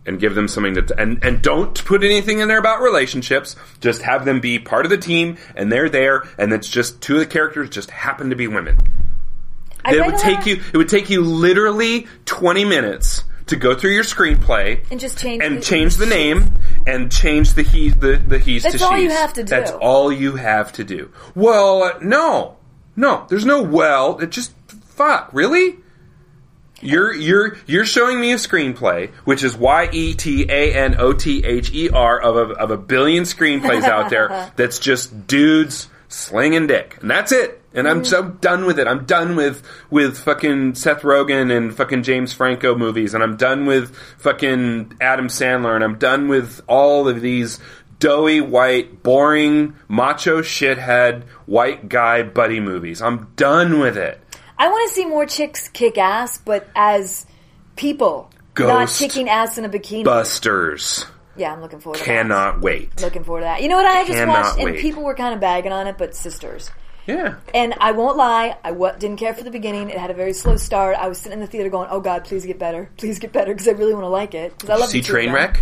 [0.03, 3.55] And give them something to, and, and don't put anything in there about relationships.
[3.81, 7.13] Just have them be part of the team, and they're there, and it's just two
[7.15, 8.77] of the characters just happen to be women.
[9.85, 10.61] It would take you.
[10.73, 15.43] It would take you literally twenty minutes to go through your screenplay And just change
[15.43, 16.53] and the- change the name
[16.87, 19.49] and change the he the the he's That's to all you have to do.
[19.49, 21.11] That's all you have to do.
[21.35, 22.57] Well, uh, no,
[22.95, 23.25] no.
[23.29, 24.17] There's no well.
[24.19, 25.29] It just fuck.
[25.31, 25.77] Really.
[26.83, 31.13] You're you're you're showing me a screenplay, which is Y E T A N O
[31.13, 34.51] T H E R of a of a billion screenplays out there.
[34.55, 37.60] That's just dudes slinging dick, and that's it.
[37.73, 38.87] And I'm so done with it.
[38.87, 43.65] I'm done with with fucking Seth Rogen and fucking James Franco movies, and I'm done
[43.65, 47.59] with fucking Adam Sandler, and I'm done with all of these
[47.99, 53.01] doughy white, boring, macho shithead white guy buddy movies.
[53.01, 54.19] I'm done with it.
[54.57, 57.25] I want to see more chicks kick ass, but as
[57.77, 60.03] people, not kicking ass in a bikini.
[60.03, 61.05] Busters
[61.35, 62.05] yeah, I'm looking forward to that.
[62.05, 63.01] cannot wait.
[63.01, 63.61] Looking forward to that.
[63.61, 65.97] You know what I just Cannot watched, and people were kind of bagging on it,
[65.97, 66.69] but Sisters.
[67.11, 67.35] Yeah.
[67.53, 69.89] And I won't lie, I w- didn't care for the beginning.
[69.89, 70.95] It had a very slow start.
[70.97, 73.53] I was sitting in the theater going, "Oh God, please get better, please get better,"
[73.53, 74.53] because I really want to like it.
[74.57, 75.23] Because I love See the two of.
[75.23, 75.57] Trainwreck?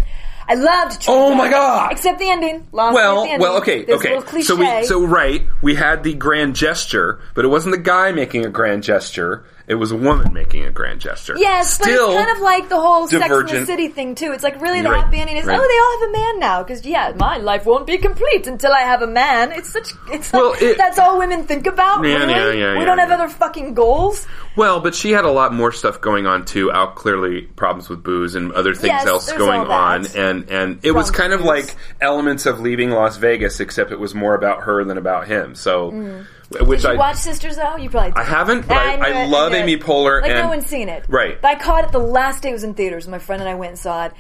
[0.48, 1.02] I loved.
[1.02, 1.92] Trainwreck, oh my God!
[1.92, 2.66] Except the ending.
[2.72, 3.42] Lost Well, the ending.
[3.42, 4.42] well, okay, There's okay.
[4.42, 8.46] So we, so right, we had the grand gesture, but it wasn't the guy making
[8.46, 9.44] a grand gesture.
[9.70, 11.36] It was a woman making a grand gesture.
[11.38, 13.66] Yes, but Still, it's kind of like the whole Sex in the.
[13.68, 14.32] City thing too.
[14.34, 15.60] It's like really the Right, happy ending is right.
[15.60, 18.72] oh they all have a man now because yeah my life won't be complete until
[18.74, 19.52] I have a man.
[19.52, 22.04] It's such it's like it- that's all women think about.
[22.04, 22.32] Yeah, really?
[22.34, 24.26] yeah, yeah, we yeah, don't have other fucking goals.
[24.56, 26.72] Well, but she had a lot more stuff going on too.
[26.72, 30.94] Out clearly problems with booze and other things Yes, else going on, and and it
[30.94, 34.84] was kind of like elements of leaving Las Vegas, except it was more about her
[34.84, 35.54] than about him.
[35.54, 36.26] So, Mm.
[36.52, 37.76] Did you I watch Sisters though?
[37.76, 38.12] You probably.
[38.12, 38.20] Did.
[38.20, 39.54] I haven't, but I, knew I, it, love.
[39.54, 40.22] Amy Poehler.
[40.22, 41.40] Like and, no one's seen it, Right.
[41.42, 43.08] But I caught it the last day it was in theaters.
[43.08, 44.14] My friend and I went and saw it,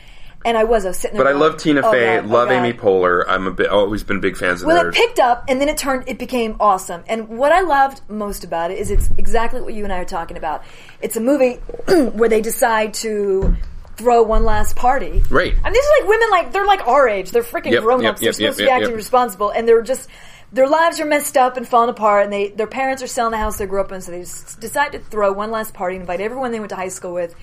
[0.46, 1.26] and I was I was sitting there.
[1.26, 2.56] But I love Tina oh, Fey, God, oh, love God.
[2.56, 3.24] Amy Poehler.
[3.28, 4.96] I'm a bit, always been big fans of Well, theirs.
[4.96, 6.08] it picked up, and then it turned.
[6.08, 7.04] It became awesome.
[7.08, 10.06] And what I loved most about it is it's exactly what you and I are
[10.06, 10.64] talking about.
[11.02, 11.54] It's a movie
[11.88, 13.56] where they decide to
[13.98, 15.22] throw one last party.
[15.30, 15.54] Right.
[15.54, 17.32] I mean, these are like women, like they're like our age.
[17.32, 18.22] They're freaking Yep, grown ups.
[18.22, 20.08] yep, they're supposed yep, to be acting responsible, and they're just
[20.52, 22.24] their lives are messed up and falling apart.
[22.24, 24.91] And they their parents are selling the house they grew up in, so they decide
[24.93, 27.36] to throw one last party, and invite everyone they went to high school with,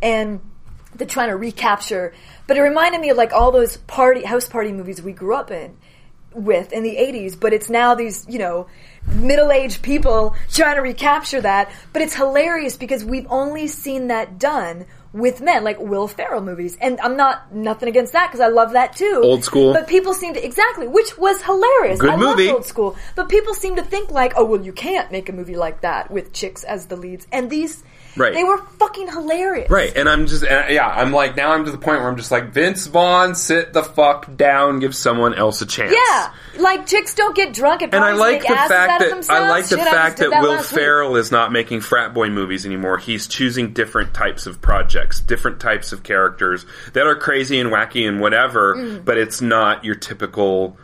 [0.00, 0.40] and
[0.94, 2.12] they're trying to recapture.
[2.46, 5.50] But it reminded me of like all those party house party movies we grew up
[5.50, 5.76] in
[6.34, 8.66] with in the 80s, but it's now these, you know,
[9.06, 11.70] middle-aged people trying to recapture that.
[11.92, 16.76] But it's hilarious because we've only seen that done with men, like Will Ferrell movies.
[16.80, 19.20] And I'm not, nothing against that because I love that too.
[19.22, 19.72] Old school.
[19.72, 22.00] But people seem to, exactly, which was hilarious.
[22.00, 22.50] Good I movie.
[22.50, 22.96] old school.
[23.14, 26.10] But people seem to think like, oh, well, you can't make a movie like that
[26.10, 27.26] with chicks as the leads.
[27.30, 27.82] And these,
[28.14, 28.34] Right.
[28.34, 29.70] they were fucking hilarious.
[29.70, 32.16] Right, and I'm just, uh, yeah, I'm like, now I'm to the point where I'm
[32.16, 35.94] just like, Vince Vaughn, sit the fuck down, give someone else a chance.
[35.94, 39.66] Yeah, like chicks don't get drunk at And I like the fact that I like
[39.68, 40.80] the Shit, fact did that, Will last week.
[40.80, 42.98] Ferrell is not making frat boy movies anymore.
[42.98, 48.06] He's choosing different types of projects, different types of characters that are crazy and wacky
[48.06, 49.04] and whatever, Mm.
[49.06, 50.76] but it's not your typical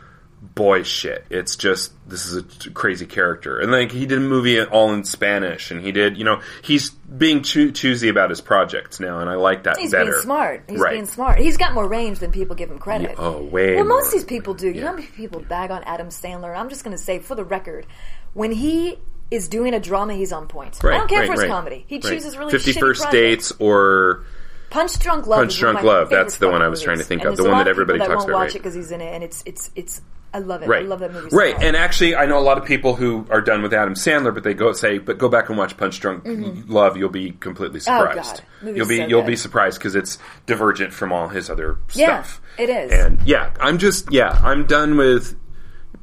[0.59, 1.25] boy shit.
[1.29, 3.59] It's just this is a crazy character.
[3.59, 6.89] And like he did a movie all in Spanish and he did, you know, he's
[6.89, 10.11] being choo- choosy about his projects now and I like that He's better.
[10.11, 10.63] being smart.
[10.67, 10.91] He's right.
[10.91, 11.39] being smart.
[11.39, 13.15] He's got more range than people give him credit.
[13.17, 14.67] Oh, way Well, most of these people do.
[14.67, 16.53] You know how many people bag on Adam Sandler?
[16.53, 17.87] I'm just going to say, for the record,
[18.33, 18.99] when he
[19.31, 20.77] is doing a drama, he's on point.
[20.83, 21.85] Right, I don't care right, for his right, comedy.
[21.87, 23.09] He chooses really Fifty First.
[23.11, 24.25] Dates or
[24.69, 25.39] Punch Drunk Love.
[25.39, 27.31] Punch is one of Drunk Love, that's the one I was trying to think And
[27.31, 28.55] of, the one that everybody talks about, watch right.
[28.55, 30.01] it because he's in it, and it's it's it's.
[30.33, 30.67] I love it.
[30.69, 30.83] Right.
[30.85, 31.29] I love that movie.
[31.31, 31.55] so Right.
[31.55, 31.63] much.
[31.63, 34.43] And actually, I know a lot of people who are done with Adam Sandler, but
[34.43, 36.23] they go say, "But go back and watch Punch Drunk
[36.67, 36.97] Love.
[36.97, 38.19] You'll be completely surprised.
[38.19, 38.67] Mm-hmm.
[38.67, 38.77] Oh, God.
[38.77, 39.27] You'll be so you'll good.
[39.27, 42.41] be surprised because it's divergent from all his other Yeah, stuff.
[42.57, 42.91] it is.
[42.91, 45.35] And yeah, I'm just yeah, I'm done with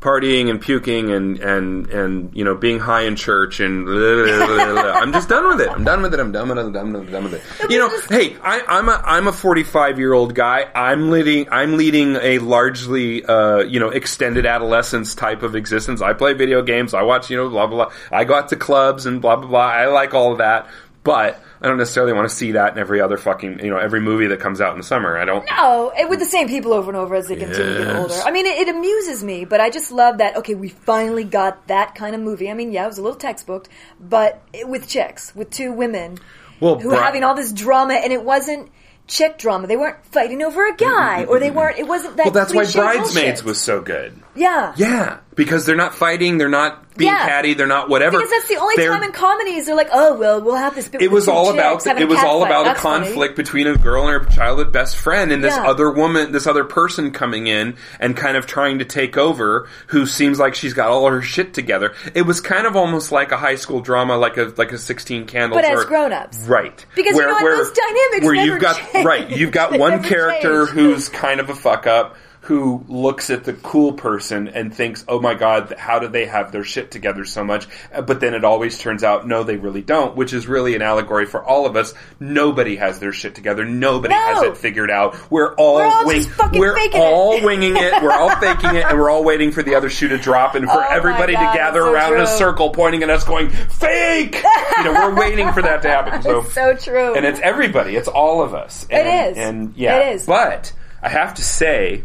[0.01, 4.73] partying and puking and and and you know being high in church and blah, blah,
[4.73, 4.93] blah.
[4.93, 5.71] I'm just done with it.
[5.71, 6.21] I'm done with it.
[6.21, 6.63] I'm done with it.
[6.63, 7.13] I'm done with it.
[7.13, 7.71] Done with it.
[7.71, 10.71] You know, hey, I, I'm a I'm a 45 year old guy.
[10.75, 16.03] I'm leading I'm leading a largely uh, you know extended adolescence type of existence.
[16.03, 16.95] I play video games.
[16.95, 17.95] I watch you know blah blah blah.
[18.13, 19.67] I go out to clubs and blah blah blah.
[19.67, 20.69] I like all of that,
[21.07, 24.01] but I don't necessarily want to see that in every other fucking you know every
[24.01, 25.17] movie that comes out in the summer.
[25.17, 25.47] I don't.
[25.49, 28.15] No, it, with the same people over and over as they continue to get older.
[28.25, 30.37] I mean, it, it amuses me, but I just love that.
[30.39, 32.51] Okay, we finally got that kind of movie.
[32.51, 33.67] I mean, yeah, it was a little textbooked,
[34.01, 36.19] but it, with chicks, with two women
[36.59, 38.73] Well, who Bri- were having all this drama, and it wasn't
[39.07, 39.69] chick drama.
[39.69, 41.79] They weren't fighting over a guy, or they weren't.
[41.79, 42.25] It wasn't that.
[42.27, 43.45] Well, that's why Bridesmaids bullshit.
[43.45, 44.21] was so good.
[44.35, 47.27] Yeah, Yeah, because they're not fighting, they're not being Yeah.
[47.27, 48.19] catty, they're not whatever.
[48.19, 50.89] Because that's the only They're- time in comedies they're like, oh well, we'll have this.
[50.89, 52.47] bit it was all about having it was all fight.
[52.51, 53.07] about a That's funny.
[53.07, 55.67] conflict between a girl and her childhood best friend and this Yeah.
[55.69, 60.07] other woman this other person coming in and kind of trying to take over who
[60.07, 63.37] seems like she's got all her shit together it was kind of almost like a
[63.37, 66.39] high school drama like a like a 16 candles But as or- grown-ups.
[66.47, 67.43] right Because you know what?
[67.43, 69.05] Those dynamics where you've got change.
[69.07, 70.71] right you've got one character change.
[70.71, 72.17] who's kind of a fuck up
[72.47, 76.53] who looks at the cool person and thinks, "Oh my god, how do they have
[76.53, 79.83] their shit together so much?" Uh, But then it always turns out, no, they really
[79.83, 80.17] don't.
[80.17, 81.93] Which is really an allegory for all of us.
[82.21, 83.65] Nobody has their shit together.
[83.65, 84.21] Nobody No.
[84.21, 85.17] has it figured out.
[85.31, 87.05] We're all, We're all wing- just fucking we're faking it.
[87.05, 88.03] all winging it.
[88.03, 90.67] We're all faking it, and we're all waiting for the other shoe to drop, and
[90.67, 93.49] for Oh everybody God, to gather so around in a circle, pointing at us, going,
[93.51, 94.43] "Fake!"
[94.79, 96.23] you know, we're waiting for that to happen.
[96.23, 97.15] So, It's so true.
[97.15, 97.97] and it's everybody.
[97.97, 98.87] It's all of us.
[98.91, 99.37] And, It is.
[99.39, 100.27] and yeah, It is.
[100.27, 100.73] But
[101.03, 102.03] I have to say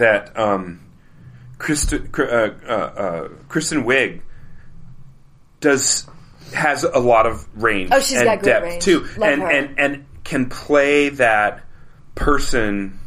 [0.00, 0.80] that um,
[1.58, 2.26] Kristen, uh, uh,
[2.68, 4.20] uh, Kristen Wiig
[5.60, 6.06] does
[6.54, 8.82] has a lot of range Oh, she's and got great depth range.
[8.82, 9.50] too, Love and her.
[9.50, 11.62] and and can play that
[12.14, 12.98] person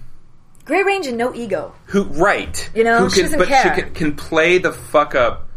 [0.66, 1.74] Great range and no ego.
[1.88, 3.76] who right You know, who she can, doesn't but care.
[3.76, 5.50] she can, can play the fuck up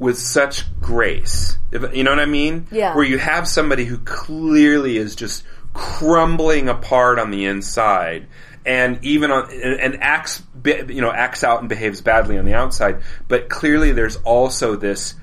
[0.00, 2.94] with such grace If- you know what i mean Yeah.
[2.96, 8.26] where you have somebody who clearly is just crumbling apart on the inside
[8.66, 13.00] and even on and, acts you know acts out and behaves badly on the outside
[13.26, 15.14] but clearly there's also this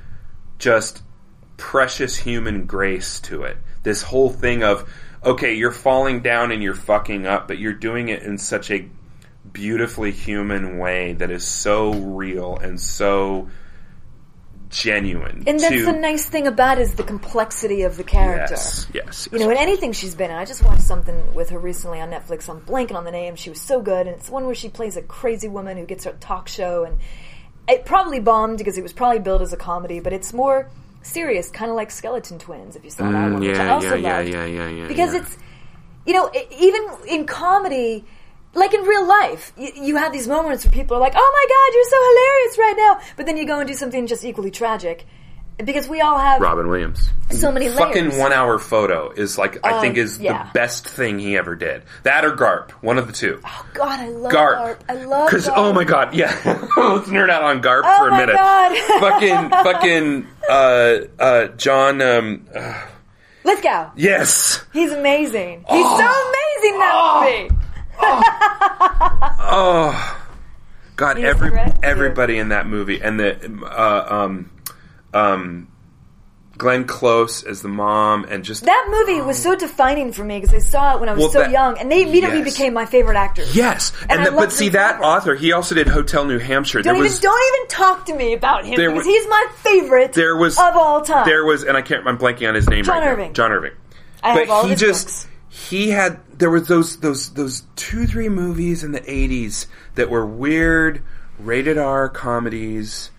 [0.60, 1.04] just
[1.58, 3.58] precious human grace to it.
[3.84, 4.92] This whole thing of,
[5.24, 8.88] okay, you're falling down and you're fucking up, but you're doing it in such a
[9.52, 13.50] beautifully human way that is so real and so
[14.70, 15.43] genuine.
[15.47, 18.55] And that's to, the nice thing about it is the complexity of the character.
[18.55, 19.28] Yes, yes.
[19.32, 20.38] You know, in anything she's been in.
[20.38, 22.49] I just watched something with her recently on Netflix.
[22.49, 23.36] I'm blanking on the name.
[23.36, 26.03] She was so good, and it's one where she plays a crazy woman who gets
[26.05, 26.97] her talk show, and
[27.68, 30.70] it probably bombed because it was probably billed as a comedy, but it's more
[31.01, 32.76] serious, kind of like Skeleton Twins.
[32.76, 34.30] If you saw that one, which I Mm, yeah, also yeah, loved.
[34.30, 35.22] yeah, yeah, yeah, because yeah.
[35.22, 35.38] it's
[36.05, 38.05] you know even in comedy.
[38.54, 41.45] Like in real life, you, you have these moments where people are like, "Oh my
[41.48, 44.50] god, you're so hilarious right now," but then you go and do something just equally
[44.50, 45.06] tragic,
[45.64, 47.10] because we all have Robin Williams.
[47.30, 47.78] so many layers.
[47.80, 50.43] Fucking one hour photo is like I Um, think is yeah.
[50.45, 51.84] the best thing he ever did.
[52.04, 53.39] That or Garp, one of the two.
[53.45, 54.58] Oh God, I love Garp.
[54.58, 54.80] Garp.
[54.89, 56.32] I love Because oh my god, yeah.
[56.78, 58.36] Let's nerd out on Garp Oh for a my minute.
[58.38, 58.78] God.
[59.02, 62.86] fucking fucking uh uh John um uh,
[63.43, 63.91] Lithgow.
[63.95, 64.64] yes.
[64.74, 65.60] He's amazing.
[65.70, 65.98] He's Oh.
[65.98, 67.64] so amazing in that movie.
[69.50, 70.24] Oh
[70.95, 71.52] God, every
[71.84, 74.52] everybody in that movie and the uh um
[75.14, 75.68] um
[76.58, 80.56] Glenn Close as the mom and just That movie was so defining for me because
[80.56, 82.52] I saw it when I was Well, so that- young, and they immediately yes.
[82.58, 83.56] became my favorite actors.
[83.56, 85.04] Yes, and, And the, but see that forever.
[85.04, 86.80] author, he also did Hotel New Hampshire.
[86.82, 89.45] Don't there even was don't even talk to me about him because was- he's my
[89.58, 90.14] favorite.
[90.14, 91.26] there was of all time.
[91.28, 92.08] There was, and I can't.
[92.08, 93.12] I'm blanking on his name John right now.
[93.12, 93.34] Irving.
[93.34, 93.74] John Irving.
[94.24, 95.28] I but have all he just books.
[95.58, 100.26] He had there was those those those two three movies in the 80s that were
[100.26, 101.01] weird
[101.39, 103.10] rated R comedies.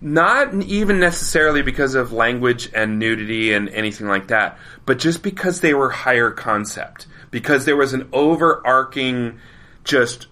[0.00, 5.60] Not even necessarily because of language and nudity and anything like that, but just because
[5.60, 7.08] they were higher concept.
[7.32, 9.40] Because there was an overarching,
[9.82, 10.28] just,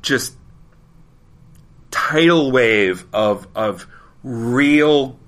[0.00, 0.34] just
[1.90, 3.86] tidal wave of of
[4.22, 5.20] real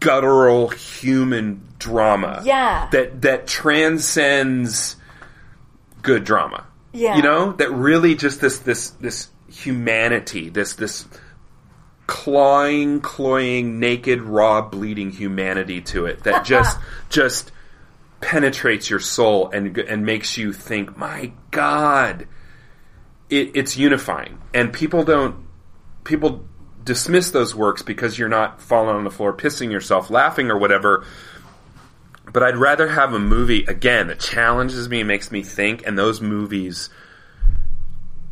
[0.00, 2.42] guttural human drama.
[2.44, 2.88] Yeah.
[2.92, 4.96] That that transcends
[6.02, 6.66] good drama.
[6.92, 7.16] Yeah.
[7.16, 7.52] You know?
[7.52, 11.06] That really just this this this humanity, this this
[12.06, 16.78] clawing, cloying, naked, raw, bleeding humanity to it that just
[17.10, 17.52] just
[18.20, 22.26] penetrates your soul and and makes you think, "My god,
[23.30, 25.46] it, it's unifying." And people don't
[26.04, 26.44] people
[26.84, 31.04] dismiss those works because you're not falling on the floor pissing yourself laughing or whatever
[32.32, 35.98] but I'd rather have a movie again that challenges me, and makes me think, and
[35.98, 36.90] those movies.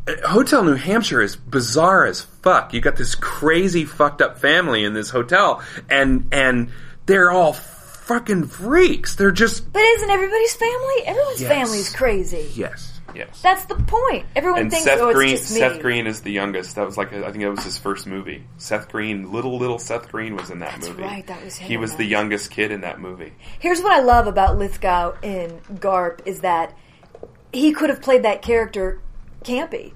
[0.07, 2.73] Uh, Hotel New Hampshire is bizarre as fuck.
[2.73, 6.69] You got this crazy fucked up family in this hotel, and and
[7.05, 9.15] they're all fucking freaks.
[9.15, 10.95] They're just but isn't everybody's family?
[11.05, 11.51] Everyone's Yes.
[11.51, 12.49] family's crazy.
[12.55, 13.41] yes, yes.
[13.41, 14.25] That's the point.
[14.35, 15.59] Everyone and thinks, Seth oh, Green, it's just me.
[15.59, 16.75] Seth Green is the youngest.
[16.75, 18.43] That was like I think that was his first movie.
[18.57, 21.03] Seth Green, little little Seth Green was in that That's movie.
[21.03, 21.97] right, that was him He was that.
[21.97, 23.33] the youngest kid in that movie.
[23.59, 26.73] Here's what I love about Lithgow in Garp is that
[27.51, 29.01] he could have played that character
[29.43, 29.93] campy.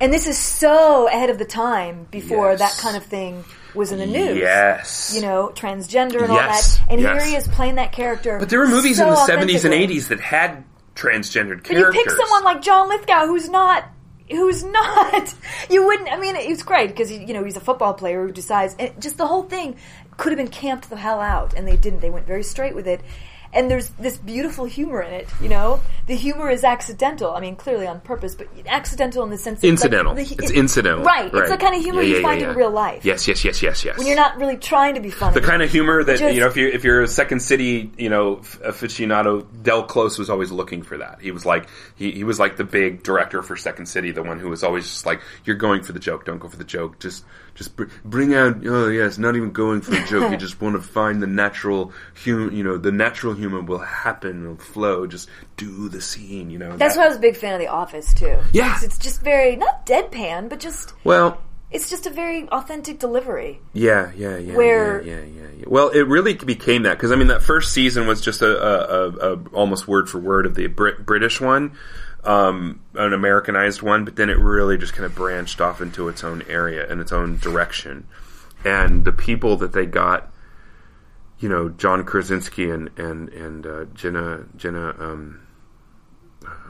[0.00, 2.58] And this is so ahead of the time before Yes.
[2.58, 3.44] that kind of thing
[3.74, 4.38] was in the news.
[4.38, 6.92] Yes, You know, transgender and Yes, all that.
[6.92, 7.22] And yes.
[7.22, 8.38] here he is playing that character.
[8.38, 10.64] But there were movies so in the seventies and eighties that had
[10.94, 13.84] transgendered But you pick someone like John Lithgow who's not
[14.30, 15.34] who's not.
[15.70, 16.12] You wouldn't.
[16.12, 18.76] I mean, it's great because you know he's a football player who decides.
[18.78, 19.76] And just the whole thing
[20.18, 22.00] could have been camped the hell out, and they didn't.
[22.00, 23.00] They went very straight with it.
[23.54, 25.28] And there's this beautiful humor in it.
[25.40, 27.32] You know, the humor is accidental.
[27.32, 30.14] I mean, clearly on purpose, but accidental in the sense that Incidental.
[30.14, 31.04] Like, the- it's incidental.
[31.04, 31.32] Right.
[31.32, 33.04] It's the kind of humor Yeah, you yeah, find yeah, in real life.
[33.04, 33.96] Yes, yes, yes, yes, yes.
[33.96, 35.34] When you're not really trying to be funny.
[35.34, 37.90] the kind of humor that Just- you know if you if you're a Second City
[37.96, 38.36] you know
[38.84, 41.20] aficionado, Del Close was always looking for that.
[41.20, 44.38] He was like he, he was like the big director for Second City, the one
[44.38, 46.98] who was always just like you're going for the joke, don't go for the joke,
[46.98, 47.24] just
[47.54, 50.30] just br- bring out oh yes, not even going for a joke.
[50.30, 54.46] you just want to find the natural humor, you know, the natural humor will happen,
[54.48, 55.06] will flow.
[55.06, 56.76] Just do the scene, you know.
[56.76, 58.38] That's that- why I was a big fan of The Office too.
[58.52, 58.74] Yeah.
[58.74, 61.40] It's, it's just very not deadpan, but just well.
[61.70, 63.60] it's just a very authentic delivery.
[63.72, 64.54] Yeah, yeah, yeah.
[64.54, 65.64] Where- yeah, yeah, yeah, yeah.
[65.66, 69.08] Well, it really became that because I mean that first season was just a, a,
[69.08, 71.76] a, a almost word for word of the Brit- British one,
[72.24, 76.24] um, an Americanized one, but then it really just kind of branched off into its
[76.24, 78.06] own area and its own direction,
[78.64, 80.32] and the people that they got,
[81.38, 84.94] you know, John Krasinski and and and uh, Jenna Jenna.
[84.98, 85.43] Um,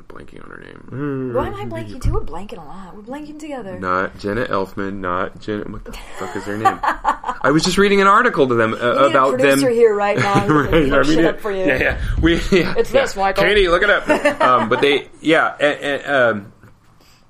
[0.08, 1.32] blanking on her name.
[1.34, 2.12] Why am I blanking too?
[2.12, 2.94] We're blanking a lot.
[2.94, 3.78] We're blanking together.
[3.78, 5.64] Not Jenna Elfman, not Jenna.
[5.64, 6.78] What the fuck is her name?
[6.82, 9.72] I was just reading an article to them uh, We need about a producer them.
[9.74, 10.46] here right now.
[10.54, 11.64] Right, look I mean, shit up for you.
[11.66, 12.04] Yeah, yeah.
[12.22, 13.02] We, yeah, It's yeah.
[13.02, 13.44] this, Michael.
[13.44, 14.08] Katie, look it up.
[14.40, 16.52] um, but they, yeah, and, and, um,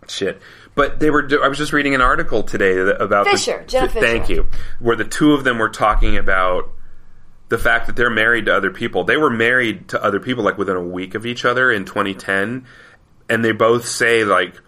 [0.09, 0.41] shit.
[0.75, 1.29] But they were.
[1.43, 4.49] I was just reading an article today that- about the- Fisher, Jenna th- Thank you.
[4.81, 6.71] Where the two of them were talking about
[7.49, 9.05] the fact that they're married to other people.
[9.05, 12.67] They were married to other people like within a week of each other in 2010,
[13.29, 14.61] and they both say like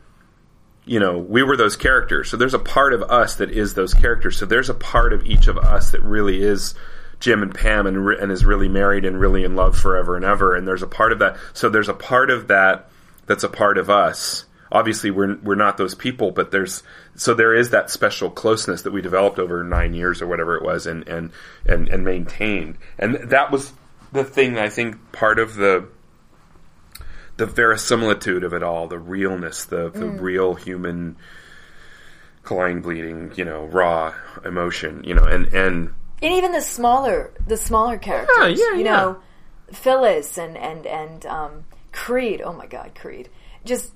[0.86, 2.30] you know, we were those characters.
[2.30, 4.38] So there's a part of us that is those characters.
[4.38, 6.74] So there's a part of each of us that really is
[7.18, 10.24] Jim and Pam and, re- and is really married and really in love forever and
[10.24, 10.54] ever.
[10.54, 11.36] And there's a part of that.
[11.54, 12.88] So there's a part of that
[13.26, 14.45] that's a part of us.
[14.72, 16.82] Obviously, we're we're not those people, but there's
[17.14, 20.62] so there is that special closeness that we developed over nine years or whatever it
[20.62, 21.30] was, and and
[21.64, 22.78] and, and maintained.
[22.98, 23.72] And that was
[24.12, 24.58] the thing.
[24.58, 25.88] I think part of the
[27.36, 31.16] the verisimilitude of it all, the realness, the, the real human
[32.42, 34.14] clawing, bleeding, you know, raw
[34.44, 35.92] emotion, you know, and and
[36.22, 38.96] and even the smaller the smaller characters Yeah, yeah, you yeah.
[38.96, 39.18] know
[39.72, 43.28] phyllis and and and um, creed oh my god creed
[43.64, 43.92] just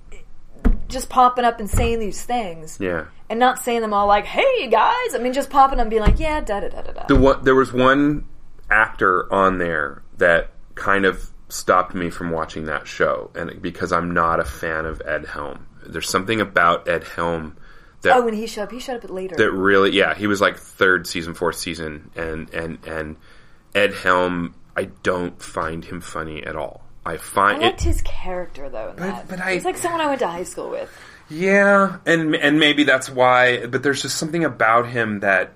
[0.91, 2.78] just popping up and saying these things.
[2.80, 3.07] Yeah.
[3.28, 5.14] and not saying them all like hey guys.
[5.14, 7.07] I mean just popping up and being like yeah da da da da da.
[7.07, 8.26] The one there was one
[8.70, 14.12] actor on there that kind of stopped me from watching that show, and because I'm
[14.14, 15.66] not a fan of Ed Helm.
[15.86, 17.57] There's something about Ed Helm
[18.03, 19.36] that oh when he showed up he showed up later.
[19.36, 23.16] that really yeah he was like third season fourth season and and and
[23.74, 28.02] ed helm i don't find him funny at all i i find liked it his
[28.02, 29.28] character though in that.
[29.28, 30.90] but I- he's like someone i went to high school with.
[31.28, 31.98] Yeah.
[32.06, 35.52] and and maybe that's why but there's just something about him that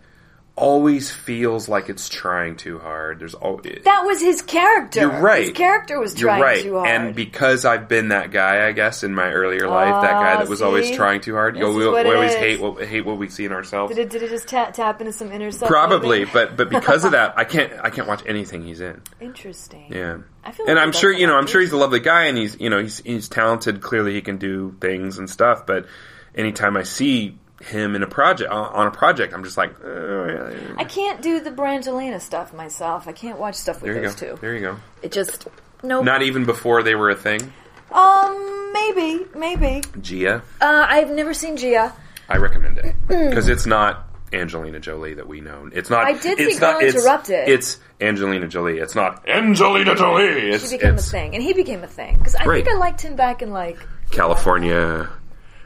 [0.57, 3.19] always feels like it's trying too hard.
[3.19, 5.01] There's all that was his character.
[5.01, 5.45] You're right.
[5.45, 6.63] his character was trying right.
[6.63, 6.89] too hard.
[6.89, 10.39] And because i've been that guy i guess in my earlier life that guy Ah,
[10.39, 11.55] that was always trying too hard.
[11.55, 12.37] This you is we, we always is.
[12.37, 13.95] hate what hate what we see in ourselves.
[13.95, 17.05] Did it, did it just tap, tap into some inner self probably but but because
[17.05, 19.01] of that i can't i can't watch anything he's in.
[19.21, 19.93] Interesting.
[19.93, 22.25] Yeah, I feel and like I'm sure you know I'm sure he's a lovely guy,
[22.25, 23.81] and he's you know he's he's talented.
[23.81, 25.67] Clearly, he can do things and stuff.
[25.67, 25.87] But
[26.35, 30.75] anytime I see him in a project on a project, I'm just like, yeah.
[30.77, 33.07] I can't do the Brangelina stuff myself.
[33.09, 34.41] I can't watch stuff with there you those go, two.
[34.41, 34.77] there you go.
[35.03, 35.47] It just
[35.83, 36.03] no.
[36.03, 37.53] Not even before they were a thing.
[37.93, 39.83] um, maybe, maybe.
[40.01, 41.93] Gia, Uh, I've never seen Gia.
[42.29, 45.69] I recommend it because it's not Angelina Jolie that we know.
[45.73, 46.07] It's not.
[46.07, 47.49] I did it's see not, Girl it's, Interrupted.
[47.49, 48.79] It's Angelina Jolie.
[48.79, 50.25] It's not Angelina Jolie.
[50.51, 52.65] It's, She became a thing, and he became a thing because I Right.
[52.65, 53.79] think I liked him back in like
[54.11, 55.09] California.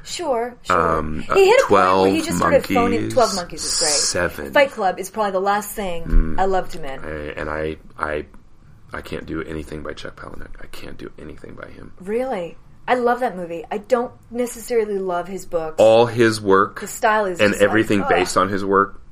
[0.05, 0.99] Sure, sure.
[0.99, 3.01] Um, uh, he hit a point where 12 he just started phoning.
[3.01, 3.91] Monkeys, Twelve Monkeys is great.
[3.91, 4.53] Seven.
[4.53, 6.41] Fight Club is probably the last thing Mm.
[6.41, 7.01] I loved him in.
[7.05, 8.27] I- and I I
[8.93, 10.63] I can't do anything by Chuck Palahniuk.
[10.63, 11.93] I can't do anything by him.
[12.01, 13.65] Really, I love that movie.
[13.71, 15.75] I don't necessarily love his books.
[15.79, 19.03] All his work His style is and just like, everything based on his work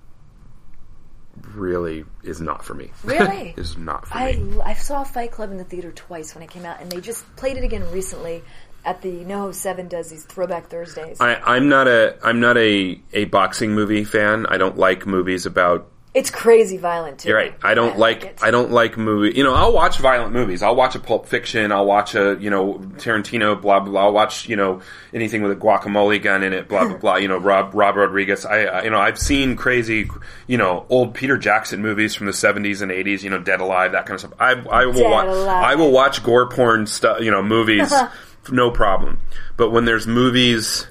[1.54, 2.90] really is not for me.
[3.04, 3.54] Really?
[3.56, 4.58] is not for I, me.
[4.64, 7.24] I saw Fight Club in the theater twice when it came out, and they just
[7.36, 8.42] played it again recently
[8.86, 11.20] at the NoHo Seven does these Throwback Thursdays.
[11.20, 14.46] I, I'm not a I'm not a, a boxing movie fan.
[14.46, 17.28] I don't like movies about it's crazy violent too.
[17.28, 17.54] You're right.
[17.62, 18.38] I don't like, it.
[18.42, 19.36] I don't like movie.
[19.36, 20.62] You know, I'll watch violent movies.
[20.62, 21.72] I'll watch a Pulp Fiction.
[21.72, 23.60] I'll watch a you know Tarantino.
[23.60, 23.90] Blah blah.
[23.90, 24.04] blah.
[24.04, 24.80] I'll watch you know
[25.12, 26.68] anything with a guacamole gun in it.
[26.68, 27.16] Blah blah blah.
[27.16, 28.46] You know Rob Rob Rodriguez.
[28.46, 30.08] I I- you know I've seen crazy
[30.46, 33.22] you know old Peter Jackson movies from the 70s and 80s.
[33.22, 34.32] You know Dead Alive that kind of stuff.
[34.40, 35.26] I I will Dead watch.
[35.26, 35.64] Alive.
[35.64, 37.20] I will watch gore porn stuff.
[37.20, 37.92] You know movies.
[38.50, 39.20] no problem.
[39.56, 40.86] But when there's movies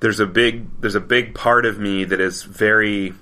[0.00, 3.14] there's a big there's a big part of me that is very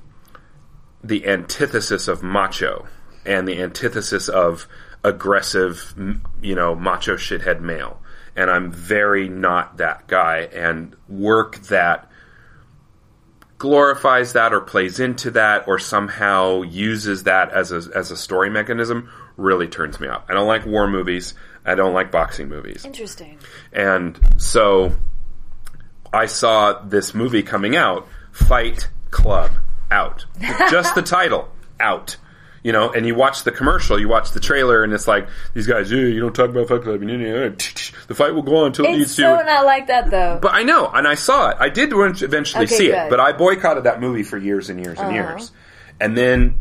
[1.02, 2.86] the antithesis of macho
[3.24, 4.68] and the antithesis of
[5.04, 5.94] aggressive,
[6.42, 8.00] you know, macho shithead male.
[8.34, 10.48] And I'm very not that guy.
[10.52, 12.10] And work that
[13.58, 18.50] glorifies that or plays into that or somehow uses that as a, as a story
[18.50, 20.24] mechanism really turns me off.
[20.28, 21.34] I don't like war movies.
[21.66, 22.84] I don't like boxing movies.
[22.84, 23.38] Interesting.
[23.72, 24.92] And so
[26.12, 29.50] I saw this movie coming out, Fight Club,
[29.90, 30.24] out.
[30.70, 31.48] Just the title,
[31.80, 32.16] out.
[32.62, 35.68] You know, and you watch the commercial, you watch the trailer, and it's like these
[35.68, 35.90] guys.
[35.92, 37.00] "Yeah, you don't talk about Fight Club.
[37.00, 39.44] The fight will go on until it It's needs so to.
[39.44, 40.40] not like that though.
[40.42, 41.58] But I know, and I saw it.
[41.60, 42.94] I did eventually Okay, see good.
[42.96, 45.28] it, but I boycotted that movie for years and years and Uh-huh.
[45.36, 45.52] years.
[46.00, 46.58] And then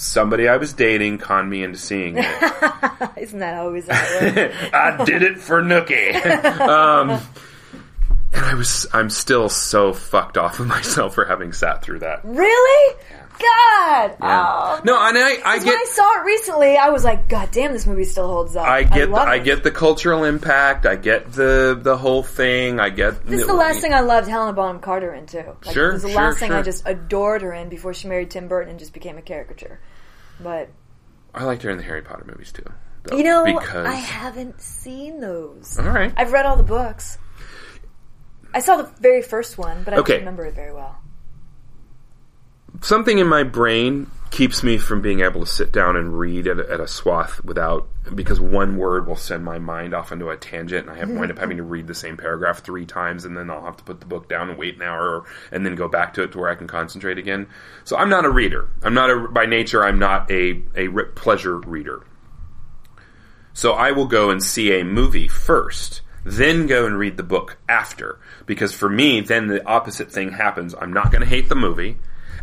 [0.00, 2.24] somebody I was dating conned me into seeing it.
[3.18, 4.70] Isn't that always that way?
[4.72, 6.14] I did it for Nookie.
[6.60, 7.10] um,
[8.32, 12.20] and I was, I'm still so fucked off of myself for having sat through that.
[12.24, 12.96] really?
[13.40, 14.16] God.
[14.20, 14.46] Yeah.
[14.46, 14.80] Oh.
[14.84, 17.50] no, and I, I Because when get, I saw it recently, I was like, God
[17.50, 18.66] damn, this movie still holds up.
[18.66, 20.84] I get, the, I get the cultural impact.
[20.84, 22.80] I get the the whole thing.
[22.80, 23.24] I get.
[23.24, 25.56] This is the last thing I loved Helena Bonham Carter in too.
[25.64, 28.08] Like, Sure, it was the sure, last thing I just adored her in before she
[28.08, 29.80] married Tim Burton and just became a caricature.
[30.42, 30.70] But
[31.34, 32.64] I liked her in the Harry Potter movies too.
[33.04, 35.78] though, you know, because I haven't seen those.
[35.78, 36.12] all right.
[36.16, 37.18] I've read all the books.
[38.52, 40.14] I saw the very first one, but I Okay.
[40.14, 40.96] don't remember it very well.
[42.82, 46.58] something in my brain keeps me from being able to sit down and read at
[46.58, 50.36] a, at a swath without because one word will send my mind off into a
[50.36, 53.36] tangent and I have wind up having to read the same paragraph three times and
[53.36, 55.88] then I'll have to put the book down and wait an hour and then go
[55.88, 57.48] back to it to where I can concentrate again.
[57.84, 58.68] So I'm not a reader.
[58.82, 62.02] I'm not a by nature I'm not a a re- pleasure reader.
[63.52, 67.58] So I will go and see a movie first, then go and read the book
[67.68, 68.18] after.
[68.46, 70.74] Because for me, then the opposite thing happens.
[70.80, 71.98] I'm not going to hate the movie.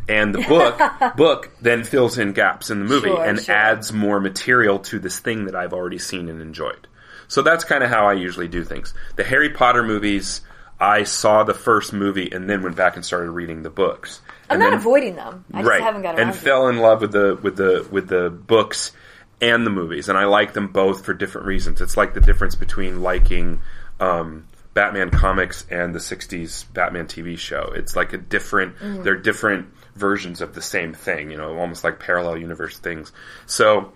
[0.09, 0.79] And the book
[1.17, 3.53] book then fills in gaps in the movie Sure, and sure.
[3.55, 6.87] adds more material to this thing that I've already seen and enjoyed.
[7.27, 8.93] So that's kind of how I usually do things.
[9.17, 10.41] The Harry Potter movies,
[10.79, 14.21] I saw the first movie and then went back and started reading the books.
[14.49, 15.43] I'm And not then- avoiding them.
[15.53, 15.81] I just right.
[15.81, 16.41] haven't got around and to it.
[16.41, 18.93] fell in love with the with the with the books
[19.41, 21.81] and the movies, and I like them both for different reasons.
[21.81, 23.59] It's like the difference between liking
[23.99, 27.73] um, Batman comics and the '60s Batman TV show.
[27.75, 28.77] It's like a different.
[28.77, 29.03] Mm.
[29.03, 29.67] They're different
[29.97, 31.31] versions of the same thing.
[31.31, 33.11] You know, almost like parallel universe things.
[33.45, 33.93] So.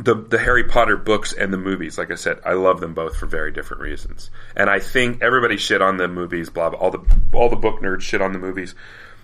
[0.00, 3.16] The, the Harry Potter books and the movies, like I said, I love them both
[3.16, 4.30] for very different reasons.
[4.54, 7.00] And I think everybody shit on the movies, blah, blah, all the,
[7.32, 8.76] all the book nerds shit on the movies.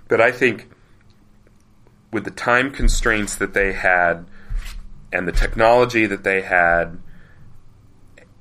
[0.08, 0.68] But I think
[2.12, 4.26] with the time constraints that they had
[5.12, 6.98] and the technology that they had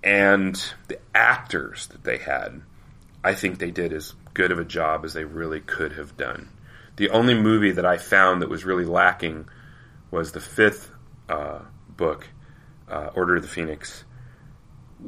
[0.04, 0.56] and
[0.88, 2.64] the actors that they had,
[3.24, 6.50] I think they did as good of a job as they really could have done.
[6.96, 9.48] The only movie that I found that was really lacking
[10.12, 10.92] was the fifth
[11.28, 12.28] uh, book,
[12.88, 14.04] uh, Order of the Phoenix,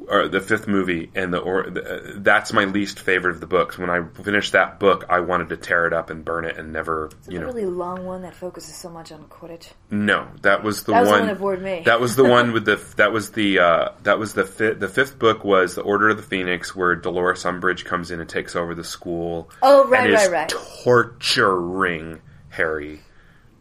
[0.08, 3.48] or the fifth movie, and the or the, uh, that's my least favorite of the
[3.48, 3.78] books.
[3.78, 6.72] When I finished that book, I wanted to tear it up and burn it and
[6.74, 7.48] never, you a know.
[7.48, 9.70] really long one that focuses so much on Quidditch.
[9.90, 11.20] No, that was the That was the one.
[11.22, 11.82] one that bored me.
[11.86, 12.76] That was the one with the.
[12.98, 13.60] That was the.
[13.60, 14.80] Uh, that was the fifth.
[14.80, 18.30] The fifth book was the Order of the Phoenix, where Dolores Umbridge comes in and
[18.30, 19.50] takes over the school.
[19.62, 20.50] Oh, right, and is right, right.
[20.84, 23.02] Torturing Harry,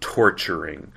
[0.01, 0.93] torturing.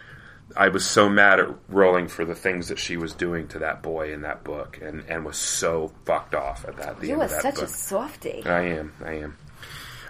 [0.58, 3.84] I was so mad at Rowling for the things that she was doing to that
[3.84, 7.00] boy in that book, and, and was so fucked off at that.
[7.00, 7.64] The You end are of that such book.
[7.66, 8.44] a softie.
[8.46, 8.94] I am.
[9.06, 9.38] I am.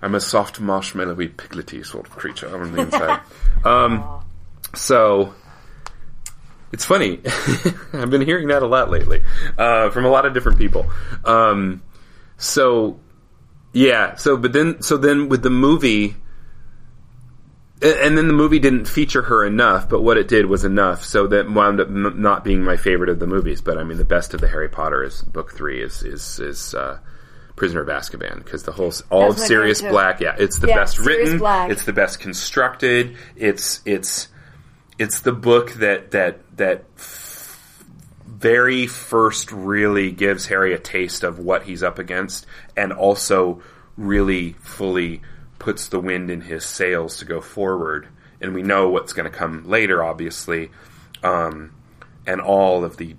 [0.01, 3.19] I'm a soft marshmallowy piglety sort of creature on the inside.
[3.65, 4.21] um,
[4.75, 5.33] so
[6.71, 7.19] it's funny.
[7.93, 9.23] I've been hearing that a lot lately
[9.57, 10.85] uh, from a lot of different people.
[11.25, 11.81] Um,
[12.37, 12.99] so
[13.73, 14.15] yeah.
[14.15, 16.15] So but then so then with the movie.
[17.79, 21.27] And then the movie didn't feature her enough, but what it did was enough, so
[21.27, 23.61] that wound up n- not being my favorite of the movies.
[23.61, 26.73] But I mean, the best of the Harry Potter is book three is is is
[26.73, 26.97] uh,
[27.55, 29.81] Prisoner of Azkaban because the whole all That of Sirius.
[29.83, 31.69] Black, yeah, it's the Yeah, best Sirius written, Black.
[31.69, 34.27] it's the best constructed, it's it's
[34.97, 37.83] it's the book that that that f-
[38.25, 43.61] very first really gives Harry a taste of what he's up against, and also
[43.97, 45.21] really fully
[45.67, 48.07] puts the wind in his sails to go forward.
[48.39, 50.71] And we know what's going to come later, obviously,
[51.23, 51.73] um,
[52.25, 53.17] and all of the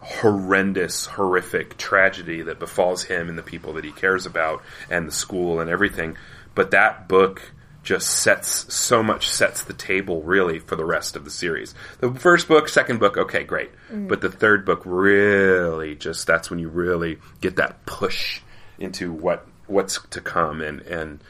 [0.00, 5.12] horrendous, horrific tragedy that befalls him and the people that he cares about, and the
[5.12, 6.16] school and everything.
[6.56, 7.52] But that book
[7.84, 11.76] just sets so much sets the table really for the rest of the series.
[12.00, 13.70] The first book, second book, okay, great.
[14.08, 18.40] But the third book really just that's when you really get that push
[18.80, 21.20] into what what's to come and and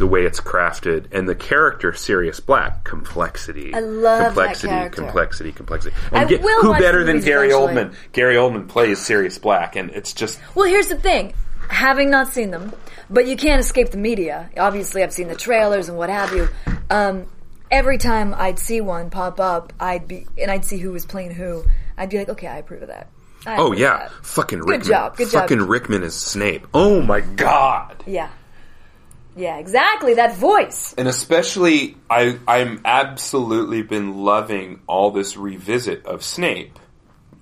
[0.00, 3.72] the way it's crafted and the character Sirius Black complexity.
[3.74, 5.02] I love that complexity, character.
[5.02, 5.96] complexity, complexity.
[6.10, 7.74] I And get- will who better than Gary eventually.
[7.84, 7.94] Oldman?
[8.12, 11.34] Gary Oldman plays Sirius Black, and it's just Well, here's the thing.
[11.68, 12.72] Having not seen them,
[13.08, 14.50] but you can't escape the media.
[14.58, 16.48] Obviously, I've seen the trailers and what have you.
[16.90, 17.26] Um,
[17.70, 21.30] every time I'd see one pop up, I'd be, and I'd see who was playing
[21.32, 21.62] who.
[21.96, 23.08] I'd be like, okay, I approve of that.
[23.46, 24.10] I oh yeah, that.
[24.26, 24.88] fucking Good Rickman.
[24.88, 25.42] job, good job.
[25.42, 26.66] fucking Rickman is Snape.
[26.74, 28.02] Oh my god.
[28.06, 28.28] Yeah.
[29.40, 30.14] Yeah, exactly.
[30.14, 30.94] That voice.
[30.98, 36.78] and especially I I'm absolutely been loving all this revisit of Snape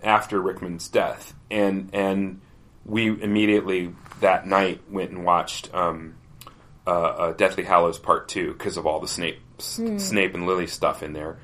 [0.00, 2.40] after Rickman's death, and and
[2.84, 6.14] we immediately that night went and watched um,
[6.86, 11.02] uh, uh, Deathly Hallows Part Two because of all the Snape Snape and Lily stuff
[11.02, 11.38] in there.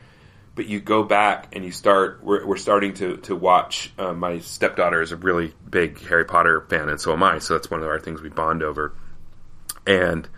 [0.54, 2.20] But you go back and you start.
[2.22, 3.92] We're, we're starting to to watch.
[3.98, 7.40] Uh, my stepdaughter is a really big Harry Potter fan, and so am I.
[7.40, 8.94] So that's one of our things we bond over.
[9.84, 10.28] And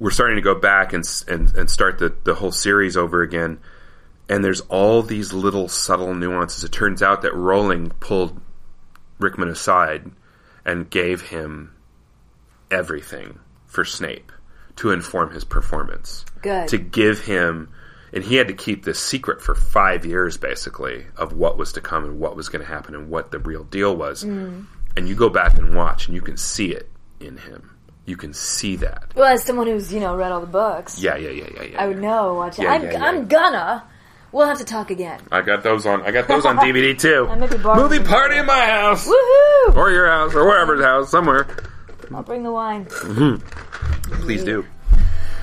[0.00, 3.60] we're starting to go back and and, and start the, the whole series over again.
[4.28, 6.64] And there's all these little subtle nuances.
[6.64, 8.40] It turns out that Rowling pulled
[9.18, 10.10] Rickman aside
[10.64, 11.74] and gave him
[12.70, 14.32] everything for Snape
[14.76, 16.24] to inform his performance.
[16.42, 16.68] Good.
[16.68, 17.70] To give him,
[18.12, 21.80] and he had to keep this secret for five years, basically, of what was to
[21.80, 24.24] come and what was going to happen and what the real deal was.
[24.24, 24.66] Mm.
[24.96, 26.88] And you go back and watch, and you can see it
[27.18, 27.76] in him.
[28.10, 29.04] You can see that.
[29.14, 31.80] Well, as someone who's you know read all the books, Yeah, yeah, yeah, yeah, yeah.
[31.80, 32.34] I would know.
[32.34, 32.62] Watch it.
[32.62, 33.04] Yeah, I'm, yeah, yeah.
[33.04, 33.84] I'm gonna.
[34.32, 35.20] We'll have to talk again.
[35.30, 36.02] I got those on.
[36.02, 37.28] I got those on DVD too.
[37.30, 38.08] I might be borrowing Movie them.
[38.08, 39.76] party in my house, Woohoo!
[39.76, 41.46] or your house, or wherever's house, somewhere.
[42.12, 42.86] I'll bring the wine.
[42.86, 44.22] Mm-hmm.
[44.24, 44.66] Please do.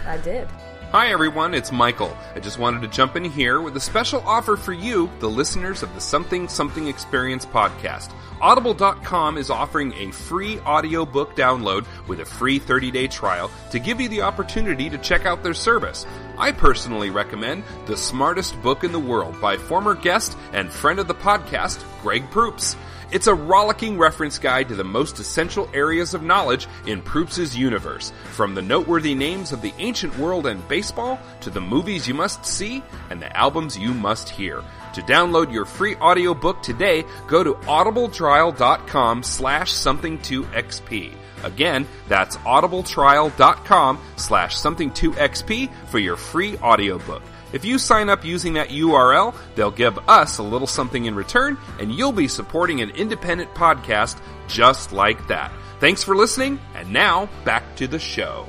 [0.05, 0.49] I did.
[0.91, 2.15] Hi everyone, it's Michael.
[2.35, 5.83] I just wanted to jump in here with a special offer for you, the listeners
[5.83, 8.11] of the Something Something Experience podcast.
[8.39, 14.07] Audible.com is offering a free audiobook download with a free 30-day trial to give you
[14.09, 16.05] the opportunity to check out their service.
[16.37, 21.07] I personally recommend The Smartest Book in the World by former guest and friend of
[21.07, 22.75] the podcast, Greg Proops.
[23.09, 28.11] It's a rollicking reference guide to the most essential areas of knowledge in Proops' universe,
[28.33, 32.45] from the noteworthy names of the ancient world and baseball to the movies you must
[32.45, 34.61] see and the albums you must hear.
[34.93, 41.13] To download your free audiobook today, go to audibletrial.com slash something2xp.
[41.43, 47.21] Again, that's audibletrial.com slash something2xp for your free audiobook.
[47.53, 51.57] If you sign up using that URL, they'll give us a little something in return,
[51.79, 55.51] and you'll be supporting an independent podcast just like that.
[55.79, 58.47] Thanks for listening, and now back to the show.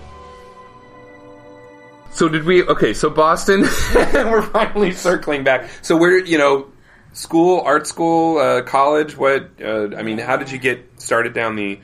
[2.13, 2.63] So did we?
[2.65, 3.61] Okay, so Boston,
[3.95, 5.71] we're finally circling back.
[5.83, 6.69] So we're you know,
[7.13, 9.17] school, art school, uh, college.
[9.17, 9.51] What?
[9.63, 11.81] Uh, I mean, how did you get started down the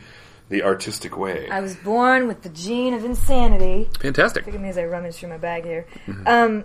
[0.49, 1.49] the artistic way?
[1.51, 3.89] I was born with the gene of insanity.
[4.01, 4.47] Fantastic.
[4.47, 5.87] Look at me as I rummage through my bag here.
[6.07, 6.27] Mm-hmm.
[6.27, 6.65] Um,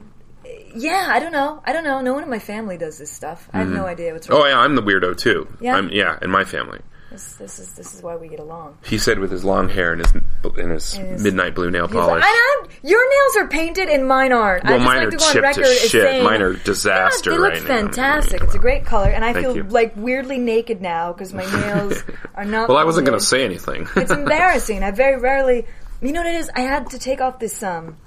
[0.76, 1.62] yeah, I don't know.
[1.66, 2.02] I don't know.
[2.02, 3.50] No one in my family does this stuff.
[3.54, 4.42] I have no idea what's wrong.
[4.42, 5.48] Oh yeah, I'm the weirdo too.
[5.60, 5.76] Yeah?
[5.76, 6.80] I'm, yeah, in my family.
[7.12, 8.78] This, this is this is why we get along.
[8.86, 11.86] He said with his long hair and his and his And his- midnight blue nail
[11.86, 12.24] like, polish.
[12.24, 14.64] I don't, your nails are painted and mine aren't.
[14.66, 15.90] I Well, just mine like are to go on record to shit.
[16.04, 17.68] saying- Mine are disaster Yeah, they look right now.
[17.68, 18.44] fantastic.
[18.44, 19.64] It's a great color, and I Thank feel you.
[19.64, 22.04] like weirdly naked now because my nails
[22.36, 22.70] are not.
[22.70, 23.88] well, I wasn't going to say anything.
[23.96, 24.84] It's embarrassing.
[24.84, 25.66] I very rarely.
[26.02, 26.50] You know what it is?
[26.56, 27.64] I had to take off this.
[27.64, 27.98] Um,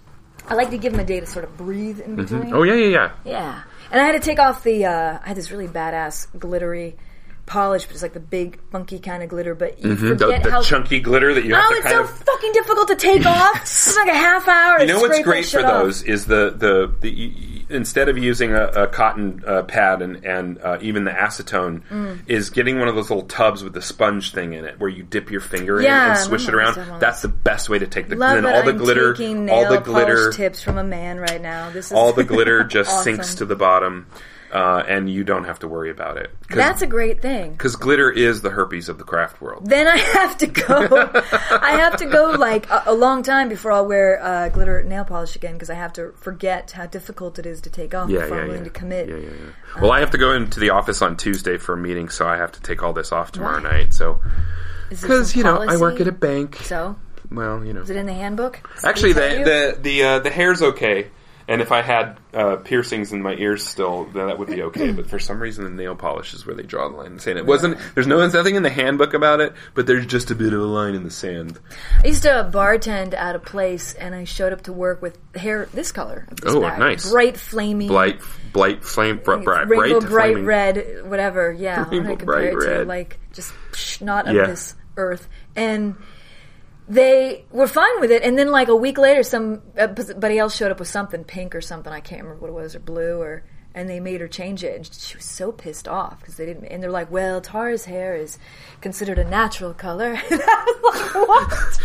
[0.49, 2.55] I like to give them a day to sort of breathe in between.
[2.55, 3.11] oh yeah, yeah, yeah.
[3.25, 4.85] Yeah, and I had to take off the.
[4.87, 6.97] Uh, I had this really badass glittery
[7.53, 9.55] polish, but it's like the big funky kind of glitter.
[9.55, 10.63] But you The, forget the how.
[10.63, 12.11] chunky glitter that you have Oh, it's so of.
[12.11, 13.61] fucking difficult to take off.
[13.63, 14.81] It's like a half hour.
[14.81, 18.65] You know what's great for those is the the, the you- instead of using a,
[18.67, 22.19] a cotton uh, pad and and uh, even the acetone Mm.
[22.27, 25.03] is getting one of those little tubs with the sponge thing in it where you
[25.03, 26.69] dip your finger in Yeah, and swish it around.
[26.69, 28.63] used to have one of That's the best way to take the Love and all
[28.63, 29.09] the I'm glitter,
[29.51, 31.71] all the glitter, tips from a man right now.
[31.71, 33.05] This is all the glitter just awesome.
[33.17, 34.07] sinks to the bottom,
[34.53, 36.31] uh, and you don't have to worry about it.
[36.51, 37.53] That's a great thing.
[37.53, 39.65] because glitter is the herpes of the craft world.
[39.69, 40.89] Then I have to go.
[41.51, 45.05] I have to go like a, a long time before I'll wear uh, glitter nail
[45.05, 48.21] polish again because I have to forget how difficult it is to take off Yeah,
[48.21, 48.53] before yeah, I'm yeah.
[48.53, 49.09] willing to commit.
[49.09, 49.81] Yeah, yeah, yeah.
[49.81, 52.37] Well, I have to go into the office on Tuesday for a meeting, so I
[52.37, 53.71] have to take all this off tomorrow Why?
[53.71, 53.95] night.
[53.95, 54.21] So
[54.91, 56.57] because you know I work at a bank.
[56.57, 56.97] So
[57.31, 57.81] Well, you know.
[57.81, 58.61] is it in the handbook?
[58.85, 59.45] Actually, it tell you?
[59.45, 61.09] the the the uh, the hair's okay,
[61.49, 64.93] and if I had uh, piercings in my ears still, then that would be okay.
[64.97, 67.13] but for some reason, the nail polish is where they draw the line.
[67.13, 67.79] in Saying it wasn't.
[67.95, 70.61] There's no there's nothing in the handbook about it, but there's just a bit of
[70.61, 71.59] a line in the sand.
[72.03, 75.67] I used to bartend at a place, and I showed up to work with hair
[75.73, 76.27] this color.
[76.31, 76.79] This Oh, bag.
[76.79, 77.11] nice.
[77.11, 78.21] Bright, flaming, Blight,
[78.53, 80.45] blight, flame, br- br- rainbow, bright, bright flaming.
[80.45, 81.53] red, whatever.
[81.53, 84.47] Yeah, Rainbow Brite it to like just psh, not of Yeah.
[84.47, 85.29] this earth.
[85.57, 85.97] And
[86.89, 90.71] they were fine with it, and then like a week later, uh, somebody else showed
[90.71, 91.93] up with something pink or something.
[91.93, 94.77] I can't remember what it was, or blue, or and they made her change it.
[94.77, 96.67] And she was so pissed off because they didn't.
[96.67, 98.39] And they're like, "Well, Tara's hair is
[98.81, 101.81] considered a natural color." And I was like, "What?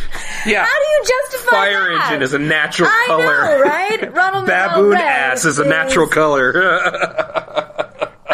[0.46, 0.66] Yeah.
[0.66, 2.06] How do you justify Fire that?
[2.08, 3.24] engine is a natural I color.
[3.26, 4.14] know, right?
[4.14, 6.54] Ronald Baboon ass is a natural color.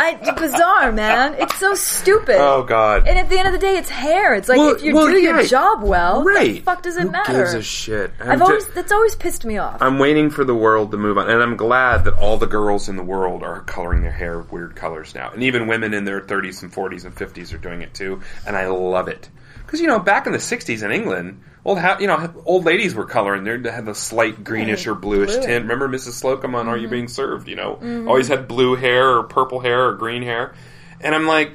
[0.04, 1.36] I, bizarre, man.
[1.36, 2.38] It's so stupid.
[2.40, 3.08] oh God.
[3.08, 4.34] And at the end of the day, it's hair.
[4.34, 6.54] It's like Well- if you well, do your job well, right.
[6.56, 7.34] the fuck does it Who matter?
[7.34, 8.12] gives a shit?
[8.20, 9.82] I've ju- always that's always pissed me off.
[9.82, 12.90] I'm waiting for the world to move on, and I'm glad that all the girls
[12.90, 16.22] in the world are coloring their hair weird colors now, and even women in their
[16.22, 19.30] 30s and 40s and 50s are doing it too, and I love it.
[19.66, 23.06] Because you know, back in the 60s in England, old you know old ladies were
[23.06, 23.44] coloring.
[23.44, 25.42] They had the slight greenish or bluish Blue.
[25.46, 25.64] tint.
[25.64, 26.22] Remember Mrs.
[26.22, 27.48] Slocombe on Are You Being Served?
[27.48, 28.08] You know, Mm-hmm.
[28.08, 30.54] always had blue hair or purple hair or green hair,
[31.02, 31.52] and I'm like,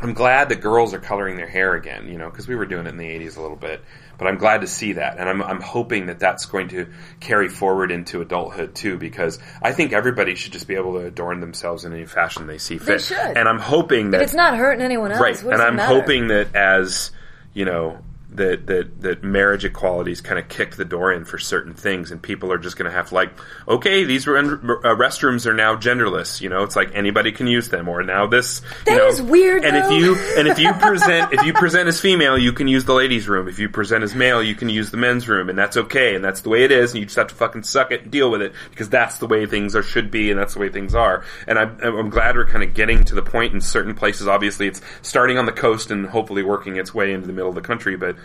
[0.00, 2.86] I'm glad that girls are coloring their hair again, you know, because we were doing
[2.86, 3.82] it in the 80s a little bit.
[4.16, 5.18] But I'm glad to see that.
[5.18, 6.88] And I'm, I'm hoping that that's going to
[7.20, 11.38] carry forward into adulthood too, because I think everybody should just be able to adorn
[11.40, 13.00] themselves in any fashion they see fit.
[13.00, 13.16] should.
[13.16, 14.22] And I'm hoping that.
[14.22, 15.20] It's not hurting anyone else.
[15.20, 15.40] Right.
[15.52, 15.94] And I'm matter?
[16.00, 17.10] hoping that as,
[17.54, 17.98] you know,
[18.38, 22.22] that, that, that marriage equality's kind of kicked the door in for certain things and
[22.22, 23.30] people are just going to have to like,
[23.66, 27.88] okay, these uh, restrooms are now genderless, you know, it's like anybody can use them
[27.88, 31.32] or now this, That you know, is weird, And if you, and if you present,
[31.32, 33.48] if you present as female, you can use the ladies room.
[33.48, 36.24] If you present as male, you can use the men's room and that's okay and
[36.24, 38.30] that's the way it is and you just have to fucking suck it and deal
[38.30, 40.94] with it because that's the way things are should be and that's the way things
[40.94, 41.24] are.
[41.46, 44.26] And I'm, I'm glad we're kind of getting to the point in certain places.
[44.26, 47.54] Obviously it's starting on the coast and hopefully working its way into the middle of
[47.54, 48.16] the country, but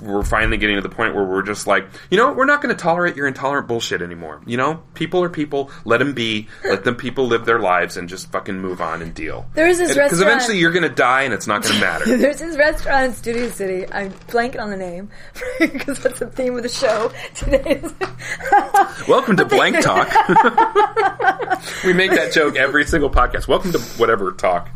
[0.00, 2.74] we're, finally getting to the point where we're just like, you know, we're not going
[2.74, 4.40] to tolerate your intolerant bullshit anymore.
[4.44, 5.70] You know, people are people.
[5.84, 6.48] Let them be.
[6.64, 9.46] Let them people live their lives and just fucking move on and deal.
[9.54, 11.80] There is this Because restaurant- eventually you're going to die and it's not going to
[11.80, 12.04] matter.
[12.16, 13.86] There's this restaurant in Studio City.
[13.92, 15.10] I'm blanking on the name
[15.60, 17.80] because that's the theme of the show today.
[19.08, 20.08] Welcome to Blank Talk.
[21.84, 23.46] we make that joke every single podcast.
[23.46, 24.68] Welcome to whatever talk.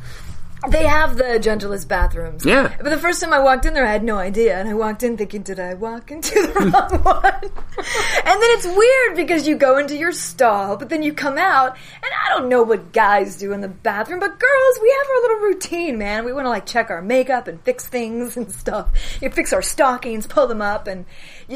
[0.68, 2.44] They have the gentlest bathrooms.
[2.44, 2.74] Yeah.
[2.80, 5.02] But the first time I walked in there, I had no idea, and I walked
[5.02, 9.56] in thinking, "Did I walk into the wrong one?" and then it's weird because you
[9.56, 13.38] go into your stall, but then you come out, and I don't know what guys
[13.38, 16.24] do in the bathroom, but girls, we have our little routine, man.
[16.24, 18.90] We want to like check our makeup and fix things and stuff.
[19.20, 21.06] You fix our stockings, pull them up, and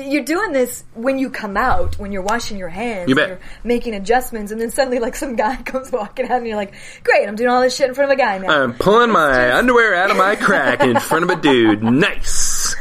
[0.03, 3.29] you're doing this when you come out, when you're washing your hands, You bet.
[3.29, 6.75] you're making adjustments, and then suddenly like some guy comes walking out, and you're like,
[7.05, 9.55] "Great, I'm doing all this shit in front of a guy now." I'm pulling my
[9.57, 11.83] underwear out of my crack in front of a dude.
[11.97, 12.75] Nice.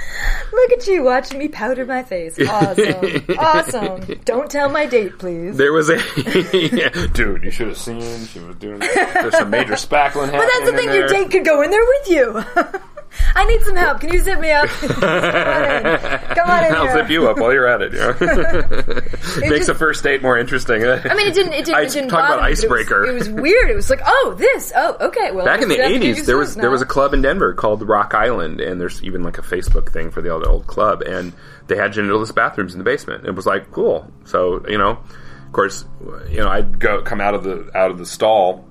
[0.51, 2.39] Look at you watching me powder my face.
[2.39, 3.25] Awesome.
[3.37, 4.19] awesome.
[4.25, 5.57] Don't tell my date, please.
[5.57, 5.97] There was a
[6.53, 7.43] Yeah, dude.
[7.43, 8.25] You should have seen.
[8.27, 8.79] She was doing.
[8.79, 10.41] There's some major spackling happening.
[10.41, 12.43] But that's the thing, your date could go in there with you.
[13.35, 13.99] I need some help.
[14.01, 14.67] Can you zip me up?
[14.67, 16.35] Come on in.
[16.35, 16.93] Come on in I'll here.
[17.05, 17.93] Zip you up while you're at it.
[17.93, 18.13] Yeah.
[19.39, 20.83] Makes just- the first date more interesting.
[20.83, 21.53] I mean, it didn't.
[21.53, 21.75] It didn't.
[21.75, 23.05] Ice- it didn't talk about me, but it was- icebreaker.
[23.05, 23.69] It was, weird.
[23.69, 24.71] It was like, oh, this.
[24.75, 25.31] Oh, okay.
[25.31, 26.71] Well, Back in the I guess we have to give '80s, there was sauce there
[26.71, 30.11] was a club in Denver called Rock Island, and there's even like a Facebook thing
[30.11, 31.33] for the old, old club, and
[31.67, 33.25] they had genderless bathrooms in the basement.
[33.25, 34.11] It was like cool.
[34.25, 34.91] So you know,
[35.45, 35.85] of course,
[36.29, 38.65] you know, I'd go come out of the out of the stall.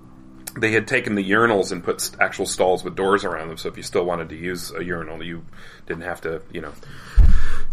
[0.56, 3.76] They had taken the urinals and put actual stalls with doors around them, so if
[3.76, 5.44] you still wanted to use a urinal, you
[5.86, 6.72] didn't have to, you know.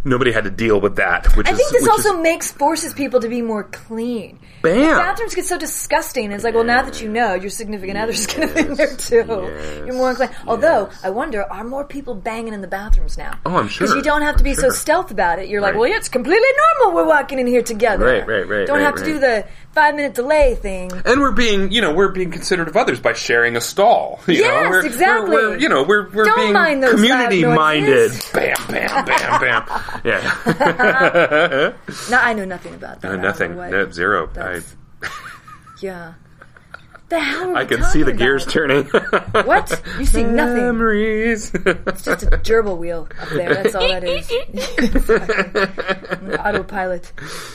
[0.03, 1.35] Nobody had to deal with that.
[1.37, 4.39] Which I is, think this also is, makes forces people to be more clean.
[4.63, 4.97] Bam!
[4.97, 6.31] Bathrooms get so disgusting.
[6.31, 8.95] It's like, well, now that you know, your significant other's going to be in there
[8.95, 9.25] too.
[9.27, 10.35] yes, You're more inclined.
[10.47, 10.89] Although.
[11.03, 13.39] I wonder, are more people banging in the bathrooms now?
[13.45, 13.85] Oh, I'm sure.
[13.85, 14.71] Because you don't have to be I'm so sure.
[14.73, 15.49] stealth about it.
[15.49, 16.49] You're like, well, yeah, it's completely
[16.79, 16.95] normal.
[16.95, 18.05] We're walking in here together.
[18.05, 20.91] Right, right, right, Don't right, have to do the five minute delay thing.
[21.05, 24.19] and we're being, you know, we're being considerate of others by sharing a stall.
[24.27, 24.69] You Yes, know?
[24.69, 25.29] we're, exactly.
[25.29, 28.11] We're, we're, you know, we're we're Don't being mind those community minded.
[28.33, 29.63] Bam, bam, bam, bam.
[30.03, 31.73] Yeah,
[32.09, 33.11] No, I know nothing about that.
[33.11, 34.29] No, nothing, no, zero.
[34.35, 34.61] I
[35.81, 36.13] Yeah.
[37.09, 38.53] The hell I can see the gears about?
[38.53, 38.85] turning.
[39.45, 39.81] What?
[39.99, 40.55] You see nothing.
[40.63, 41.51] Memories.
[41.53, 43.53] It's just a gerbil wheel up there.
[43.53, 44.31] That's all that is.
[46.39, 47.11] Autopilot.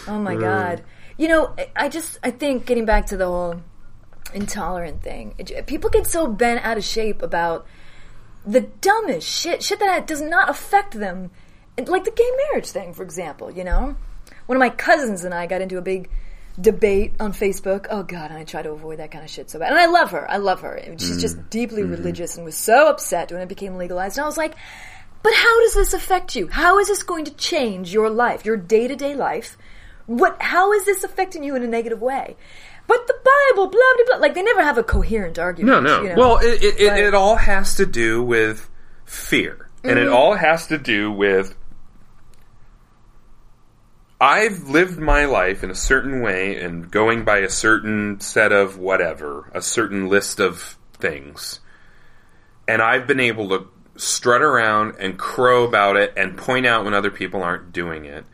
[0.08, 0.40] Oh my uh.
[0.40, 0.82] god.
[1.16, 3.62] You know, I- I just I think getting back to the whole
[4.34, 5.34] intolerant thing.
[5.38, 7.66] it- people get so bent out of shape about
[8.44, 11.30] the dumbest shit, shit that does not affect them.
[11.78, 13.50] Like the gay marriage thing, for example.
[13.50, 13.96] You know,
[14.46, 16.08] one of my cousins and I got into a big
[16.60, 17.86] debate on Facebook.
[17.90, 19.70] Oh God, and I try to avoid that kind of shit so bad.
[19.70, 20.30] And I love her.
[20.30, 20.80] I love her.
[20.98, 21.50] She's just mm.
[21.50, 21.92] deeply mm-hmm.
[21.92, 24.16] religious and was so upset when it became legalized.
[24.16, 24.54] And I was like,
[25.22, 26.48] but how does this affect you?
[26.48, 29.58] How is this going to change your life, your day to day life?
[30.06, 30.40] What?
[30.40, 32.36] How is this affecting you in a negative way?
[32.86, 34.16] But the Bible, blah blah blah.
[34.18, 35.82] Like they never have a coherent argument.
[35.82, 36.02] no, no.
[36.02, 36.14] you know?
[36.16, 38.68] Well, it it, it, it all has to do with
[39.04, 40.08] fear, and Mm-hmm.
[40.08, 41.54] it all has to do with
[44.20, 48.78] I've lived my life in a certain way and going by a certain set of
[48.78, 51.60] whatever, a certain list of things.
[52.66, 56.94] And I've been able to strut around and crow about it and point out when
[56.94, 58.24] other people aren't doing it,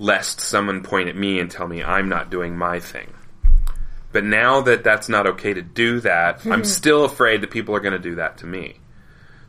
[0.00, 3.12] lest someone point at me and tell me I'm not doing my thing.
[4.12, 7.80] But now that that's not okay to do that, I'm still afraid that people are
[7.80, 8.79] going to do that to me.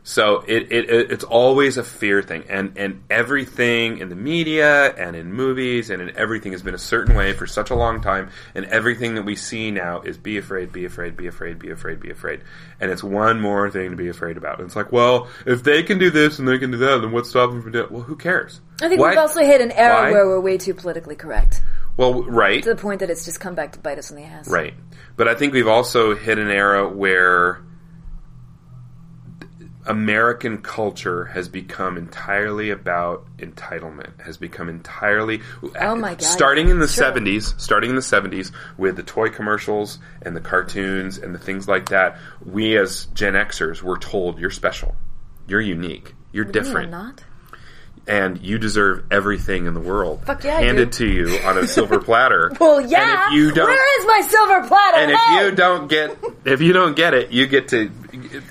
[0.04, 4.92] So it, it, it it's always a fear thing, and and everything in the media
[4.94, 8.00] and in movies and in everything has been a certain way for such a long
[8.00, 11.70] time, and everything that we see now is be afraid, be afraid, be afraid, be
[11.70, 12.40] afraid, be afraid,
[12.80, 14.58] and it's one more thing to be afraid about.
[14.58, 17.12] And it's like, well, if they can do this and they can do that, then
[17.12, 17.84] what's stopping them from doing?
[17.84, 17.92] it?
[17.92, 18.60] Well, who cares?
[18.80, 20.10] I think Why- we've also hit an era Why?
[20.10, 21.62] where we're way too politically correct
[21.96, 24.22] well, right, to the point that it's just come back to bite us in the
[24.22, 24.48] ass.
[24.48, 24.74] Right.
[25.16, 27.60] But I think we've also hit an era where
[29.86, 35.40] American culture has become entirely about entitlement, has become entirely
[35.80, 37.12] Oh my God, starting in the sure.
[37.12, 41.66] 70s, starting in the 70s with the toy commercials and the cartoons and the things
[41.66, 44.94] like that, we as Gen Xers were told you're special.
[45.48, 46.14] You're unique.
[46.32, 47.24] You're What do you mean different not.
[48.06, 50.98] And you deserve everything in the world Fuck yeah, I handed do.
[50.98, 52.50] to you on a silver platter.
[52.60, 53.28] Well, And yeah.
[53.28, 54.96] if you don't Where is my silver platter?
[54.98, 55.20] and if
[55.50, 57.90] you don't get if you don't get it, you get to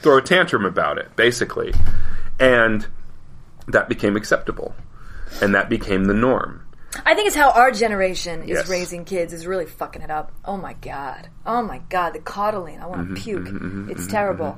[0.02, 1.74] throw a tantrum about it, basically.
[2.40, 2.88] And
[3.68, 4.74] that became acceptable.
[5.42, 6.66] And that became the norm.
[7.06, 8.70] I think it's how our generation is Yes.
[8.70, 10.32] raising kids is really fucking it up.
[10.44, 11.30] Oh my god.
[11.46, 12.12] Oh my god.
[12.14, 12.80] The coddling.
[12.80, 13.44] I Mm-hmm, want to puke.
[13.44, 14.58] Mm-hmm, mm-hmm, it's mm-hmm, terrible.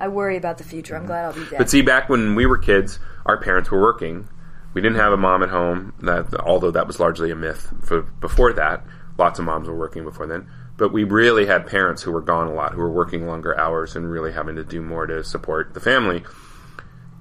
[0.00, 0.96] I worry about the future.
[0.96, 1.58] I'm glad I'll be dead.
[1.58, 4.28] But see, back when we were kids, our parents were working.
[4.72, 5.92] We didn't have a mom at home.
[6.00, 7.72] That, although that was largely a myth.
[7.84, 8.82] For before that,
[9.18, 10.48] lots of moms were working before then.
[10.78, 13.94] But we really had parents who were gone a lot, who were working longer hours
[13.94, 16.24] and really having to do more to support the family.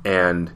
[0.06, 0.54] And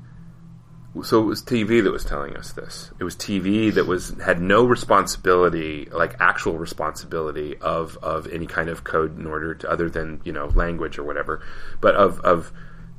[1.01, 2.91] so it was TV that was telling us this.
[2.99, 8.69] It was TV that was had no responsibility, like actual responsibility of of any kind
[8.69, 11.41] of code in order to other than you know language or whatever,
[11.81, 12.51] but of of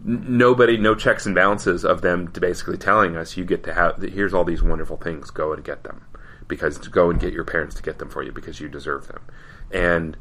[0.05, 4.03] nobody, no checks and balances of them to basically telling us you get to have
[4.03, 6.05] here's all these wonderful things, go and get them.
[6.49, 9.07] Because to go and get your parents to get them for you because you deserve
[9.07, 9.23] them,
[9.71, 10.17] and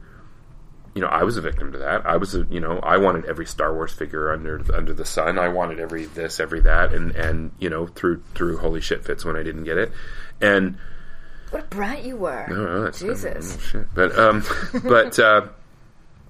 [0.94, 2.06] you know, I was a victim to that.
[2.06, 5.40] I was, a, you know, I wanted every Star Wars figure under under the sun.
[5.40, 9.26] I wanted every this, every that, and and you know, through through holy shit fits
[9.26, 9.92] when I didn't get it,
[10.40, 10.78] and
[11.54, 12.84] what a brat you were.
[12.84, 13.58] that's, Jesus.
[13.58, 13.88] oh, shit.
[13.94, 14.44] But um,
[14.84, 15.48] but uh,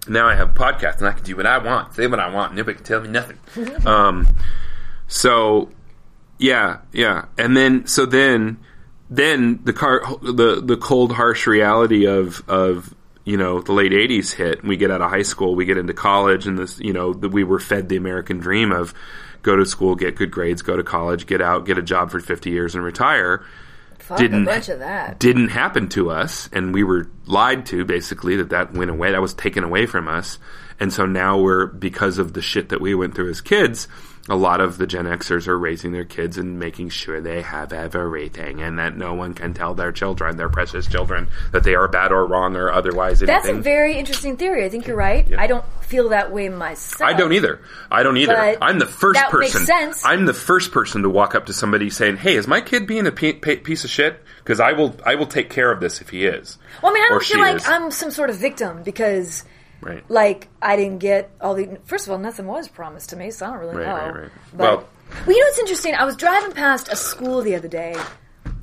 [0.07, 2.30] now I have a podcast and I can do what I want, say what I
[2.30, 2.56] want.
[2.56, 3.38] Nobody can tell me nothing.
[3.85, 4.27] um,
[5.07, 5.69] so
[6.38, 8.60] yeah, yeah, and then so then
[9.10, 12.94] then the car the the cold harsh reality of of
[13.25, 15.93] you know the late 80s hit we get out of high school we get into
[15.93, 18.93] college and this you know that we were fed the american dream of
[19.41, 22.19] go to school get good grades go to college get out get a job for
[22.19, 23.43] 50 years and retire
[23.99, 25.19] Fuck didn't- a bunch of that.
[25.19, 29.21] didn't happen to us and we were lied to basically that that went away that
[29.21, 30.37] was taken away from us
[30.79, 33.87] and so now we're because of the shit that we went through as kids
[34.29, 37.73] a lot of the gen xers are raising their kids and making sure they have
[37.73, 41.87] everything and that no one can tell their children their precious children that they are
[41.87, 44.63] bad or wrong or otherwise That's a very interesting theory.
[44.65, 45.27] I think you're right.
[45.37, 47.01] I don't feel that way myself.
[47.01, 47.61] I don't either.
[47.91, 48.33] I don't either.
[48.33, 49.65] But I'm the first that makes person.
[49.65, 50.05] sense.
[50.05, 53.05] I'm the first person to walk up to somebody saying, "Hey, is my kid being
[53.07, 54.95] a piece of shit?" Because I will.
[55.05, 56.57] I will take care of this if he is.
[56.81, 57.67] Well, I mean, I don't feel like is.
[57.67, 59.43] I'm some sort of victim because,
[59.84, 60.03] Right.
[60.10, 61.77] like, I didn't get all the.
[61.85, 63.93] First of all, nothing was promised to me, so I don't really Right, know.
[64.14, 64.31] right, right.
[64.53, 64.88] But, Well-
[65.27, 65.93] well, you know what's interesting?
[65.95, 67.95] I was driving past a school the other day.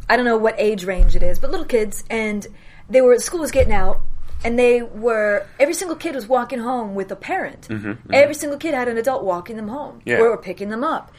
[0.08, 2.44] I don't know what age range it is, but little kids, and
[2.88, 4.00] they were school was getting out,
[4.44, 7.68] and they were every single kid was walking home with a parent.
[8.12, 10.20] Every single kid had an adult walking them home Mm-hmm, Yeah.
[10.20, 11.12] or picking them up.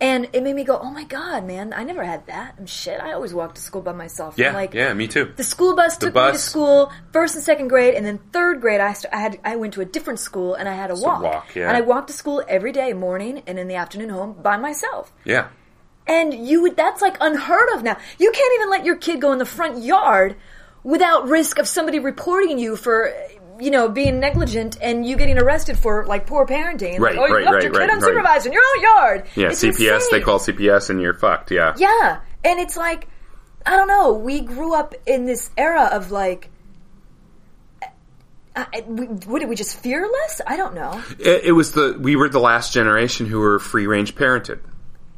[0.00, 1.72] And it made me go, "Oh my god, man!
[1.72, 2.56] I never had that.
[2.56, 4.38] And shit, I always walked to school by myself.
[4.38, 4.48] Yeah.
[4.48, 4.92] I'm like, yeah.
[4.94, 5.32] Me too.
[5.36, 8.80] the school bus took me to school first and second grade, and then third grade
[8.80, 11.22] I, st- I had I went to a different school and I had a walk.
[11.22, 11.66] walk, yeah.
[11.66, 15.12] And I walked to school every day, morning and in the afternoon home by myself.
[15.24, 15.48] Yeah.
[16.06, 17.96] And you would that's like unheard of now.
[18.18, 20.36] You can't even let your kid go in the front yard
[20.84, 23.12] without risk of somebody reporting you for
[23.60, 26.94] you know being negligent and you getting arrested for like poor parenting.
[26.94, 29.24] And, Right, oh, you right, left right, your kid right, unsupervised in your own yard.
[29.34, 29.48] Yeah.
[29.50, 30.10] It's CPS.
[30.10, 31.50] They call CPS, and you're fucked.
[31.50, 31.74] Yeah.
[31.76, 33.08] Yeah, and it's like
[33.66, 34.14] I don't know.
[34.14, 36.50] We grew up in this era of like.
[38.56, 40.40] I- we, what did we just fearless?
[40.44, 41.00] I don't know.
[41.20, 44.58] It, it was the we were the last generation who were free range parented.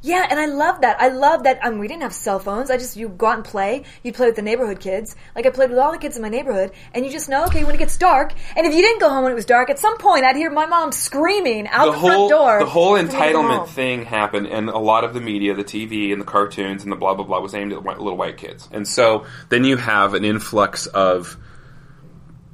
[0.03, 1.01] Yeah, and I love that.
[1.01, 1.63] I love that.
[1.65, 2.71] Um, we didn't have cell phones.
[2.71, 3.85] I just you go out and play.
[4.03, 5.15] You play with the neighborhood kids.
[5.37, 7.65] Like I played with all the kids in my neighborhood, and you just know, okay,
[7.65, 9.79] when it gets dark, and if you didn't go home when it was dark, at
[9.79, 12.59] some point I'd hear my mom screaming out the, the whole front door.
[12.61, 15.55] the whole for me to come entitlement thing happened, and a lot of the media,
[15.55, 18.39] the TV and the cartoons and the blah blah blah, was aimed at little white
[18.39, 18.69] kids.
[18.73, 21.37] And so then you have an influx of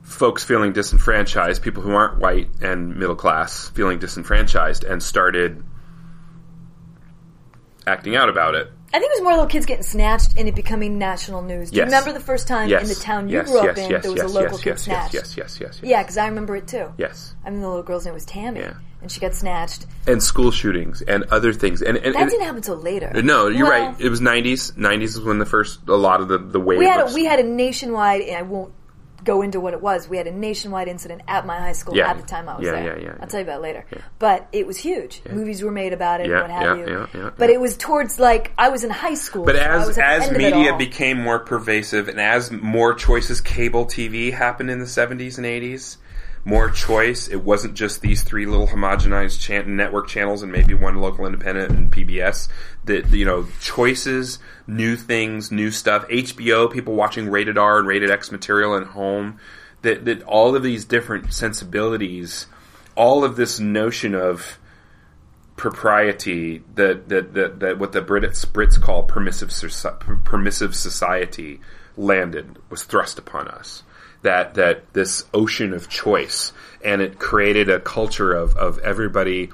[0.02, 5.62] folks feeling disenfranchised, people who aren't white and middle class feeling disenfranchised, and started
[7.86, 8.70] acting out about it.
[8.92, 11.70] I think it was more little kids getting snatched and it becoming national news.
[11.70, 11.86] Do you Yes.
[11.88, 12.82] remember the first time Yes.
[12.82, 14.52] in the town you yes, grew up yes, in yes, there was yes, a local
[14.52, 15.14] yes, kid yes, snatched?
[15.14, 16.86] Yes, yes, yes, yes, Yeah, because I remember it too.
[16.96, 17.34] yes.
[17.44, 18.74] I mean, the little girl's name was Tammy, Yeah.
[19.02, 19.86] and she got snatched.
[20.06, 21.82] And school shootings and other things.
[21.82, 23.10] And, and, That and- didn't happen until later.
[23.22, 24.00] no, you're Well, right.
[24.00, 24.72] It was '90s.
[24.76, 26.78] '90s is when the first a lot of the the wave.
[26.78, 28.72] We had a, of- we had a nationwide, and I won't
[29.27, 30.09] go into what it was.
[30.09, 32.09] We had a nationwide incident at my high school Yeah.
[32.11, 32.82] at the time I was Yeah, there.
[32.98, 33.27] yeah, yeah, I'll yeah.
[33.27, 33.85] tell you about it later.
[34.19, 35.20] But it was huge.
[35.31, 36.90] Movies were made about it, Yeah, what have yeah, you.
[36.93, 37.57] yeah, yeah, but yeah.
[37.57, 39.44] it was towards like I was in high school.
[39.44, 40.78] But so I as was at the as end of it media all.
[40.78, 45.97] became more pervasive and as more choices, cable TV happened in the 70s and 80s,
[46.47, 47.27] more choice.
[47.27, 51.73] It wasn't just these three little homogenized chan- network channels and maybe one local independent
[51.73, 52.48] and PBS.
[52.85, 56.06] That you know, choices, new things, new stuff.
[56.06, 59.40] HBO, people watching rated R and rated X material at home.
[59.82, 62.47] That that all of these different sensibilities,
[62.94, 64.60] all of this notion of
[65.56, 69.51] propriety that that, that, that what the Brits Brits call permissive
[70.23, 71.60] permissive society
[71.97, 73.82] landed was thrust upon us
[74.27, 76.53] that that this ocean of choice
[76.85, 79.51] and it created a culture of of everybody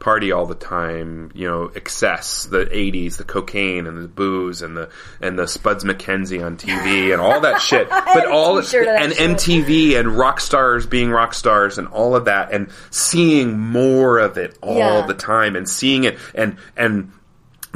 [0.00, 4.76] party all the time, you know, excess, the 80s, the cocaine and the booze and
[4.76, 4.90] the
[5.22, 7.88] and the Spuds MacKenzie on TV and all that shit.
[7.88, 8.86] But all and shit.
[8.86, 14.36] MTV and rock stars being rock stars and all of that and seeing more of
[14.36, 15.06] it all Yeah.
[15.06, 17.10] the time and seeing it and and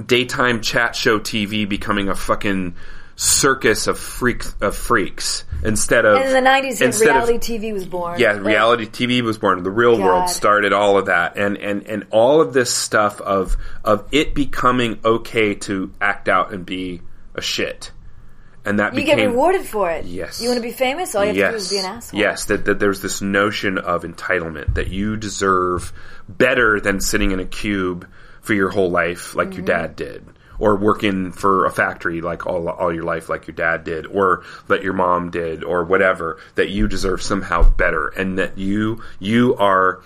[0.05, 2.74] daytime chat show TV becoming a fucking
[3.20, 7.73] circus of freaks of freaks instead of And in the nineties, instead of- reality TV
[7.73, 8.16] was born.
[8.20, 9.61] yeah, reality TV was born.
[9.65, 10.05] The real God.
[10.05, 14.36] world started all of that, and and and all of this stuff of of it
[14.36, 17.03] becoming okay to act out and be
[17.35, 17.90] a shit,
[18.65, 20.05] and that You became get rewarded for it.
[20.05, 20.40] Yes.
[20.40, 21.16] You want to be famous?
[21.16, 22.20] All you have to do yes, is be an asshole.
[22.20, 22.45] yes.
[22.45, 25.93] That that there's this notion of entitlement that you deserve
[26.28, 28.07] better than sitting in a cube
[28.43, 29.82] for your whole life, like your Mm-hmm.
[29.82, 30.24] dad did.
[30.59, 34.43] Or working for a factory like all all your life, like your dad did, or
[34.66, 36.39] that your mom did, or whatever.
[36.56, 40.01] That you deserve somehow better, and that you you are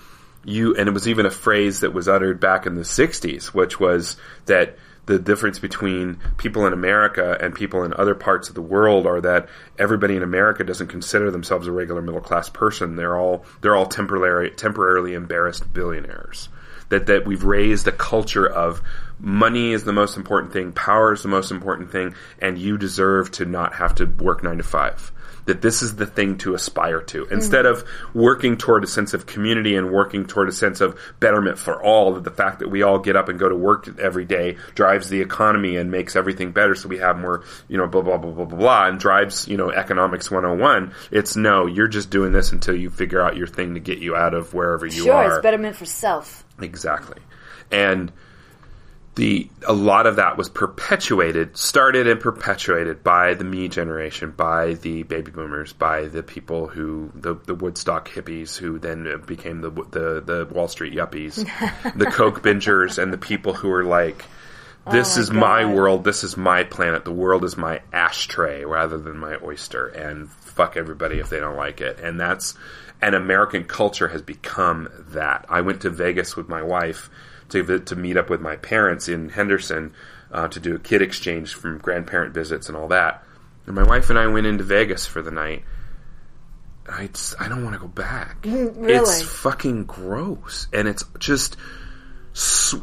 [0.44, 0.76] you.
[0.76, 4.16] And it was even a phrase that was uttered back in the '60s, which was
[4.46, 4.76] that
[5.06, 9.20] the difference between people in America and people in other parts of the world are
[9.20, 9.48] that
[9.78, 12.96] everybody in America doesn't consider themselves a regular middle class person.
[12.96, 16.48] They're all they're all temporarily temporarily embarrassed billionaires.
[16.90, 18.80] That that we've raised a culture of
[19.22, 23.30] money is the most important thing, power is the most important thing, and you deserve
[23.30, 25.12] to not have to work nine to five.
[25.46, 27.24] That this is the thing to aspire to.
[27.24, 27.34] Hmm.
[27.34, 27.84] Instead of
[28.14, 32.14] working toward a sense of community and working toward a sense of betterment for all,
[32.14, 35.08] that the fact that we all get up and go to work every day drives
[35.08, 38.30] the economy and makes everything better so we have more, you know, blah, blah, blah,
[38.30, 40.92] blah, blah, blah, and drives, you know, economics 101.
[41.10, 44.14] It's no, you're just doing this until you figure out your thing to get you
[44.14, 45.24] out of wherever you Sure, are.
[45.24, 46.44] Sure, it's betterment for self.
[46.60, 47.20] Exactly.
[47.72, 48.12] And
[49.14, 54.74] the a lot of that was perpetuated, started and perpetuated by the me generation, by
[54.74, 59.70] the baby boomers, by the people who the, the Woodstock hippies, who then became the
[59.70, 61.36] the the Wall Street yuppies,
[61.96, 64.24] the Coke bingers, and the people who were like.
[64.90, 66.02] This Oh, is my world.
[66.02, 67.04] This is my planet.
[67.04, 69.86] The world is my ashtray rather than my oyster.
[69.86, 72.00] And fuck everybody if they don't like it.
[72.00, 72.56] And that's,
[73.00, 75.46] and American culture has become that.
[75.48, 77.10] I went to Vegas with my wife
[77.52, 79.94] to to meet up with my parents in Henderson
[80.30, 83.22] uh, to do a kid exchange from grandparent visits and all that.
[83.66, 85.64] And my wife and I went into Vegas for the night.
[86.88, 87.08] I
[87.38, 88.38] I don't want to go back.
[88.44, 88.96] really?
[88.96, 91.56] It's fucking gross, and it's just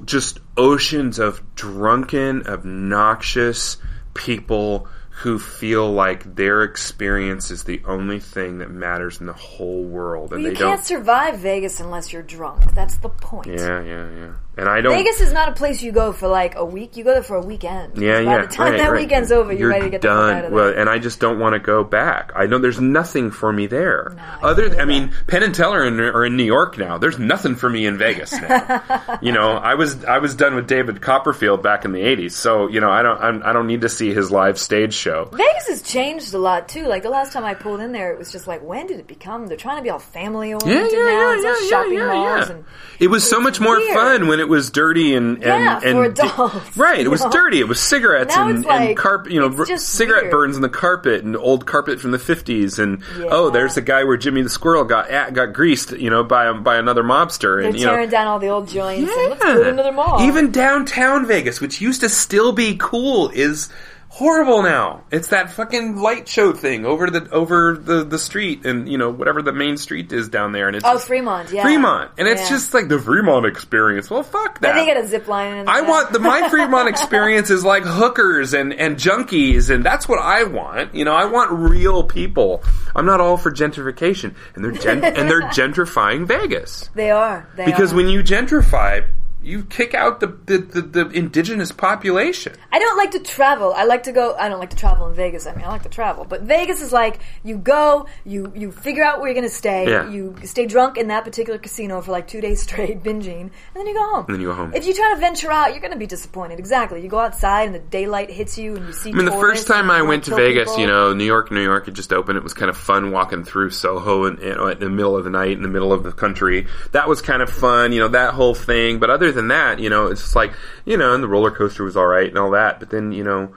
[0.05, 3.77] just oceans of drunken, obnoxious
[4.13, 9.83] people who feel like their experience is the only thing that matters in the whole
[9.83, 12.73] world, and You they can't survive Vegas unless you're drunk.
[12.73, 13.47] That's the point.
[13.47, 14.33] Yeah, yeah, yeah.
[14.59, 14.93] And I don't.
[14.93, 16.97] Vegas is not a place you go for like a week.
[16.97, 17.97] You go there for a weekend.
[17.97, 18.25] Yeah, yeah.
[18.25, 18.41] By yeah.
[18.41, 19.01] the time right, that right.
[19.01, 20.29] weekend's over, you're, ready to get the done.
[20.29, 22.33] fuck out of well, and I just don't want to go back.
[22.35, 24.17] I know there's nothing for me there.
[24.19, 26.97] I Other, I mean, Penn and Teller are in, are in New York now.
[26.97, 29.19] There's nothing for me in Vegas now.
[29.21, 32.67] you know, I was I was done with David Copperfield back in the '80s, so
[32.67, 35.29] you know, I don't I'm, I don't need to see his live stage show.
[35.31, 36.85] Vegas has changed a lot too.
[36.85, 39.07] Like the last time I pulled in there, it was just like, when did it
[39.07, 39.47] become?
[39.47, 41.33] They're trying to be all family oriented now.
[41.33, 42.65] It's all shopping malls and
[42.99, 43.93] It was so much more weird.
[43.93, 46.99] fun when it was dirty and and, Yeah, and for adults, right.
[46.99, 47.29] It was know?
[47.31, 47.59] dirty.
[47.59, 49.31] It was cigarettes Now and, like- and carpet.
[49.31, 50.31] You know, cigarette weird.
[50.31, 52.79] burns in the carpet and old carpet from the fifties.
[52.79, 55.91] And oh, there's a guy where Jimmy the Squirrel got at, got greased.
[55.91, 57.59] You know, by by another mobster.
[57.61, 59.09] They're And you know, tearing down all the old joints.
[59.11, 60.21] and let's another mall.
[60.21, 63.69] even downtown Vegas, which used to still be cool, is
[64.11, 65.03] horrible now.
[65.11, 69.09] It's that fucking light show thing over the over the, the street and you know
[69.11, 72.11] whatever the main street is down there and it's oh, just- Fremont, yeah, Fremont.
[72.17, 72.49] And it's Yeah.
[72.49, 74.09] just like the Fremont experience.
[74.09, 74.75] Well fuck that.
[74.75, 75.57] They get a zip line.
[75.59, 80.07] And I want the my Fremont experience is like hookers and, and junkies and that's
[80.07, 80.95] what I want.
[80.95, 82.63] You know, I want real people.
[82.95, 86.89] I'm not all for gentrification and they're gen- and they're gentrifying Vegas.
[86.95, 87.47] They are.
[87.55, 87.95] They Because are.
[87.95, 89.05] when you gentrify,
[89.49, 92.53] you kick out the, the, the, the indigenous population.
[92.71, 93.73] I don't like to travel.
[93.73, 94.35] I like to go.
[94.35, 95.47] I don't like to travel in Vegas.
[95.47, 99.03] I mean, I like to travel, but Vegas is like you go, you you figure
[99.03, 99.89] out where you're going to stay.
[99.89, 100.09] Yeah.
[100.09, 103.87] You stay drunk in that particular casino for like two days straight, binging, and then
[103.87, 104.25] you go home.
[104.27, 104.73] And then you go home.
[104.75, 106.59] If you try to venture out, you're going to be disappointed.
[106.59, 107.01] Exactly.
[107.01, 109.09] You go outside and the daylight hits you, and you see.
[109.09, 110.81] I mean, the first time I went to Vegas, people.
[110.81, 112.37] you know, New York, New York had just opened.
[112.37, 115.17] It was kind of fun walking through Soho and, you uh, know, in the middle
[115.17, 116.67] of the night, in the middle of the country.
[116.91, 118.99] That was kind of fun, you know, that whole thing.
[118.99, 120.53] But other than that, you know, it's just like,
[120.85, 122.79] you know, and the roller coaster was all right and all that.
[122.79, 123.55] But then, you know,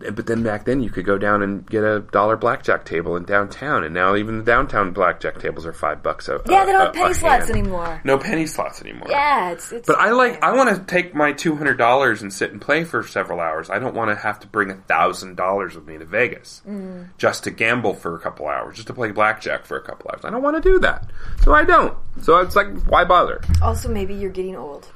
[0.00, 3.24] but then back then you could go down and get a dollar blackjack table in
[3.24, 6.80] downtown, and now even the downtown blackjack tables are five bucks a Yeah, they don't
[6.80, 7.58] a- have penny a slots hand.
[7.58, 8.00] anymore.
[8.04, 9.06] No penny slots anymore.
[9.08, 9.70] Yeah, it's.
[9.72, 12.60] it's But I like I want to take my two hundred dollars and sit and
[12.60, 13.70] play for several hours.
[13.70, 17.10] I don't want to have to bring a thousand dollars with me to Vegas Mm.
[17.16, 20.24] just to gamble for a couple hours, just to play blackjack for a couple hours.
[20.24, 21.08] I don't want to do that,
[21.44, 21.96] so I don't.
[22.20, 23.40] So it's like, why bother?
[23.62, 24.88] Also, maybe you're getting old.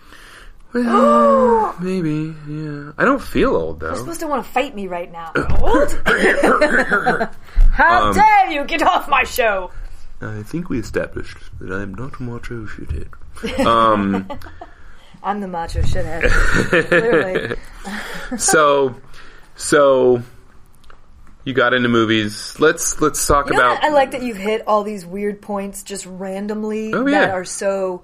[0.73, 2.93] Well, maybe, yeah.
[2.99, 3.89] I don't feel old though.
[3.89, 5.33] You're supposed to want to fight me right now.
[5.61, 5.93] Old?
[7.73, 9.71] How Um, dare you get off my show?
[10.21, 13.09] I think we established that I'm not macho shithead.
[13.65, 14.29] Um,
[15.23, 16.29] I'm the macho shithead.
[16.89, 17.57] Clearly.
[18.39, 18.95] so,
[19.57, 20.23] so
[21.45, 22.57] you got into movies.
[22.59, 23.85] Let's let's talk You know about.
[23.85, 28.03] I like that you've hit all these weird points just randomly Oh, that are so.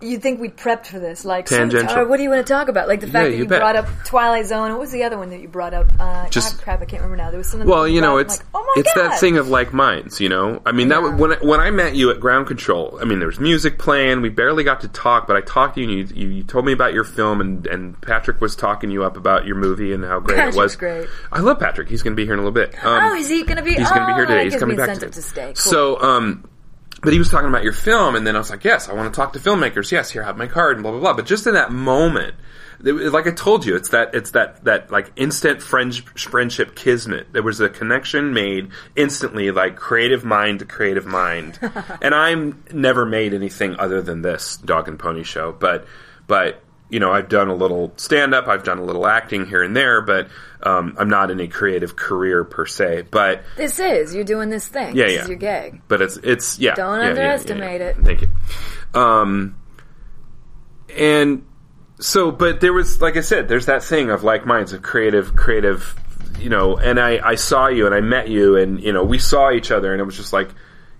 [0.00, 1.24] You'd think we prepped for this.
[1.24, 2.04] Like, Tangential.
[2.06, 2.88] What do you want to talk about?
[2.88, 4.70] Like the fact Yeah, that you brought up Twilight Zone.
[4.72, 5.86] What was the other one that you brought up?
[5.98, 7.30] Uh, Just- crap, I can't remember now.
[7.30, 7.66] There was something.
[7.66, 9.12] Well, that you know, it's like, oh it's God.
[9.12, 10.60] that thing of like minds, you know.
[10.66, 11.08] I mean, that Yeah.
[11.10, 12.98] was when I, when I met you at Ground Control.
[13.00, 14.20] I mean, there was music playing.
[14.20, 15.88] We barely got to talk, but I talked to you.
[16.00, 19.04] and You, you, you told me about your film, and, and Patrick was talking you
[19.04, 20.76] up about your movie and how great Patrick's it was.
[20.76, 21.08] great.
[21.32, 21.88] I love Patrick.
[21.88, 22.74] He's going to be here in a little bit.
[22.84, 23.74] Um, Oh, is he going to be?
[23.74, 24.44] He's going to be oh, here today.
[24.44, 25.46] He's coming back incentive to stay.
[25.46, 25.54] Cool.
[25.54, 26.44] So, um,
[27.04, 29.12] but he was talking about your film, and then I was like, yes, I want
[29.12, 29.92] to talk to filmmakers.
[29.92, 31.12] Yes, here, have my card, and blah blah blah.
[31.12, 32.34] But just in that moment,
[32.82, 37.32] it like I told you, it's that it's that that like instant friend, friendship kismet.
[37.32, 41.58] There was a connection made instantly, like creative mind to creative mind.
[42.02, 45.86] and I'm never made anything other than this dog and pony show, but
[46.26, 46.62] but
[46.94, 49.74] you know, I've done a little stand up, I've done a little acting here and
[49.74, 50.28] there, but
[50.62, 53.06] um, I'm not in a creative career per se.
[53.10, 54.94] But this is you're doing this thing.
[54.94, 55.22] Yeah, this yeah.
[55.22, 55.82] is your gig.
[55.88, 56.76] but it's it's yeah.
[56.76, 57.96] Don't yeah, underestimate yeah, it.
[57.96, 58.28] Thank you.
[58.94, 59.56] Um,
[60.96, 61.44] and
[61.98, 65.34] so, but there was, like I said, there's that thing of like minds of creative,
[65.34, 65.96] creative,
[66.38, 66.76] you know.
[66.76, 69.72] And I I saw you and I met you and you know we saw each
[69.72, 70.50] other and it was just like,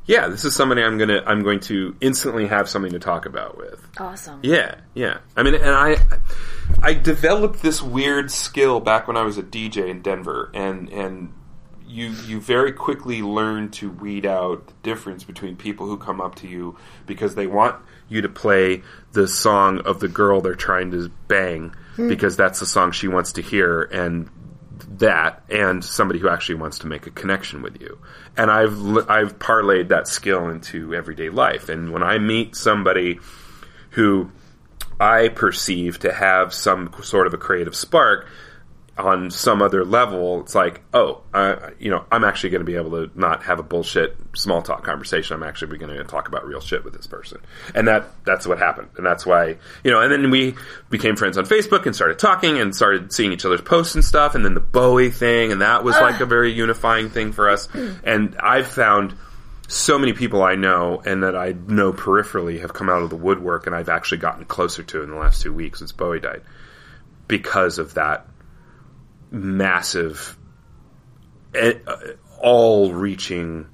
[0.07, 3.57] yeah, this is somebody I'm gonna I'm going to instantly have something to talk about
[3.57, 3.87] with.
[3.99, 4.41] Awesome.
[4.43, 5.19] Yeah, yeah.
[5.37, 5.97] I mean, and I,
[6.83, 11.33] I developed this weird skill back when I was a DJ in Denver, and and
[11.87, 16.35] you you very quickly learn to weed out the difference between people who come up
[16.37, 16.77] to you
[17.07, 17.77] because they want
[18.09, 18.83] you to play
[19.13, 22.09] the song of the girl they're trying to bang hmm.
[22.09, 24.29] because that's the song she wants to hear, and
[24.99, 27.99] that and somebody who actually wants to make a connection with you.
[28.37, 31.69] And I've I've parlayed that skill into everyday life.
[31.69, 33.21] And when I meet somebody
[33.91, 34.31] who
[35.01, 38.29] I perceive to have some sort of a creative spark
[38.97, 42.77] on some other level, it's like, oh, uh, you know, I'm actually going to be
[42.77, 45.35] able to not have a bullshit small talk conversation.
[45.35, 47.41] I'm actually going to talk about real shit with this person,
[47.75, 50.01] and that that's what happened, and that's why you know.
[50.01, 50.55] And then we
[50.91, 54.37] became friends on Facebook and started talking and started seeing each other's posts and stuff,
[54.37, 57.69] and then the Bowie thing, and that was like a very unifying thing for us.
[58.05, 59.15] And I've found
[59.67, 63.17] so many people I know and that I know peripherally have come out of the
[63.17, 66.43] woodwork and I've actually gotten closer to in the last two weeks since Bowie died
[67.29, 68.27] because of that
[69.35, 70.39] massive,
[71.61, 71.73] uh,
[72.41, 73.67] all reaching,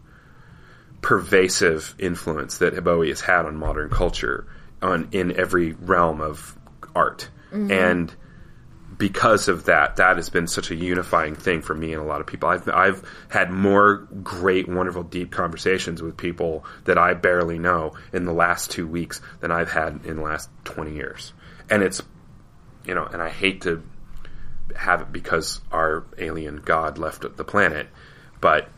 [1.03, 4.47] pervasive influence that Bowie has had on modern culture
[4.82, 6.57] on in every realm of
[6.95, 7.28] art.
[7.53, 7.70] Mm-hmm.
[7.70, 8.15] And
[8.97, 12.20] because of that, that has been such a unifying thing for me and a lot
[12.20, 12.49] of people.
[12.49, 18.24] I've I've had more great, wonderful, deep conversations with people that I barely know in
[18.24, 21.32] the last two weeks than I've had in the last twenty years.
[21.70, 22.03] and it's
[22.85, 23.82] you know, and I hate to
[24.76, 27.88] have it because our alien god left the planet,
[28.40, 28.68] but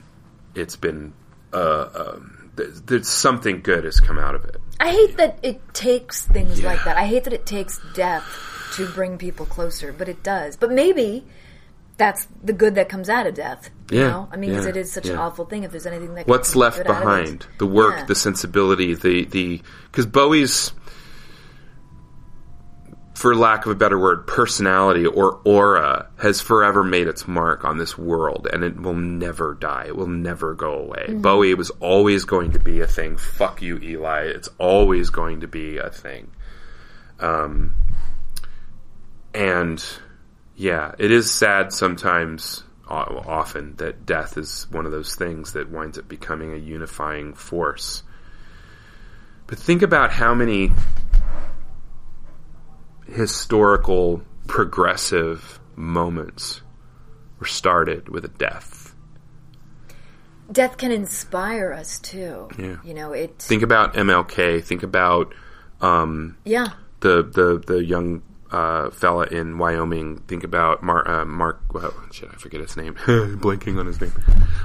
[0.54, 1.12] it's been
[1.52, 4.56] uh, um, th- there's something good has come out of it.
[4.80, 6.70] I hate that it takes things Yeah.
[6.70, 6.96] like that.
[6.96, 8.24] I hate that it takes death
[8.76, 10.56] to bring people closer, but it does.
[10.56, 11.24] But maybe
[11.98, 13.68] that's the good that comes out of death.
[13.90, 14.28] You Yeah, know?
[14.32, 15.62] I mean, because yeah, it is such an awful thing.
[15.64, 17.04] If there's anything that What's can left good out of it.
[17.04, 17.46] behind?
[17.58, 18.04] The work, Yeah.
[18.06, 20.72] the sensibility, the the because Bowie's,
[23.14, 27.76] for lack of a better word, personality or aura has forever made its mark on
[27.76, 29.84] this world, and it will never die.
[29.86, 31.06] It will never go away.
[31.08, 31.20] Mm-hmm.
[31.20, 33.18] Bowie was always going to be a thing.
[33.18, 34.22] Fuck you, Eli.
[34.22, 36.30] It's always going to be a thing.
[37.20, 37.74] Um,
[39.34, 39.84] and
[40.56, 45.98] yeah, it is sad sometimes, often, that death is one of those things that winds
[45.98, 48.02] up becoming a unifying force.
[49.46, 50.72] But think about how many
[53.12, 56.62] historical, progressive moments
[57.38, 58.94] were started with a death.
[60.50, 62.48] Death can inspire us too.
[62.58, 62.76] Yeah.
[62.84, 63.38] You know, it.
[63.38, 64.62] Think about MLK.
[64.62, 65.34] Think about
[65.80, 66.68] um, yeah.
[67.00, 70.18] the the the young uh, fella in Wyoming.
[70.28, 71.72] Think about Mar- uh, Mark.
[71.72, 72.94] Well, shit, I forget his name.
[73.06, 74.12] Blanking on his name.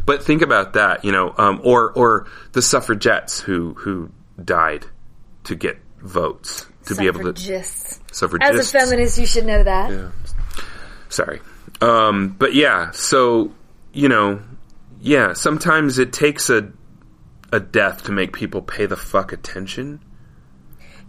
[0.06, 1.06] But think about that.
[1.06, 4.12] You know, um, or or the suffragettes who who
[4.44, 4.86] died
[5.46, 8.00] to get votes to be able to Suffragists.
[8.42, 9.92] As a feminist, you should know that.
[9.92, 10.12] Yeah.
[11.10, 11.42] Sorry.
[11.82, 13.54] Um, but yeah, so
[13.94, 14.42] you know,
[15.00, 16.72] yeah, sometimes it takes a
[17.52, 20.02] a death to make people pay the fuck attention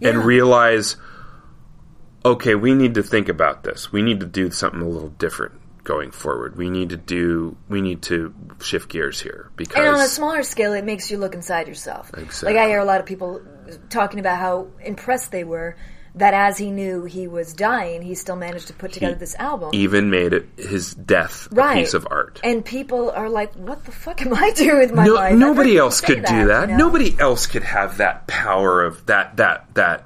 [0.01, 0.95] and realize
[2.25, 3.91] okay, we need to think about this.
[3.91, 5.53] We need to do something a little different
[5.83, 6.57] going forward.
[6.57, 10.43] We need to do we need to shift gears here because And on a smaller
[10.43, 12.11] scale, it makes you look inside yourself.
[12.15, 12.53] Exactly.
[12.53, 13.41] Like I hear a lot of people
[13.89, 15.75] talking about how impressed they were
[16.15, 19.69] that as he knew he was dying, he still managed to put together this album.
[19.73, 21.77] even made it his death right.
[21.77, 22.39] a piece of art.
[22.43, 25.77] And people are like, "What the fuck am I doing with my No, life?" Nobody
[25.77, 26.69] else could do that.
[26.69, 26.85] you know?
[26.85, 30.05] Nobody else could have that power of that that that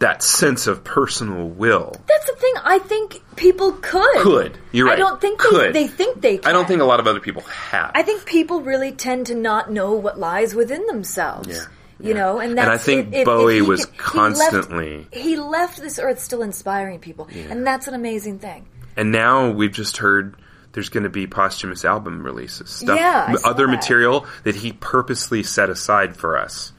[0.00, 1.94] that sense of personal will.
[2.08, 2.52] That's the thing.
[2.62, 4.16] I think people could.
[4.18, 4.58] Could.
[4.72, 4.94] You're right.
[4.94, 5.72] I don't think Could.
[5.72, 6.38] They, they think they.
[6.38, 6.48] Can.
[6.50, 7.92] I don't think a lot of other people have.
[7.94, 11.48] I think people really tend to not know what lies within themselves.
[11.48, 11.64] Yeah,
[12.04, 12.14] You yeah.
[12.20, 15.36] know, and And I think if- if Bowie he was could- he left- constantly- He
[15.36, 18.66] left, this earth still inspiring people, and that's an amazing thing.
[18.96, 20.36] and now we've just heard
[20.72, 22.68] there's going to be posthumous album releases.
[22.70, 23.72] Stuff, Yeah, other that.
[23.72, 26.72] material that he purposely set aside for us,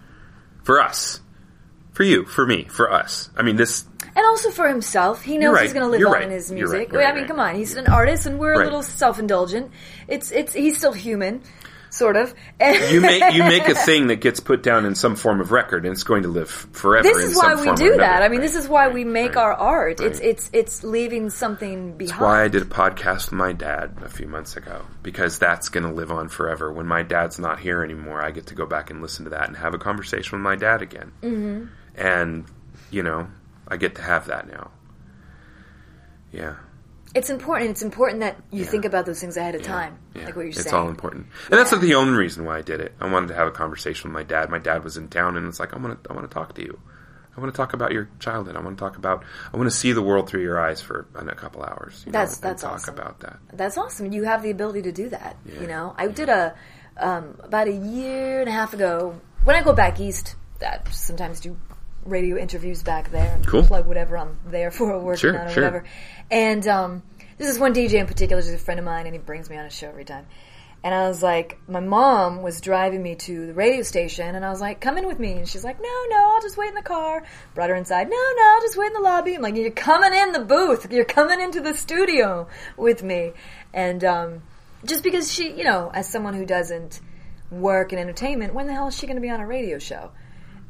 [0.64, 1.22] for us,
[1.94, 3.30] for you, for me, for us.
[3.38, 3.86] I mean, this
[4.18, 5.64] And also for himself, he knows right.
[5.64, 6.24] he's going to live You're on right.
[6.24, 6.94] in his music.
[6.94, 7.08] right.
[7.08, 9.72] I mean, come on, he's an artist, and we're a little self-indulgent.
[10.08, 11.42] It's it's he's still human,
[11.96, 12.34] sort of.
[12.60, 15.52] And you make you make a thing that gets put down in some form of
[15.52, 17.04] record, and it's going to live forever.
[17.04, 17.94] This is why we do that.
[17.96, 18.24] another.
[18.24, 19.44] I mean, this is why right, we make right.
[19.44, 20.00] our art.
[20.00, 20.30] It's right.
[20.30, 22.12] it's it's leaving something behind.
[22.12, 25.70] That's why I did a podcast with my dad a few months ago because that's
[25.70, 26.72] going to live on forever.
[26.72, 29.48] When my dad's not here anymore, I get to go back and listen to that
[29.48, 31.12] and have a conversation with my dad again.
[31.22, 31.66] Mm-hmm.
[31.96, 32.46] And
[32.92, 33.28] you know,
[33.68, 34.72] I get to have that now.
[36.32, 36.56] Yeah,
[37.16, 37.72] It's important.
[37.72, 38.70] It's important that you Yeah.
[38.70, 40.26] think about those things ahead of time, yeah.
[40.26, 40.68] like what you're it's saying.
[40.68, 42.94] It's all important, and that's not the only reason why I did it.
[43.00, 44.50] I wanted to have a conversation with my dad.
[44.50, 46.54] My dad was in town, and it's like I want to, I want to talk
[46.56, 46.78] to you.
[47.38, 48.56] I want to talk about your childhood.
[48.56, 49.24] I want to talk about.
[49.54, 52.04] I want to see the world through your eyes for a couple hours.
[52.06, 52.94] You That's- know, that's talk awesome.
[52.96, 53.38] about that.
[53.54, 54.12] That's awesome.
[54.12, 55.36] You have the ability to do that.
[55.46, 55.62] Yeah.
[55.62, 56.54] You know, I did a
[56.98, 59.20] um, about a year and a half ago.
[59.44, 61.58] When I go back east, I sometimes do
[62.06, 63.40] radio interviews back there.
[63.46, 63.64] Cool.
[63.64, 65.64] Plug whatever I'm there for, working Sure, on or sure.
[65.64, 65.86] whatever.
[66.32, 67.04] And um,
[67.38, 68.42] this is one DJ in particular.
[68.42, 70.26] He's a friend of mine, and he brings me on a show every time.
[70.84, 74.52] And I was like, my mom was driving me to the radio station, and I
[74.52, 75.32] was like, come in with me.
[75.34, 77.24] And she's like, no, no, I'll just wait in the car.
[77.56, 78.08] Brought her inside.
[78.08, 79.34] No, no, I'll just wait in the lobby.
[79.34, 80.92] I'm like, you're coming in the booth.
[80.92, 83.34] You're coming into the studio with me.
[83.74, 84.44] And um,
[84.86, 87.00] just because she, you know, as someone who doesn't
[87.50, 90.12] work in entertainment, when the hell is she going to be on a radio show?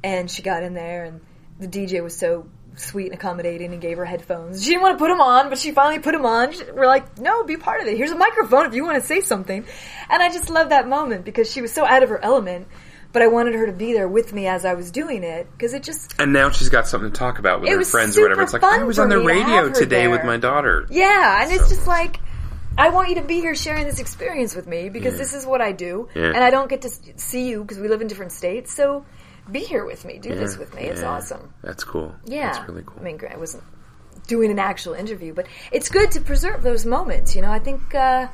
[0.05, 1.21] And she got in there, and
[1.59, 4.61] the DJ was so sweet and accommodating and gave her headphones.
[4.63, 6.53] She didn't want to put them on, but she finally put them on.
[6.75, 7.97] We're like, no, be part of it.
[7.97, 9.65] Here's a microphone if you want to say something.
[10.09, 12.67] And I just love that moment because she was so out of her element,
[13.13, 15.73] but I wanted her to be there with me as I was doing it because
[15.73, 18.43] it just, And now she's got something to talk about with her friends or whatever.
[18.43, 20.85] It's like I was on the to radio her today with my daughter.
[20.91, 22.19] yeah, and it's just like,
[22.77, 25.61] I want you to be here sharing this experience with me because this is what
[25.61, 26.25] I do, Yeah.
[26.35, 28.73] and I don't get to see you because we live in different states.
[28.73, 29.05] So
[29.51, 30.83] be here with me, do this with me.
[30.83, 31.09] It's yeah.
[31.09, 31.53] awesome.
[31.61, 32.15] That's cool.
[32.25, 32.97] Yeah, That's really cool.
[32.99, 33.63] I mean, I wasn't
[34.27, 37.35] doing an actual interview, but it's good to preserve those moments.
[37.35, 38.27] You know, I think uh,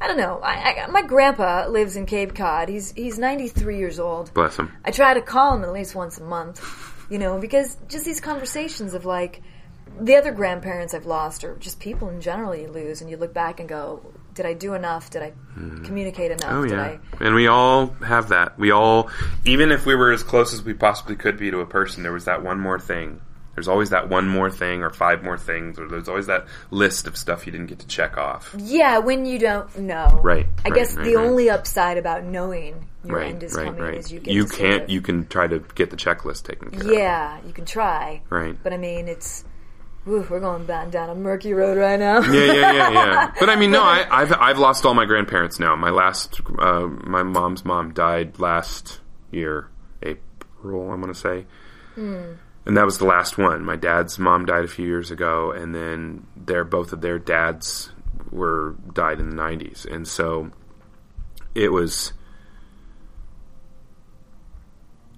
[0.00, 0.40] I don't know.
[0.42, 2.68] I, I, my grandpa lives in Cape Cod.
[2.68, 4.32] He's he's ninety three years old.
[4.34, 4.70] Bless him.
[4.84, 6.62] I try to call him at least once a month,
[7.10, 9.42] you know, because just these conversations of like,
[10.00, 13.32] the other grandparents I've lost, or just people in general, you lose, and you look
[13.32, 15.10] back and go, "Did I do enough?
[15.10, 15.32] Did I
[15.84, 16.52] communicate enough?
[16.52, 18.56] Oh Did yeah, I?" and we all have that.
[18.58, 19.10] We all,
[19.44, 22.12] even if we were as close as we possibly could be to a person, there
[22.12, 23.20] was that one more thing.
[23.56, 27.08] There's always that one more thing, or five more things, or there's always that list
[27.08, 28.54] of stuff you didn't get to check off.
[28.56, 30.20] Yeah, when you don't know.
[30.22, 31.26] Right, I right, guess right, the right.
[31.26, 33.94] only upside about knowing your end is coming right.
[33.96, 34.84] is you get you can't.
[34.84, 36.86] of- You can try to get the checklist taken care of.
[36.86, 38.22] Yeah, you can try.
[38.30, 38.56] Right.
[38.62, 39.44] But I mean, it's.
[40.08, 42.20] Ooh, we're going down, down a murky road right now.
[42.22, 43.32] yeah, yeah, yeah, yeah.
[43.40, 45.76] But I mean, no, I, I've I've lost all my grandparents now.
[45.76, 49.68] My last, uh, my mom's mom died last year,
[50.02, 51.44] April, I want to say,
[52.64, 53.64] and that was the last one.
[53.64, 57.90] My dad's mom died a few years ago, and then their both of their dads
[58.30, 60.50] were died in the nineties, and so
[61.54, 62.12] it was.
[62.12, 62.14] I-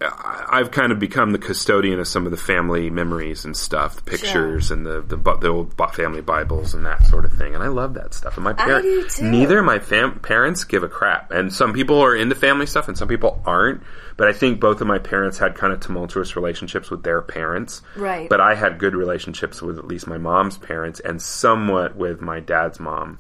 [0.03, 4.71] I've kind of become the custodian of some of the family memories and stuff, pictures
[4.71, 7.95] and the the, the old family Bibles and that sort of thing, and I love
[7.95, 8.37] that stuff.
[8.37, 8.83] And my par-
[9.21, 12.89] neither of my fam- parents give a crap, and some people are into family stuff
[12.89, 13.83] and some people aren't.
[14.17, 17.83] But I think both of my parents had kind of tumultuous relationships with their parents,
[17.95, 18.29] Right.
[18.29, 22.41] But I had good relationships with at least my mom's parents and somewhat with my
[22.41, 23.19] dad's mom.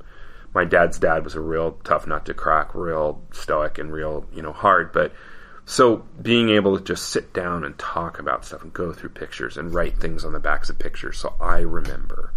[0.55, 4.43] My dad's dad was a real tough nut to crack, real stoic and real, you
[4.43, 5.13] know, hard, but
[5.71, 9.57] so being able to just sit down and talk about stuff and go through pictures
[9.57, 12.33] and write things on the backs of pictures so I remember.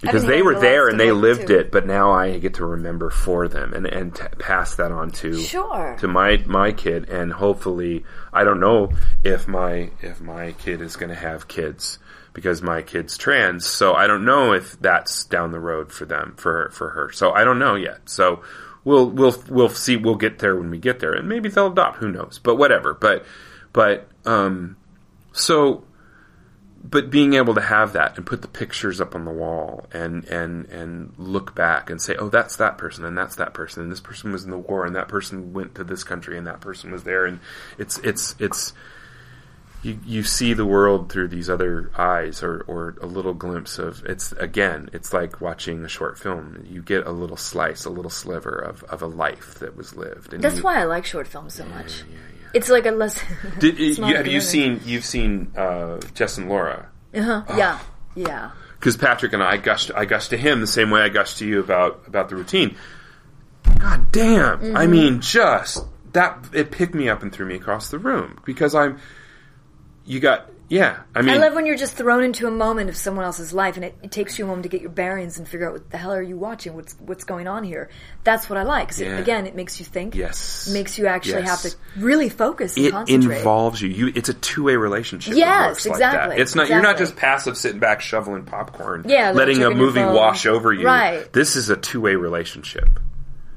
[0.00, 1.58] Because they were there and they lived too.
[1.58, 5.10] it, but now I get to remember for them and and t- pass that on
[5.22, 5.96] to Sure.
[5.98, 8.90] to my my kid and hopefully I don't know
[9.24, 11.98] if my if my kid is going to have kids
[12.32, 16.34] because my kid's trans so I don't know if that's down the road for them
[16.36, 18.44] for for her so I don't know yet so
[18.88, 21.12] we'll we'll we'll see we'll get there when we get there.
[21.12, 21.98] And maybe they'll adopt.
[21.98, 22.40] Who knows?
[22.42, 22.94] But whatever.
[22.94, 23.24] But
[23.72, 24.76] but um
[25.32, 25.84] so
[26.82, 30.24] but being able to have that and put the pictures up on the wall and
[30.24, 33.92] and and look back and say oh that's that person and that's that person and
[33.92, 36.60] this person was in the war and that person went to this country and that
[36.60, 37.26] person was there.
[37.26, 37.40] And
[37.76, 38.72] it's it's it's
[39.82, 44.04] you you see the world through these other eyes or or a little glimpse of
[44.04, 48.10] it's again it's like watching a short film you get a little slice a little
[48.10, 51.28] sliver of of a life that was lived and That's you, why I like short
[51.28, 52.02] films so much.
[52.54, 53.22] It's like a less.
[53.60, 57.42] did, you, have you seen you've seen uh, Jess and Laura Uh-huh.
[57.56, 57.78] Yeah,
[58.14, 58.50] yeah.
[58.80, 61.46] because Patrick and I gushed, I gushed to him the same way I gushed to
[61.46, 62.74] you about about the routine.
[63.78, 64.58] God damn!
[64.58, 64.76] Mm-hmm.
[64.76, 65.84] I mean, just
[66.14, 68.98] that it picked me up and threw me across the room because I'm.
[70.08, 71.00] You got yeah.
[71.14, 73.76] I mean, I love when you're just thrown into a moment of someone else's life,
[73.76, 75.90] and it, it takes you a moment to get your bearings and figure out what
[75.90, 77.90] the hell are you watching, what's what's going on here.
[78.24, 78.88] That's what I like.
[78.88, 79.18] 'cause it- Yeah.
[79.18, 80.14] again, it makes you think.
[80.14, 80.68] Yes.
[80.72, 81.50] makes you actually Yes.
[81.50, 83.88] have to really focus and it involves you.
[83.90, 85.34] You, it's a two way relationship.
[85.36, 86.40] Yes, like exactly, that.
[86.40, 86.68] It's not.
[86.68, 89.04] You're not just passive, sitting back, shoveling popcorn.
[89.06, 90.86] Yeah, letting a movie wash over you.
[90.86, 91.30] Right.
[91.34, 92.88] This is a two way relationship.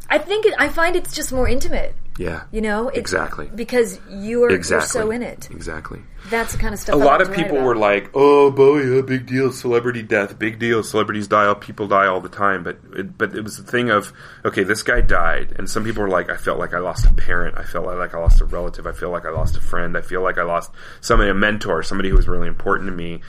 [0.10, 1.96] I think it, I find it's just more intimate.
[2.18, 2.44] Yeah.
[2.52, 3.50] You know, It's- Exactly.
[3.56, 5.00] because you're, Exactly.
[5.00, 5.48] you're so in it.
[5.50, 6.02] Exactly.
[6.30, 6.96] That's the kind of stuff.
[6.96, 10.60] a I lot of people were like, "Oh, boy, a big deal, celebrity death, big
[10.60, 13.90] deal, celebrities die, people die all the time." But it, but it was the thing
[13.90, 14.14] of,
[14.46, 17.14] okay, this guy died, and some people were like, "I felt like I lost a
[17.14, 19.98] parent, I felt like I lost a relative, I feel like I lost a friend,
[19.98, 23.22] I feel like I lost somebody, a mentor, somebody who was really important to me."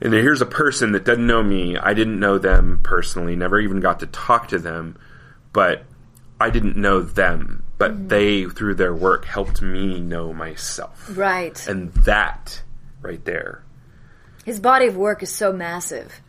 [0.00, 1.76] And here's a person that doesn't know me.
[1.76, 4.96] I didn't know them personally, never even got to talk to them,
[5.52, 5.84] but
[6.40, 7.61] I didn't know them.
[7.82, 8.08] But Mm-hmm.
[8.08, 11.10] they, through their work, helped me know myself.
[11.16, 11.58] right.
[11.66, 12.62] And that
[13.00, 13.64] right there.
[14.44, 16.20] His body of work is so massive.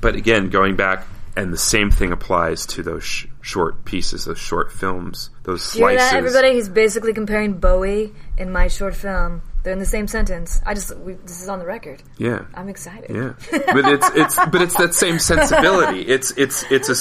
[0.00, 1.04] But again, going back,
[1.36, 5.80] and the same thing applies to those sh- short pieces, those short films, those Do
[5.80, 6.10] you hear slices.
[6.12, 6.54] that, everybody?
[6.54, 9.42] He's basically comparing Bowie and my short film.
[9.62, 10.60] They're in the same sentence.
[10.66, 12.02] I just we, this is on the record.
[12.18, 12.46] Yeah.
[12.54, 13.10] I'm excited.
[13.14, 13.34] Yeah,
[13.72, 16.00] but it's it's but it's that same sensibility.
[16.02, 16.96] It's it's it's a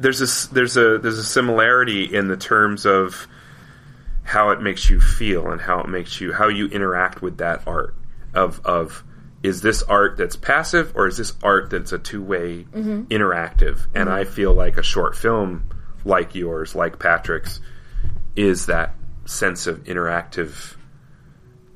[0.00, 3.26] there's a there's a there's a similarity in the terms of
[4.22, 7.62] how it makes you feel and how it makes you how you interact with that
[7.66, 7.94] art
[8.34, 9.02] of of
[9.42, 13.80] is this art that's passive or is this art that's a two way interactive?
[13.94, 15.64] And I feel like a short film
[16.04, 17.60] like yours, like Patrick's,
[18.36, 18.94] is that
[19.24, 20.76] sense of interactive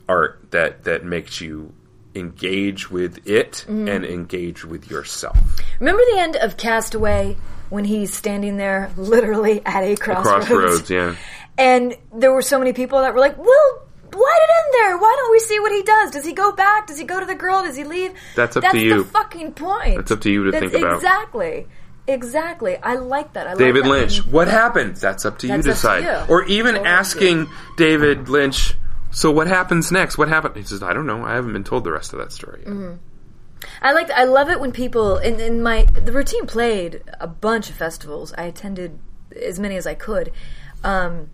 [0.08, 1.72] art that that makes you
[2.14, 3.88] engage with it Mm-hmm.
[3.88, 5.36] and engage with yourself.
[5.80, 7.36] Remember the end of Castaway
[7.68, 10.46] when he's standing there, literally at a crossroads.
[10.46, 11.16] Crossroads, yeah.
[11.58, 14.98] And there were so many people that were like, "Well, why did it in there?
[14.98, 16.10] Why don't we see what he does?
[16.10, 16.86] Does he go back?
[16.86, 17.62] Does he go to the girl?
[17.62, 19.02] Does he leave?" That's up That's to you.
[19.02, 19.96] the fucking point.
[19.96, 20.96] That's up to you to That's think about.
[20.96, 21.66] Exactly.
[22.08, 22.76] Exactly.
[22.76, 23.46] I like that.
[23.46, 24.96] I like David that Lynch, what happened?
[24.96, 26.04] That's up to you That's to to decide.
[26.04, 26.32] you.
[26.32, 28.74] Or even Totally asking David Lynch,
[29.10, 30.16] so what happens next?
[30.16, 30.56] What happened?
[30.56, 31.24] He says, I don't know.
[31.24, 32.68] I haven't been told the rest of that story yet.
[32.68, 32.94] Mm-hmm.
[33.80, 34.10] I like.
[34.10, 38.34] I love it when people in, in my the routine played a bunch of festivals.
[38.36, 38.98] I attended
[39.42, 40.30] as many as I could,
[40.84, 41.30] um,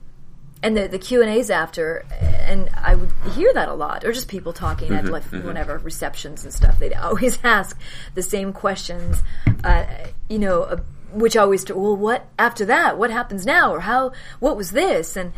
[0.62, 4.12] and the the Q and A's after, and I would hear that a lot, or
[4.12, 6.78] just people talking at like whatever receptions and stuff.
[6.78, 7.78] They'd always ask
[8.14, 9.22] the same questions,
[9.64, 9.84] uh,
[10.28, 10.76] you know, uh,
[11.12, 12.96] which always well, what after that?
[12.96, 13.74] What happens now?
[13.74, 14.12] Or how?
[14.38, 15.16] What was this?
[15.16, 15.32] And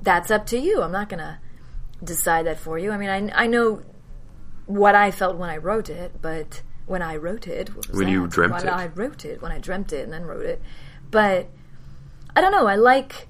[0.00, 0.82] that's up to you.
[0.82, 1.38] I'm not gonna
[2.02, 2.92] decide that for you.
[2.92, 3.82] I mean, I I know
[4.66, 8.54] what I felt when I wrote it, but when I wrote it, When you dreamt
[8.54, 8.70] when it.
[8.72, 10.62] I wrote it, when I dreamt it and then wrote it,
[11.10, 11.48] but
[12.34, 12.66] I don't know.
[12.66, 13.28] I like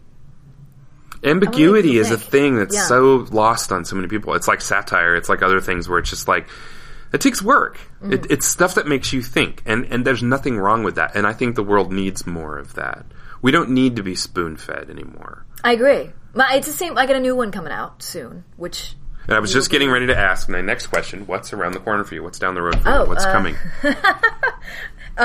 [1.25, 2.83] Ambiguity is a thing that's Yeah.
[2.85, 4.35] so lost on so many people.
[4.35, 5.15] It's like satire.
[5.17, 6.49] It's like other things where it's just like
[7.13, 7.79] it takes work.
[8.03, 8.13] Mm.
[8.15, 11.15] It, it's stuff that makes you think, and and there's nothing wrong with that.
[11.15, 13.05] And I think the world needs more of that.
[13.43, 15.45] We don't need to be spoon fed anymore.
[15.65, 16.11] I agree.
[16.35, 16.97] My, it's the same.
[16.97, 18.95] I got a new one coming out soon, which
[19.27, 22.03] And I was just getting ready to ask my next question: What's around the corner
[22.05, 22.23] for you?
[22.23, 23.09] What's down the road for Oh, you?
[23.11, 23.57] What's uh, coming?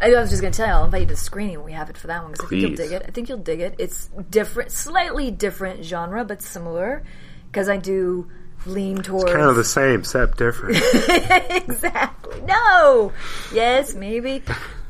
[0.00, 1.72] I was just going to tell you, I'll invite you to the screening when we
[1.72, 3.02] have it for that one because I think you'll dig it.
[3.06, 3.74] I think you'll dig it.
[3.78, 7.02] It's different, slightly different genre, but similar
[7.50, 8.30] because I do
[8.66, 10.76] lean towards it's Kind of the same, except different.
[11.50, 12.40] exactly.
[12.42, 13.12] No.
[13.52, 14.42] Yes, maybe.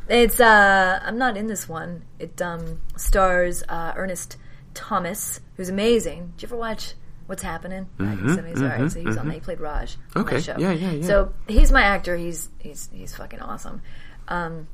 [0.09, 2.03] It's uh I'm not in this one.
[2.19, 4.37] It um stars uh Ernest
[4.75, 6.33] Thomas, who's amazing.
[6.37, 6.95] Did you ever watch
[7.27, 7.87] What's Happening?
[7.99, 8.57] The 70s?
[8.63, 9.35] All right, so he was on that.
[9.35, 9.97] He played Raj.
[10.17, 10.57] on that Mm-hmm, Okay, show.
[10.59, 11.07] yeah, yeah, yeah.
[11.07, 12.17] So he's my actor.
[12.17, 13.83] He's he's he's fucking awesome.
[14.29, 14.67] Um,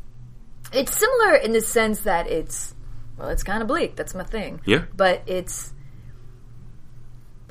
[0.76, 2.74] it's similar in the sense that it's
[3.16, 3.96] well, it's kind of bleak.
[3.96, 4.60] That's my thing.
[4.66, 4.84] Yeah.
[4.96, 5.72] But it's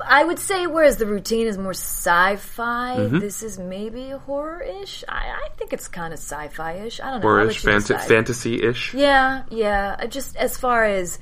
[0.04, 3.18] I would say, whereas the routine is more sci-fi, Mm-hmm.
[3.20, 5.04] this is maybe horror-ish.
[5.08, 7.00] I, I think it's kind of sci-fi-ish.
[7.00, 7.28] I don't know.
[7.28, 8.92] I'll Or let you fanta- fantasy-ish.
[8.92, 10.04] Yeah, yeah.
[10.06, 11.20] Just as far as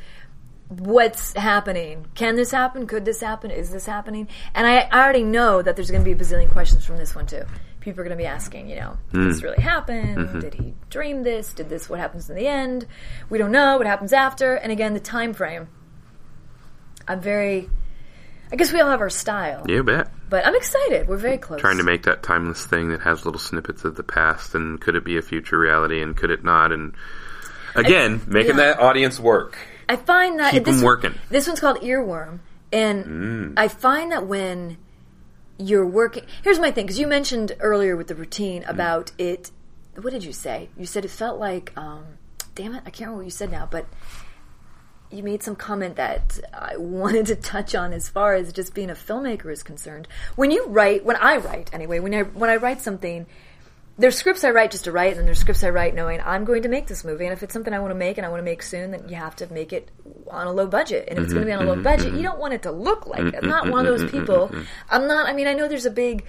[0.68, 2.86] what's happening, can this happen?
[2.86, 3.50] Could this happen?
[3.50, 4.28] Is this happening?
[4.54, 7.14] And I, I already know that there's going to be a bazillion questions from this
[7.14, 7.42] one too.
[7.82, 10.14] People are going to be asking, you know, did this really happen?
[10.16, 10.38] Mm-hmm.
[10.40, 11.52] Did he dream this?
[11.52, 11.90] Did this?
[11.90, 12.86] What happens in the end?
[13.28, 13.76] We don't know.
[13.76, 14.54] What happens after?
[14.54, 15.66] And again, the time frame.
[17.08, 17.68] I'm very.
[18.52, 20.10] I guess we all have our style, You bet.
[20.28, 21.08] but I'm excited.
[21.08, 21.60] We're very close.
[21.60, 24.94] Trying to make that timeless thing that has little snippets of the past, and could
[24.94, 26.70] it be a future reality, and could it not?
[26.70, 26.94] And
[27.74, 28.74] again, making yeah.
[28.74, 29.56] that audience work.
[29.88, 31.14] I find that Keep this 'em one- working.
[31.30, 32.40] This one's called Earworm,
[32.72, 33.54] and Mm.
[33.56, 34.76] I find that when
[35.66, 38.18] you're working, here's my thing because you mentioned earlier with the Mm.
[38.18, 39.50] routine about it.
[40.00, 40.68] What did you say?
[40.76, 42.04] You said it felt like, um,
[42.54, 43.86] damn it, I can't remember what you said now, but
[45.10, 48.90] you made some comment that I wanted to touch on as far as just being
[48.90, 50.08] a filmmaker is concerned.
[50.36, 53.26] When you write, when I write anyway, when I when I write something,
[53.98, 56.44] there's scripts I write just to write, and then there's scripts I write knowing I'm
[56.44, 58.30] going to make this movie, and if it's something I want to make and I
[58.30, 59.90] want to make soon, then you have to make it
[60.30, 61.08] on a low budget.
[61.08, 61.82] And if it's going to be on a low mm-hmm.
[61.82, 62.22] budget, you mm-hmm.
[62.22, 63.34] don't want it to look like it.
[63.42, 63.72] I'm not mm-hmm.
[63.72, 64.50] one of those people.
[64.90, 65.28] I'm not.
[65.28, 66.24] I mean, I know there's a big.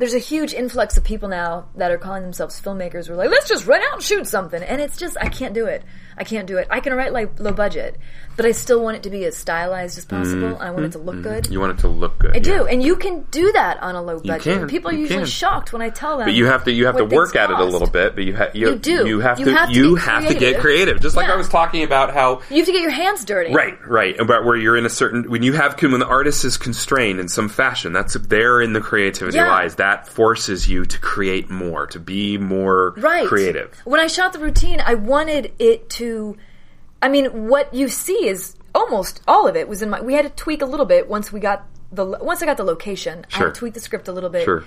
[0.00, 3.10] There's a huge influx of people now that are calling themselves filmmakers.
[3.10, 5.66] We're like, let's just run out and shoot something, and it's just I can't do
[5.66, 5.84] it.
[6.16, 6.66] I can't do it.
[6.70, 7.98] I can write like low budget,
[8.36, 10.48] but I still want it to be as stylized as possible.
[10.48, 10.62] Mm-hmm.
[10.62, 11.22] I want it to look mm-hmm.
[11.22, 11.46] good.
[11.48, 12.36] You want it to look good.
[12.36, 14.42] I do, and you can do that on a low budget.
[14.42, 15.26] can, people are you usually can.
[15.26, 16.26] shocked when I tell them.
[16.26, 18.14] But you have to you have to work at it a little bit.
[18.14, 19.06] But you have you, You do.
[19.06, 21.00] you have You to have you have to get creative.
[21.00, 23.52] Just like I was talking about how You have to get your hands dirty.
[23.52, 24.18] Right, right.
[24.18, 27.28] About where you're in a certain when you have when the artist is constrained in
[27.28, 29.48] some fashion, that's there in the creativity Yeah.
[29.48, 29.76] lies.
[29.76, 33.26] That forces you to create more, to be more right.
[33.26, 33.78] creative.
[33.84, 36.36] When I shot the routine, I wanted it to.
[37.02, 40.00] I mean, what you see is almost all of it was in my.
[40.00, 42.64] We had to tweak a little bit once we got the once I got the
[42.64, 43.24] location.
[43.32, 43.46] I Sure.
[43.46, 44.64] had to tweak the script a little bit Sure.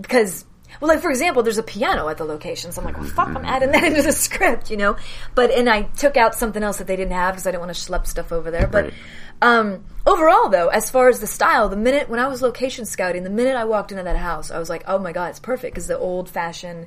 [0.00, 0.44] because.
[0.80, 3.26] Well, like for example, there's a piano at the location, so I'm like, well, fuck,
[3.26, 3.44] I'm mm-hmm.
[3.44, 4.96] adding that into the script, you know.
[5.34, 7.74] But and I took out something else that they didn't have because I didn't want
[7.74, 8.68] to schlep stuff over there.
[8.68, 8.94] But Right.
[9.42, 13.24] Um, overall, though, as far as the style, the minute when I was location scouting,
[13.24, 15.74] the minute I walked into that house, I was like, oh my god, it's perfect
[15.74, 16.86] because the old fashioned.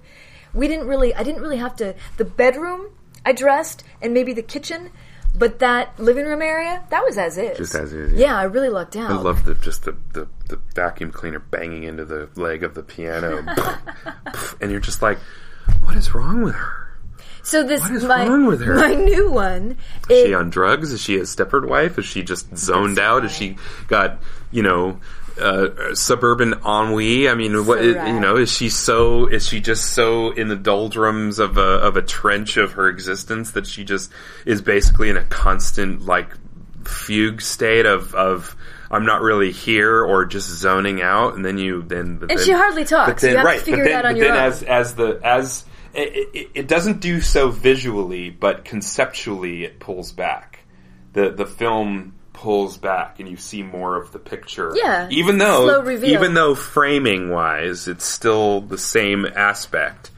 [0.54, 1.96] We didn't really, I didn't really have to.
[2.18, 2.90] The bedroom
[3.26, 4.92] I dressed, and maybe the kitchen,
[5.36, 7.58] but that living room area that was as is.
[7.58, 8.28] Just as is, yeah.
[8.28, 9.10] Yeah, I really lucked out.
[9.10, 12.84] I love the just the, the, the vacuum cleaner banging into the leg of the
[12.84, 13.44] piano,
[14.62, 15.18] and you're just like,
[15.84, 16.83] what is wrong with her?
[17.44, 18.76] So this What is my wrong with her?
[18.76, 19.78] my new one.
[20.10, 20.92] Is it- she on drugs?
[20.92, 22.00] Is she a Stepford wife?
[22.00, 23.26] Is she just zoned out?
[23.26, 23.58] Is she
[23.88, 24.20] got
[24.52, 25.00] you know
[25.42, 27.28] uh, suburban ennui?
[27.28, 28.08] I mean, what Correct.
[28.08, 28.38] you know?
[28.38, 29.26] Is she so?
[29.28, 33.52] Is she just so in the doldrums of a of a trench of her existence
[33.52, 34.12] that she just
[34.46, 36.30] is basically in a constant like
[36.86, 38.56] fugue state of of.
[38.92, 42.18] I'm not really here, or just zoning out, and then you then.
[42.18, 43.10] But And then, she hardly talks.
[43.14, 44.44] But then, You have to right, figure but it out on but your then own.
[44.44, 50.12] as as the as it, it, it doesn't do so visually, but conceptually it pulls
[50.12, 50.60] back.
[51.14, 54.72] The the film pulls back and you see more of the picture.
[54.76, 60.10] Yeah, Even though even though framing wise it's still the same aspect,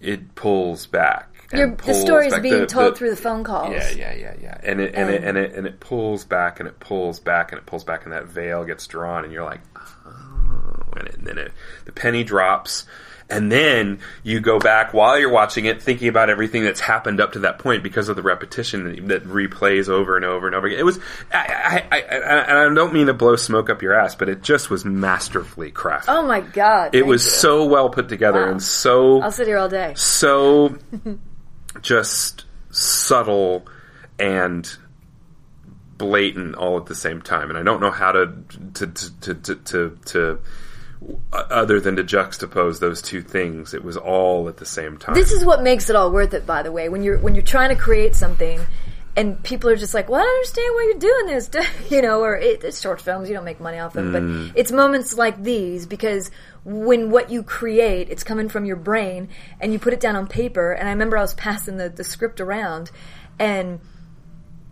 [0.00, 1.28] it pulls back.
[1.52, 2.42] and Your, the pulls story's back.
[2.42, 3.72] being The- told the- through the phone calls.
[3.74, 4.58] Yeah, yeah, yeah, yeah.
[4.62, 7.52] And it and, it And- and it and it pulls back and it pulls back
[7.52, 9.60] and it pulls back and that veil gets drawn and you're like,
[10.06, 11.52] oh, and, it, and then it
[11.84, 12.86] the penny drops.
[13.28, 17.32] And then you go back while you're watching it, thinking about everything that's happened up
[17.32, 20.78] to that point because of the repetition that, replays over and over and over again.
[20.78, 21.00] It was,
[21.34, 24.70] I, I, I, I don't mean to blow smoke up your ass, but it just
[24.70, 26.04] was masterfully crafted.
[26.08, 26.94] Oh my god!
[26.94, 27.30] it was you.
[27.32, 28.50] so well put together Wow.
[28.52, 29.94] and so I'll sit here all day.
[29.96, 30.76] so
[31.82, 33.66] just subtle
[34.20, 34.76] and
[35.98, 38.26] blatant all at the same time and i don't know how to
[38.74, 40.38] to to to, to, to
[41.32, 45.32] other than to juxtapose those two things it was all at the same time This
[45.32, 46.88] is what makes it all worth it, by the way.
[46.88, 48.60] When you're when you're trying to create something,
[49.16, 51.50] and people are just like, "Well, I don't understand why you're doing this,"
[51.90, 53.28] you know, or it, it's short films.
[53.28, 54.48] You don't make money off them, Mm.
[54.50, 56.30] but it's moments like these because
[56.64, 59.28] when what you create, it's coming from your brain,
[59.60, 60.72] and you put it down on paper.
[60.72, 62.90] And I remember I was passing the the script around,
[63.38, 63.80] and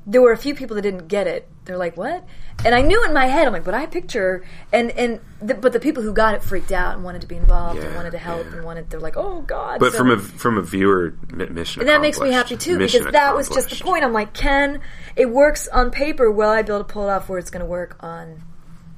[0.07, 1.49] there were a few people that didn't get it.
[1.65, 2.25] They're like, "What?"
[2.65, 5.73] And I knew in my head, I'm like, "But I picture," and and the, but
[5.73, 8.19] the people who got it freaked out and wanted to be involved and wanted to
[8.19, 8.57] help yeah.
[8.57, 8.89] and wanted.
[8.89, 12.19] They're like, "Oh God!" but So- from a from a viewer mission and that makes
[12.21, 14.05] me happy too because that was just the point.
[14.05, 14.81] I'm like, Ken,
[15.15, 16.31] it works on paper.
[16.31, 18.43] Will I be able to pull it off where it's going to work on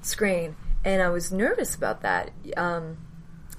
[0.03, 0.57] screen?
[0.85, 2.31] And I was nervous about that.
[2.57, 2.99] Um,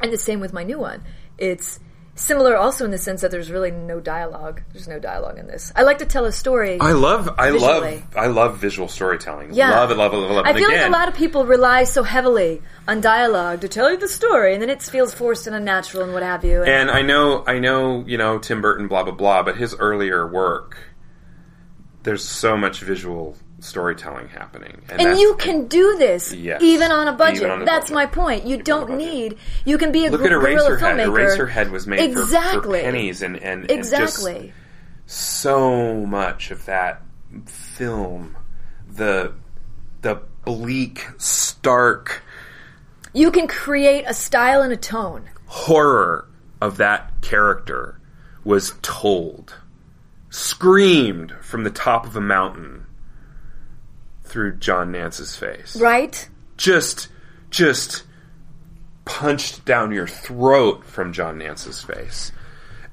[0.02, 1.04] and the same with my new one.
[1.38, 1.80] It's
[2.18, 4.62] similar also in the sense that there's really no dialogue.
[4.74, 5.72] There's no dialogue in this.
[5.76, 6.80] I like to tell a story.
[6.80, 7.96] I love, I Visually.
[7.98, 9.54] love, I love visual storytelling.
[9.54, 9.72] Yeah.
[9.72, 10.34] Love it, love it, love it.
[10.34, 10.50] love it.
[10.50, 13.98] I feel like a lot of people rely so heavily on dialogue to tell you
[13.98, 16.62] the story, and then it feels forced and unnatural and what have you.
[16.64, 19.44] And, And I know, I know, you know, Tim Burton, blah blah blah.
[19.44, 20.78] But his earlier work,
[22.04, 26.62] there's so much visual storytelling happening, And that's- you can do this Yes.
[26.62, 27.50] even on a budget.
[27.50, 27.96] On a That's budget.
[27.96, 28.46] my point.
[28.46, 29.38] You a don't need.
[29.66, 30.80] You can be a look gr- at Eraserhead.
[30.80, 31.48] filmmaker.
[31.50, 34.54] Eraserhead was made exactly for, pennies, and and and just exactly.
[35.08, 37.02] so much of that
[37.46, 38.36] film,
[38.90, 39.32] the
[40.02, 42.22] the bleak, stark
[43.14, 45.28] you can create a style and a tone.
[45.48, 46.28] horror
[46.62, 48.00] of that character
[48.44, 49.56] was told,
[50.30, 52.86] screamed from the top of a mountain
[54.28, 55.76] through John Nance's face.
[55.76, 56.28] Right?
[56.58, 57.08] Just,
[57.50, 58.04] just
[59.06, 62.32] punched down your throat from John Nance's face.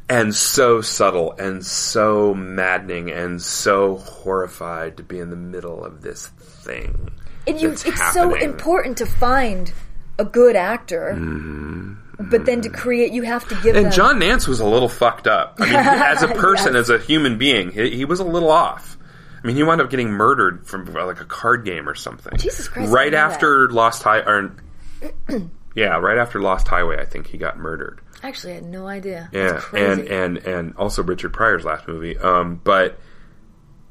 [0.09, 6.03] And so subtle and so maddening and so horrified to be in the middle of
[6.03, 7.11] this thing.
[7.47, 9.73] And you, it's so important to find
[10.19, 11.95] a good actor, mm-hmm.
[12.31, 13.93] but then to create, you have to give And them.
[13.93, 15.57] John Nance was a little fucked up.
[15.59, 16.89] I mean, as a person, Yes.
[16.89, 18.97] as a human being, he, he was a little off.
[19.45, 22.35] I mean, he wound up getting murdered from uh, like a card game or something.
[22.39, 24.23] Jesus Christ, I Right didn't know after Lost High,
[25.75, 28.01] yeah, right after Lost Highway, I think he got murdered.
[28.23, 29.29] Actually, I had no idea.
[29.33, 29.87] Yeah, That's crazy.
[29.87, 32.17] and and and also Richard Pryor's last movie.
[32.17, 32.99] Um, but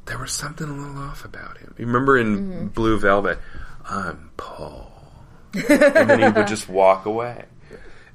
[0.05, 1.75] there was something a little off about him.
[1.77, 2.67] You remember in Mm-hmm.
[2.69, 3.37] Blue Velvet,
[3.87, 4.91] I'm Paul,
[5.53, 7.45] and then he would just walk away.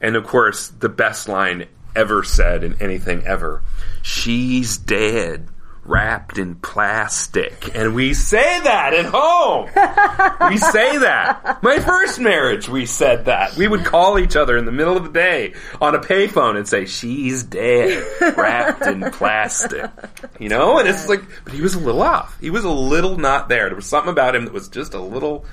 [0.00, 3.62] And of course, the best line ever said in anything ever:
[4.02, 5.46] "She's dead."
[5.88, 9.64] Wrapped in plastic, and we say that at home.
[10.50, 11.62] we say that.
[11.62, 13.56] My first marriage, we said that.
[13.56, 16.68] We would call each other in the middle of the day on a payphone and
[16.68, 18.04] say, "She's dead,
[18.36, 19.90] wrapped in plastic."
[20.38, 22.38] You know, and it's like, but he was a little off.
[22.38, 23.68] He was a little not there.
[23.68, 25.46] There was something about him that was just a little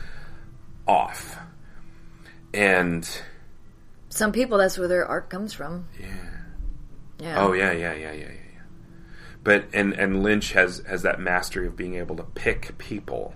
[0.85, 1.37] off.
[2.53, 3.09] And
[4.09, 5.87] Some people, that's where their art comes from.
[5.99, 6.07] yeah.
[7.19, 7.41] Yeah.
[7.41, 8.44] Oh yeah, yeah, yeah, yeah, yeah.
[9.45, 13.35] But and and Lynch has has that mastery of being able to pick people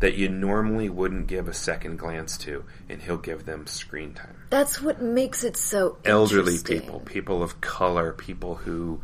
[0.00, 4.36] that you normally wouldn't give a second glance to, and he'll give them screen time.
[4.50, 9.00] That's what makes it so Elderly people, people of color, people who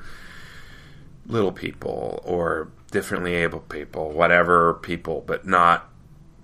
[1.24, 5.88] little people or differently able people, whatever people, but not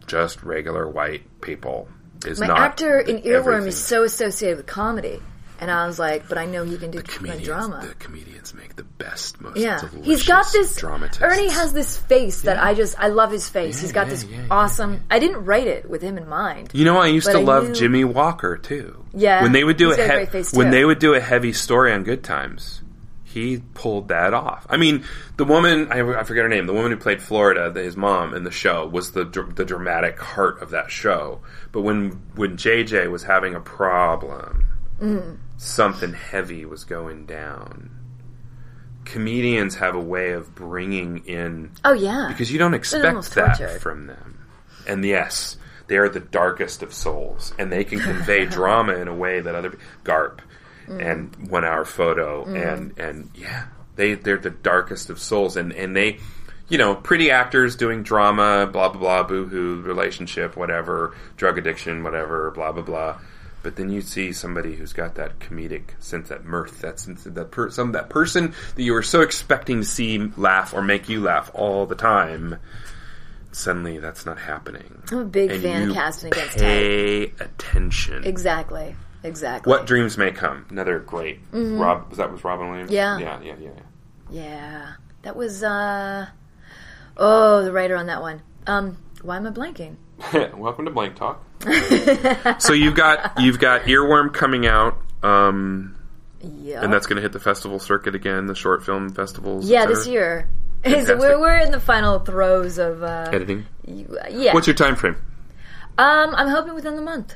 [0.07, 1.89] just regular white people.
[2.24, 3.69] Is My not actor in Earworm everything.
[3.69, 5.20] is so associated with comedy,
[5.61, 7.85] and I was like, but I know he can do comedians, drama.
[7.89, 10.77] The comedians make the best, most Yeah, he's got this.
[10.77, 11.23] dramatists.
[11.23, 13.77] Ernie has this face that I just I love his face.
[13.77, 15.01] Yeah, he's got yeah, this yeah, yeah, awesome.
[15.11, 16.70] I didn't write it with him in mind.
[16.74, 19.05] You know, I used to I love knew- Jimmie Walker too.
[19.15, 21.53] Yeah, when they would do a, he- great face, when they would do a heavy
[21.53, 22.83] story on Good Times,
[23.24, 24.66] he pulled that off.
[24.69, 25.05] I mean,
[25.39, 28.35] the woman I, I forget her name, the woman who played Florida, the, his mom
[28.35, 31.41] in the show, was the dr- the dramatic heart of that show.
[31.73, 34.65] But when when JJ was having a problem,
[35.01, 35.37] Mm.
[35.57, 37.91] Something heavy was going down.
[39.05, 42.27] comedians have a way of bringing in Oh yeah.
[42.28, 43.81] because you don't expect that tortured.
[43.81, 44.47] from them.
[44.89, 45.57] And yes,
[45.87, 49.55] they are the darkest of souls, and they can convey drama in a way that
[49.55, 50.41] other Garp
[50.89, 51.05] Mm.
[51.05, 53.66] and One Hour Photo and and yeah,
[53.97, 56.19] they they're the darkest of souls, and and they.
[56.69, 62.51] You know, pretty actors doing drama, blah blah blah, boohoo, relationship, whatever, drug addiction, whatever,
[62.53, 63.19] blah blah blah.
[63.67, 67.51] But then you see somebody who's got that comedic sense, that mirth, that sense, that
[67.51, 71.21] per- some that person that you were so expecting to see laugh or make you
[71.21, 72.59] laugh all the time.
[73.51, 75.03] Suddenly, that's not happening.
[75.11, 76.61] I'm a big And fan of casting against type.
[76.61, 78.23] Pay attention.
[78.23, 78.95] Exactly.
[79.25, 79.69] Exactly.
[79.69, 80.67] What dreams may come?
[80.71, 81.41] Another great.
[81.51, 82.93] Rob was that was Robin Williams.
[82.93, 83.19] Yeah.
[83.19, 83.71] yeah, yeah, yeah.
[84.31, 84.93] Yeah.
[85.23, 86.29] That was uh
[87.17, 88.43] Oh, the writer on that one.
[88.69, 89.97] Um, why am I blanking?
[90.57, 91.43] Welcome to Blank Talk.
[92.59, 95.97] So you've got you've got Earworm coming out, um,
[96.43, 96.83] Yeah.
[96.83, 99.69] and that's going to hit the festival circuit again, the short film festivals.
[99.69, 100.49] yeah, this year.
[100.85, 103.66] Is- we're, we're in the final throes of uh editing.
[103.87, 104.55] yeah.
[104.55, 105.16] What's your time frame?
[105.99, 107.35] um I'm hoping within the month.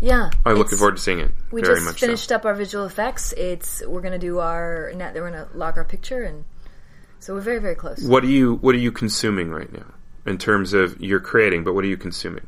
[0.00, 0.30] Yeah.
[0.44, 1.30] I'm looking forward to seeing it.
[1.50, 2.36] We very just much finished so.
[2.36, 3.32] up our visual effects.
[3.36, 6.44] It's we're gonna do our net we're gonna lock our picture and
[7.18, 8.04] so we're very, very close.
[8.04, 9.86] What are you What are you consuming right now
[10.26, 11.64] in terms of you're creating?
[11.64, 12.46] But what are you consuming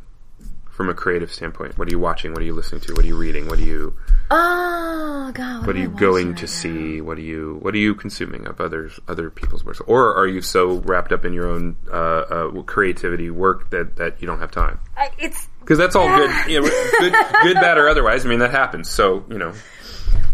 [0.76, 1.78] from a creative standpoint?
[1.78, 2.32] What are you watching?
[2.32, 2.92] What are you listening to?
[2.94, 3.48] What are you reading?
[3.48, 3.96] What are you
[4.30, 6.50] Oh god, What are you going right to now?
[6.50, 7.00] see?
[7.00, 10.42] What are you What are you consuming of others other people's works, or are you
[10.42, 14.50] so wrapped up in your own uh, uh, creativity work that that you don't have
[14.50, 14.78] time?
[14.96, 16.68] I, it's Because that's all good, you know,
[17.00, 18.26] good, good, bad or otherwise.
[18.26, 18.90] I mean, that happens.
[18.90, 19.52] So you know,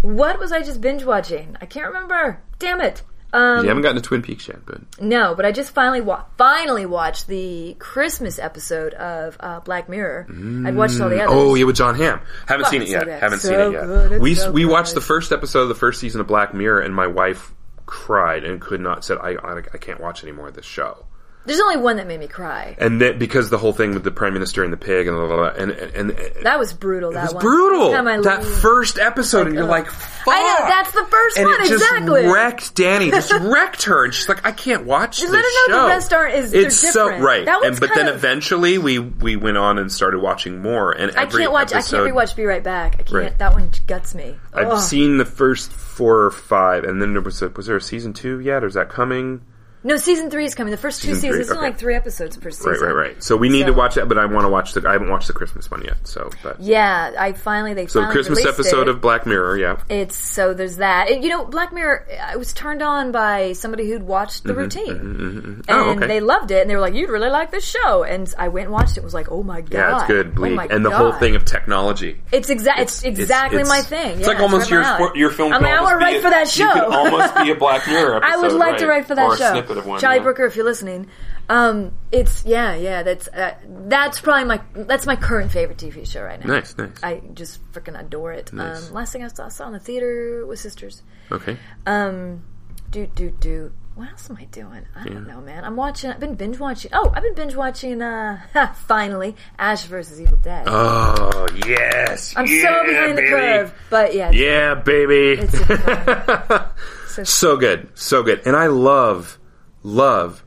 [0.00, 1.56] what was I just binge watching?
[1.60, 2.42] I can't remember.
[2.58, 3.02] Damn it.
[3.34, 6.24] Um, you haven't gotten to Twin Peaks yet, but No, but I just finally wa-
[6.36, 10.26] finally watched the Christmas episode of uh, Black Mirror.
[10.66, 11.30] I'd watched all the others.
[11.34, 12.20] oh yeah, with Jon Hamm.
[12.46, 13.04] Haven't Fuck, seen it yet.
[13.04, 13.20] good.
[13.20, 13.84] Haven't So seen it yet.
[13.86, 14.20] good.
[14.20, 16.94] We so we watched the first episode of the first season of Black Mirror, and
[16.94, 17.54] my wife
[17.86, 21.06] cried and could not said I I, I can't watch any more of this show.
[21.44, 22.76] There's only one that made me cry.
[22.78, 25.26] And that because the whole thing with the prime minister and the pig and blah,
[25.26, 27.12] blah, blah, and and, and That was brutal.
[27.12, 27.40] That was one.
[27.42, 27.90] brutal.
[27.92, 30.34] Time That first episode, and you're like, Fuck.
[30.34, 32.26] I know that's the first and one it just exactly.
[32.26, 33.10] wrecked Danny.
[33.10, 35.82] Just wrecked her, and she's like, "I can't watch Just this let her know show."
[35.82, 37.44] the rest aren't- is- it's so right.
[37.44, 40.92] That and but then of- eventually we we went on and started watching more.
[40.92, 41.72] And I can't watch.
[41.72, 42.36] Episode, I can't rewatch.
[42.36, 42.94] Be right back.
[42.94, 43.12] I can't.
[43.12, 43.38] Right.
[43.38, 44.36] That one guts me.
[44.54, 47.80] I've seen the first four or five, and then there was a, was there a
[47.80, 49.40] season two yet, or is that coming?
[49.84, 50.70] No, season three is coming.
[50.70, 51.66] The first two Season three, seasons, there's okay.
[51.66, 52.70] like three episodes per season.
[52.72, 53.22] Right, right, right.
[53.22, 54.88] So we need So- to watch that, but I want to watch the.
[54.88, 55.96] I haven't watched the Christmas one yet.
[56.04, 58.90] So, but Yeah, I finally they so the finally Christmas released episode it.
[58.90, 59.76] of Black Mirror, yeah.
[59.88, 61.10] It's so there's that.
[61.10, 62.06] And, you know, Black Mirror.
[62.22, 65.90] I was turned on by somebody who'd watched the mm-hmm, routine, mm-hmm, mm-hmm, and Oh,
[65.96, 66.06] okay.
[66.06, 68.66] they loved it, and they were like, "You'd really like this show." And I went
[68.66, 68.98] and watched it.
[68.98, 70.26] and Was like, "Oh my god!" Yeah, it's good.
[70.28, 70.54] Oh Bleak.
[70.54, 72.20] my and the whole thing of technology.
[72.30, 72.78] It's exact.
[72.80, 74.12] It's, It's- exactly it's- my thing.
[74.18, 75.52] It's Yeah, like almost right your your film.
[75.52, 76.64] I'm could like, I almost want to write a- for that show.
[76.66, 78.20] You could almost be a Black Mirror.
[78.24, 79.71] I would like to write for that show.
[79.74, 80.00] Snippet of one.
[80.00, 80.22] Charlie yeah.
[80.22, 81.08] Brooker, if you're listening,
[81.48, 83.02] um, it's yeah, yeah.
[83.02, 86.54] That's uh, that's probably my that's my current favorite TV show right now.
[86.54, 87.02] Nice, nice.
[87.02, 88.52] I just freaking adore it.
[88.52, 88.88] Nice.
[88.88, 91.02] Um, last thing I saw, I saw in the theater was Sisters.
[91.30, 91.56] okay.
[91.86, 92.44] Um,
[92.90, 93.72] do do do.
[93.94, 94.86] What else am I doing?
[94.96, 95.64] I don't know, man.
[95.66, 96.10] I'm watching.
[96.10, 96.90] I've been binge watching.
[96.94, 98.00] Oh, I've been binge watching.
[98.00, 98.40] Uh,
[98.86, 100.64] finally, Ash versus Evil Dead.
[100.66, 102.32] Oh yes.
[102.34, 103.28] I'm yeah, so behind baby.
[103.28, 105.42] the curve, but yeah, Yeah, baby.
[105.42, 105.58] It's
[107.14, 109.38] so- so good, so good, and I love,
[109.82, 110.44] love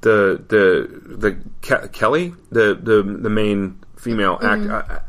[0.00, 1.32] the the the
[1.62, 4.62] Ke- Kelly, the the the main female act.
[4.62, 5.00] I, I,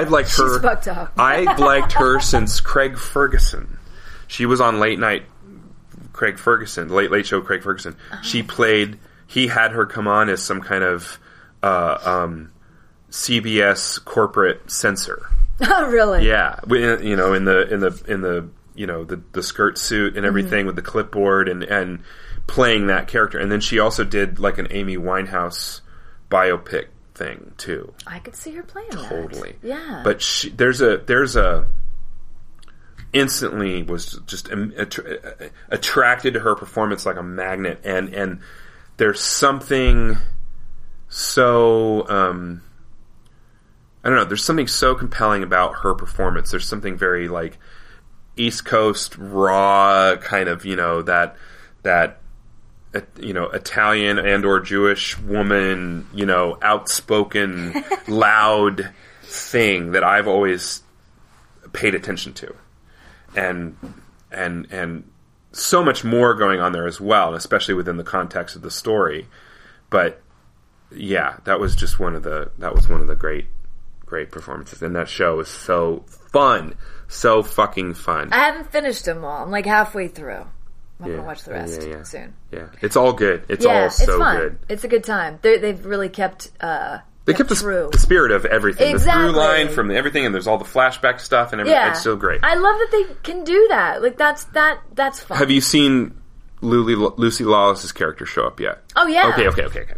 [0.00, 0.60] I've liked her.
[0.60, 1.20] Mm-hmm.
[1.20, 3.78] I've liked her since Craig Ferguson.
[4.28, 5.24] She was on late night.
[6.12, 7.40] Craig Ferguson, Late Late Show.
[7.40, 7.96] Craig Ferguson.
[8.12, 8.22] Uh-huh.
[8.22, 8.98] She played.
[9.26, 11.18] He had her come on as some kind of
[11.62, 12.52] uh, um,
[13.10, 15.26] CBS corporate censor.
[15.60, 16.26] oh really?
[16.26, 20.16] Yeah, you know, in the in the in the you know the the skirt suit
[20.16, 22.02] and everything with the clipboard and and
[22.46, 25.80] playing that character, and then she also did like an Amy Winehouse
[26.30, 27.92] biopic thing too.
[28.06, 29.68] I could see her playing Totally, that.
[29.68, 31.66] Yeah, But she, there's a there's a
[33.12, 38.40] instantly was just attra- attracted to her performance like a magnet, and and
[38.96, 40.16] there's something
[41.08, 42.08] so.
[42.08, 42.62] Um,
[44.04, 44.24] I don't know.
[44.24, 46.50] There's something so compelling about her performance.
[46.50, 47.58] There's something very like
[48.36, 51.36] East Coast raw kind of you know that
[51.82, 52.21] that
[53.18, 58.90] you know Italian and or Jewish woman you know outspoken loud
[59.22, 60.82] thing that I've always
[61.72, 62.54] paid attention to,
[63.34, 63.76] and
[64.30, 65.10] and and
[65.52, 69.28] so much more going on there as well, especially within the context of the story.
[69.90, 70.20] But
[70.90, 73.46] yeah, that was just one of the that was one of the great
[74.04, 76.74] great performances, and that show was so fun,
[77.08, 78.32] so fucking fun.
[78.32, 79.44] I haven't finished them all.
[79.44, 80.46] I'm like halfway through.
[81.02, 82.02] I'm Yeah, gonna watch the rest yeah, yeah.
[82.04, 82.34] soon.
[82.50, 83.44] Yeah, it's all good.
[83.48, 84.36] It's all so it's fun.
[84.38, 84.58] good.
[84.68, 85.38] It's a good time.
[85.42, 86.50] They're, they've really kept.
[86.60, 89.30] Uh, They kept the, the spirit of everything, the Exactly.
[89.32, 91.80] through line from everything, and there's all the flashback stuff and everything.
[91.80, 92.40] yeah, It's so great.
[92.42, 94.02] I love that they can do that.
[94.02, 95.38] Like that's that that's fun.
[95.38, 96.20] Have you seen
[96.60, 98.82] Lucy, Lucy Lawless's character show up yet?
[98.96, 99.28] Oh yeah.
[99.30, 99.94] Okay, okay, okay, okay.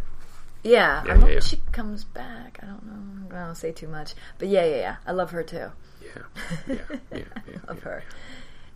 [0.63, 1.39] Yeah, Yeah, I hope yeah, yeah.
[1.41, 2.59] she comes back.
[2.63, 3.37] I don't know.
[3.37, 4.95] I don't say too much, but yeah, yeah, yeah.
[5.05, 5.69] I love her too.
[6.01, 6.21] Yeah,
[6.67, 6.75] yeah,
[7.11, 7.17] yeah.
[7.47, 8.03] yeah, Love her.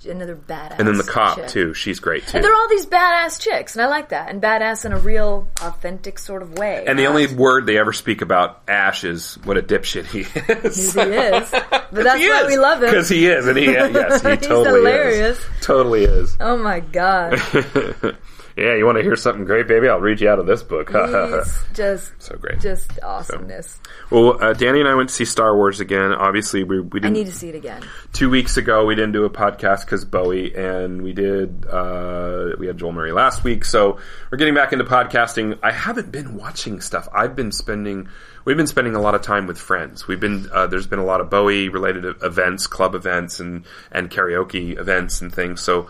[0.08, 0.80] Another badass.
[0.80, 1.48] And then the cop chick.
[1.50, 1.74] too.
[1.74, 2.38] She's great too.
[2.38, 4.30] And they're all these badass chicks, and I like that.
[4.30, 6.86] And badass in a real, authentic sort of way.
[6.88, 10.94] And the only word they ever speak about Ash is what a dipshit he is.
[10.94, 12.90] he is, but that's why is, we love him.
[12.90, 15.40] Because he is, and he yes, he He's totally hilarious.
[15.40, 15.46] is.
[15.62, 16.38] Totally is.
[16.40, 17.34] Oh my god,
[18.60, 19.88] yeah, you want to hear something great, baby?
[19.88, 20.90] I'll read you out of this book.
[20.90, 22.60] he's just so great.
[22.60, 23.80] just awesomeness.
[24.10, 26.12] well, uh, Danny and I went to see Star Wars again.
[26.14, 27.14] Obviously, we we didn't.
[27.14, 27.82] need to see it again.
[28.14, 31.66] two weeks ago we didn't do a podcast because Bowie, and we did.
[31.66, 34.00] Uh, we had Joel Murray last week, so
[34.32, 35.58] we're getting back into podcasting.
[35.64, 37.08] I haven't been watching stuff.
[37.14, 38.10] I've been spending.
[38.46, 40.08] We've been spending a lot of time with friends.
[40.08, 44.10] We've been uh, there's been a lot of Bowie related events, club events, and and
[44.10, 45.62] karaoke events and things.
[45.62, 45.88] So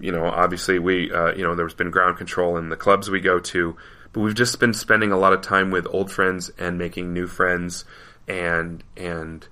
[0.00, 3.20] you know, obviously we, uh, you know, there's been ground control in the clubs we
[3.20, 3.76] go to,
[4.12, 7.26] but we've just been spending a lot of time with old friends and making new
[7.26, 7.84] friends,
[8.26, 9.46] and and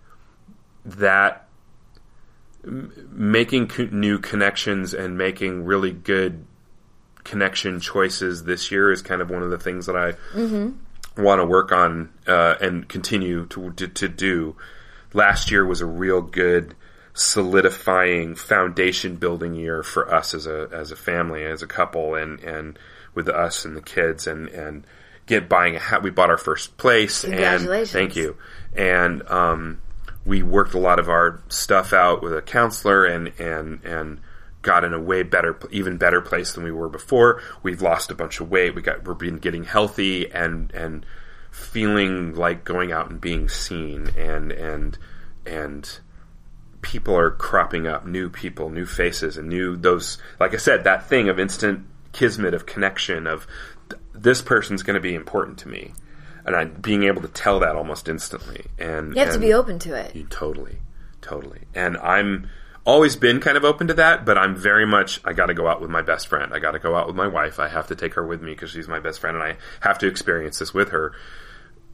[0.85, 1.48] that
[2.64, 6.44] m- making co- new connections and making really good
[7.24, 10.14] connection choices this year is kind of one of the things that I
[11.16, 14.56] want to work on uh, and continue to, to to do.
[15.12, 16.74] Last year was a real good
[17.16, 22.38] solidifying foundation building year for us as a as a family as a couple and
[22.40, 22.78] and
[23.14, 24.86] with us and the kids and and
[25.24, 26.02] get buying a hat.
[26.02, 27.90] We bought our first place and Congratulations.
[27.90, 28.36] thank you.
[28.76, 29.80] And um,
[30.26, 34.20] we worked a lot of our stuff out with a counselor and and and
[34.60, 37.40] got in a way better even better place than we were before.
[37.62, 38.74] We've lost a bunch of weight.
[38.74, 41.06] We got we're been getting healthy and and
[41.51, 44.98] feeling like going out and being seen and and
[45.47, 45.98] and
[46.86, 51.04] people are cropping up new people new faces and new those like i said that
[51.08, 53.44] thing of instant kismet of connection of
[53.90, 55.92] th- this person's going to be important to me
[56.46, 59.80] and I'm being able to tell that almost instantly and You have to be open
[59.80, 60.14] to it.
[60.14, 60.78] you totally,
[61.20, 61.62] totally.
[61.74, 62.48] And I'm
[62.84, 65.66] always been kind of open to that, but I'm very much I got to go
[65.66, 66.54] out with my best friend.
[66.54, 67.58] I got to go out with my wife.
[67.58, 69.98] I have to take her with me because she's my best friend, and I have
[69.98, 71.12] to experience this with her.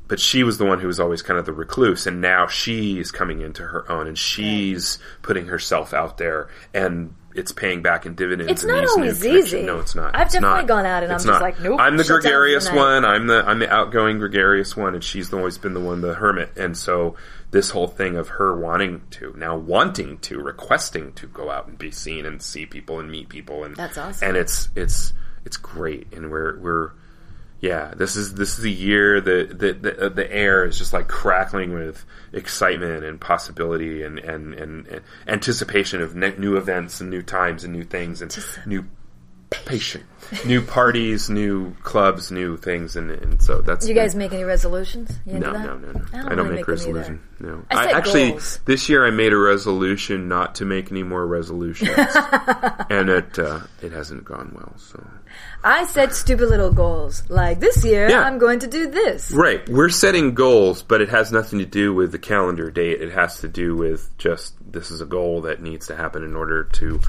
[0.09, 3.11] But she was the one who was always kind of the recluse, and now she's
[3.11, 8.15] coming into her own, and she's putting herself out there, and it's paying back in
[8.15, 8.53] dividends.
[8.53, 9.63] It's in not these always easy.
[9.63, 10.15] No, it's not.
[10.15, 10.67] I've It's definitely not.
[10.67, 12.71] gone out and It's I'm just like, nope, I'm the shut down for the gregarious
[12.71, 13.05] one.
[13.05, 16.53] I'm the I'm the outgoing gregarious one, and she's always been the one, the hermit.
[16.57, 17.17] And so
[17.51, 21.79] this whole thing of her wanting to now wanting to requesting to go out and
[21.79, 24.29] be seen and see people and meet people and That's awesome.
[24.29, 25.15] And it's it's
[25.45, 26.91] it's great, and we're we're
[27.63, 27.95] yeah.
[27.97, 31.07] This is this is a year that the the, uh, the air is just like
[31.07, 37.09] crackling with excitement and possibility and and and, and anticipation of ne- new events and
[37.09, 38.37] new times and new things and
[38.67, 38.85] new
[39.65, 40.05] patient
[40.47, 44.45] new parties new clubs new things and, and so that's Did you guys make any
[44.45, 45.11] resolutions?
[45.27, 46.05] You no, no, no, no.
[46.13, 47.29] I I don't, don't, really make, them.
[47.39, 48.61] No, I set actually goals.
[48.65, 51.91] this year I made a resolution not to make any more resolutions,
[52.91, 54.73] and it uh, it hasn't gone well.
[54.79, 55.05] So
[55.65, 57.25] I set stupid little goals.
[57.29, 58.21] Like this year, Yeah.
[58.21, 59.31] I'm going to do this.
[59.33, 63.03] right, we're setting goals, but it has nothing to do with the calendar date.
[63.03, 66.35] It has to do with just this is a goal that needs to happen in
[66.37, 67.01] order to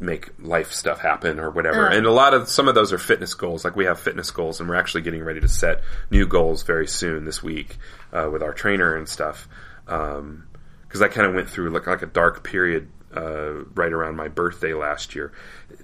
[0.00, 1.88] make life stuff happen or whatever.
[1.90, 1.96] Uh.
[1.96, 3.64] And a lot of some of those are fitness goals.
[3.64, 6.86] Like we have fitness goals, and we're actually getting ready to set new goals very
[6.86, 7.76] soon this week
[8.12, 9.48] uh, with our trainer and stuff.
[9.84, 14.28] Because I kind of went through like like a dark period uh, right around my
[14.28, 15.32] birthday last year.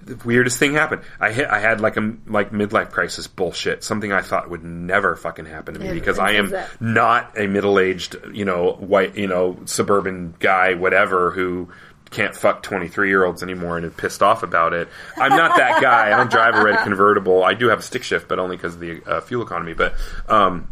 [0.01, 1.01] The weirdest thing happened.
[1.19, 1.47] I hit.
[1.49, 3.83] I had like a like midlife crisis bullshit.
[3.83, 6.69] Something I thought would never fucking happen to me Yeah, because I am that?
[6.79, 11.69] not a middle aged, you know, white, you know, suburban guy, whatever, who
[12.09, 14.87] can't fuck 23 year olds anymore and is pissed off about it.
[15.17, 16.07] I'm not that guy.
[16.07, 17.43] I don't drive a red convertible.
[17.43, 19.73] I do have a stick shift, but only because of the uh, fuel economy.
[19.73, 19.93] But,
[20.27, 20.71] um,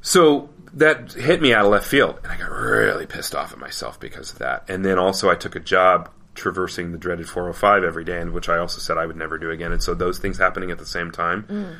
[0.00, 3.58] so that hit me out of left field, and I got really pissed off at
[3.58, 4.68] myself because of that.
[4.68, 8.48] And then also, I took a job traversing the dreaded 405 every day, and which
[8.48, 9.72] I also said I would never do again.
[9.72, 11.78] And so those things happening at the same time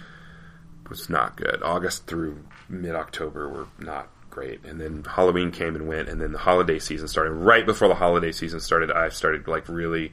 [0.89, 1.62] was not good.
[1.62, 4.64] August through mid October were not great.
[4.64, 7.32] And then Halloween came and went, and then the holiday season started.
[7.32, 10.12] Right before the holiday season started, I started like really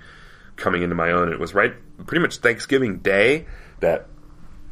[0.58, 1.32] coming into my own.
[1.32, 1.74] It was right
[2.06, 3.48] pretty much Thanksgiving Day
[3.80, 4.08] that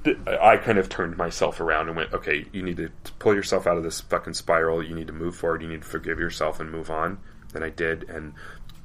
[0.06, 3.78] I kind of turned myself around and went, okay, you need to pull yourself out
[3.78, 4.84] of this fucking spiral.
[4.84, 5.62] You need to move forward.
[5.62, 7.18] You need to forgive yourself and move on.
[7.56, 8.04] And I did.
[8.10, 8.34] And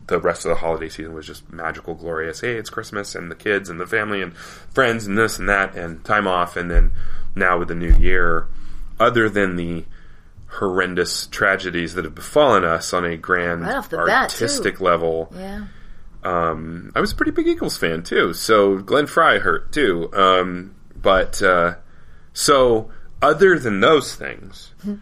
[0.06, 2.40] the rest of the holiday season was just magical, glorious.
[2.40, 5.74] Hey, it's Christmas and the kids and the family and friends and this and that
[5.76, 6.56] and time off.
[6.56, 6.92] And then
[7.34, 8.46] now with the new year,
[8.98, 9.84] other than the
[10.52, 15.66] horrendous tragedies that have befallen us on a grand Right the bat, artistic level, Yeah.
[16.24, 18.34] um, I was a pretty big Eagles fan too.
[18.34, 20.10] So Glenn Frey hurt too.
[20.12, 21.76] Um, but uh,
[22.34, 22.90] so
[23.22, 24.72] other than those things,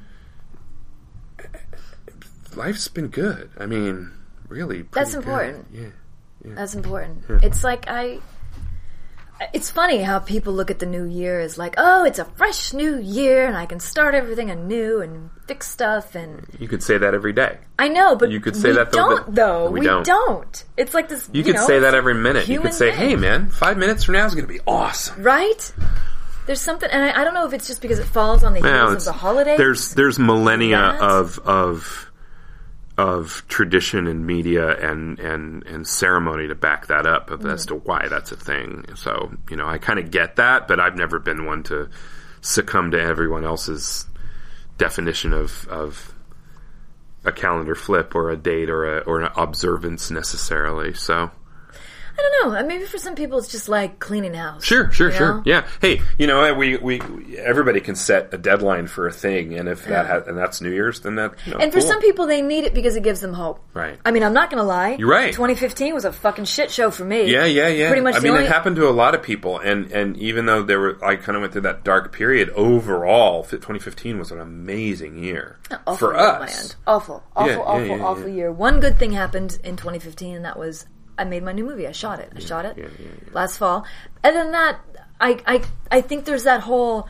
[2.55, 3.51] life's been good.
[3.59, 4.11] I mean,
[4.49, 5.25] really, That's good.
[5.25, 5.67] important.
[5.73, 5.89] Yeah.
[6.45, 7.25] That's important.
[7.43, 8.21] It's like I.
[9.55, 12.73] It's funny how people look at the new year as like, oh, it's a fresh
[12.75, 16.15] new year, and I can start everything anew and fix stuff.
[16.15, 17.59] And You could say that every day.
[17.79, 19.71] I know, but You could say we that, don't, but- though.
[19.71, 20.05] we We, don't.
[20.05, 20.65] don't.
[20.77, 21.29] It's like this.
[21.33, 22.49] You, could know, say that every minute.
[22.49, 22.99] You could say, thing.
[22.99, 25.73] "Hey, man, five minutes from now is going to be awesome." right?
[26.47, 28.61] There's something, and I, I don't know if it's just because it falls on the
[28.61, 29.57] Well, heels of the holidays.
[29.57, 32.10] There's there's millennia of of
[33.01, 37.69] of tradition and media and and and ceremony to back that up of- as mm.
[37.69, 38.85] to why that's a thing.
[38.95, 41.89] So you know, I kind of get that, but I've never been one to
[42.43, 44.07] succumb to everyone else's
[44.77, 46.15] definition of of
[47.25, 50.93] a calendar flip or a date or a or an observance necessarily.
[50.93, 51.31] So
[52.21, 52.59] I don't know.
[52.59, 54.65] uh, Maybe for some people, it's just like cleaning house.
[54.65, 55.35] Sure, sure, you sure.
[55.37, 55.43] know?
[55.47, 55.67] Yeah.
[55.81, 57.01] Hey, you know, we, we
[57.39, 60.71] everybody can set a deadline for a thing, and if that ha- and that's New
[60.71, 61.35] Year's, then that.
[61.47, 61.89] You know, And for cool.
[61.89, 63.61] some people, they need it because it gives them hope.
[63.75, 63.99] Right.
[64.05, 64.97] I mean, I'm not going to lie.
[64.99, 65.33] You're right.
[65.33, 67.31] 2015 was a fucking shit show for me.
[67.33, 67.89] Yeah, yeah, yeah.
[67.89, 70.47] Pretty much I mean, only- it happened to a lot of people, and and even
[70.47, 72.51] though there were, I kind of went through that dark period.
[72.51, 76.41] Overall, 2015 was an amazing year Awful for us.
[76.41, 76.77] man.
[76.87, 78.05] Awful, awful, yeah, awful, yeah, yeah.
[78.05, 78.53] awful year.
[78.53, 80.87] One good thing happened in 2015, and that was
[81.21, 81.87] I made my new movie.
[81.87, 82.33] I shot it.
[82.35, 82.77] I shot it
[83.35, 83.85] last fall.
[84.25, 84.79] And then that,
[85.21, 87.07] I, I, I think there's that whole.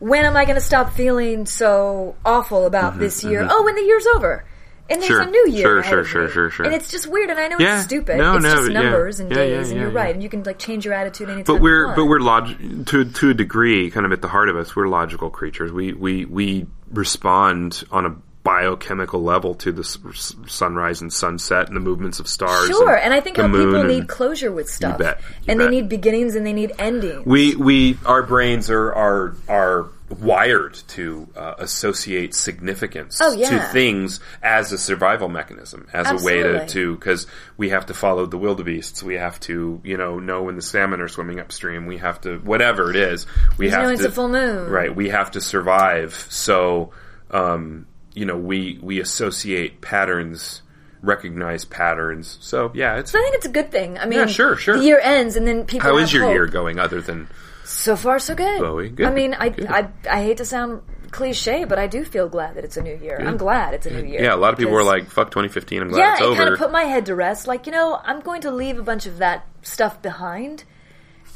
[0.00, 3.46] When am I going to stop feeling so awful about this year?
[3.50, 4.44] Oh, when the year's over.
[4.90, 5.28] And there's Mm-hmm, Sure.
[5.28, 5.62] a new year.
[5.66, 6.64] Sure, sure, sure, sure, sure.
[6.66, 7.76] And it's just weird, and I know Yeah.
[7.76, 8.16] it's stupid.
[8.16, 8.80] No, it's no, just yeah.
[8.80, 9.98] numbers and Yeah, days, yeah, and you're yeah.
[10.02, 10.14] right.
[10.14, 11.44] And you can like change your attitude anytime.
[11.54, 11.96] But we're you want.
[11.96, 14.88] but we're log- to to a degree, kind of at the heart of us, we're
[14.88, 15.70] logical creatures.
[15.72, 21.76] We we we respond on a biochemical level to the s- sunrise and sunset and
[21.76, 22.68] the movements of stars.
[22.68, 25.66] Sure, and I think how people need closure with stuff, bet, you and bet.
[25.70, 27.26] they need beginnings and they need endings.
[27.26, 29.88] we we our brains are are are
[30.20, 33.50] wired to uh, associate significance Oh, yeah.
[33.50, 37.26] to things as a survival mechanism as a way to to because
[37.58, 41.02] we have to follow the wildebeests we have to you know know when the salmon
[41.02, 43.26] are swimming upstream we have to whatever it is
[43.58, 44.70] we You have know to it's a full moon.
[44.70, 46.90] right we have to survive so
[47.30, 47.86] um
[48.18, 50.62] you know we we associate patterns
[51.02, 53.98] recognize patterns so yeah it's So I think it's a good thing.
[53.98, 54.76] I mean, Yeah, sure, sure.
[54.76, 55.88] The year ends, and then people.
[55.88, 56.32] how is your hope.
[56.34, 57.28] year going other than
[57.64, 58.60] So far, so good.
[58.60, 59.66] Bowie, good, I mean, I, good.
[59.66, 60.82] I I hate to sound
[61.12, 63.18] cliche, but I do feel glad that it's a new year.
[63.24, 64.22] I'm glad it's a new year.
[64.22, 66.34] Yeah, a lot of people were like, "Fuck 2015." I'm glad yeah, it's over yeah
[66.34, 67.46] it kind of put my head to rest.
[67.46, 70.64] Like, you know, I'm going to leave a bunch of that stuff behind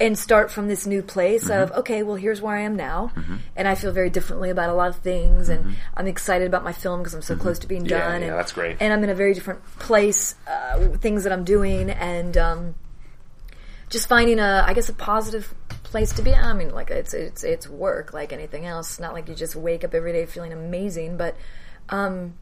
[0.00, 1.62] and start from this new place Mm-hmm.
[1.62, 3.12] of, okay, well, here's where I am now.
[3.56, 5.48] And I feel very differently about a lot of things.
[5.48, 7.90] And I'm excited about my film because I'm so close to being Mm-hmm.
[7.90, 8.20] Yeah, done.
[8.22, 8.76] yeah, and, that's great.
[8.80, 11.90] And I'm in a very different place, uh, things that I'm doing.
[11.90, 12.74] And, um,
[13.90, 15.52] just finding a, I guess, a positive
[15.82, 16.32] place to be.
[16.32, 18.98] I mean, like it's it's it's work like anything else.
[18.98, 21.36] Not like you just wake up every day feeling amazing, but
[21.90, 22.32] um,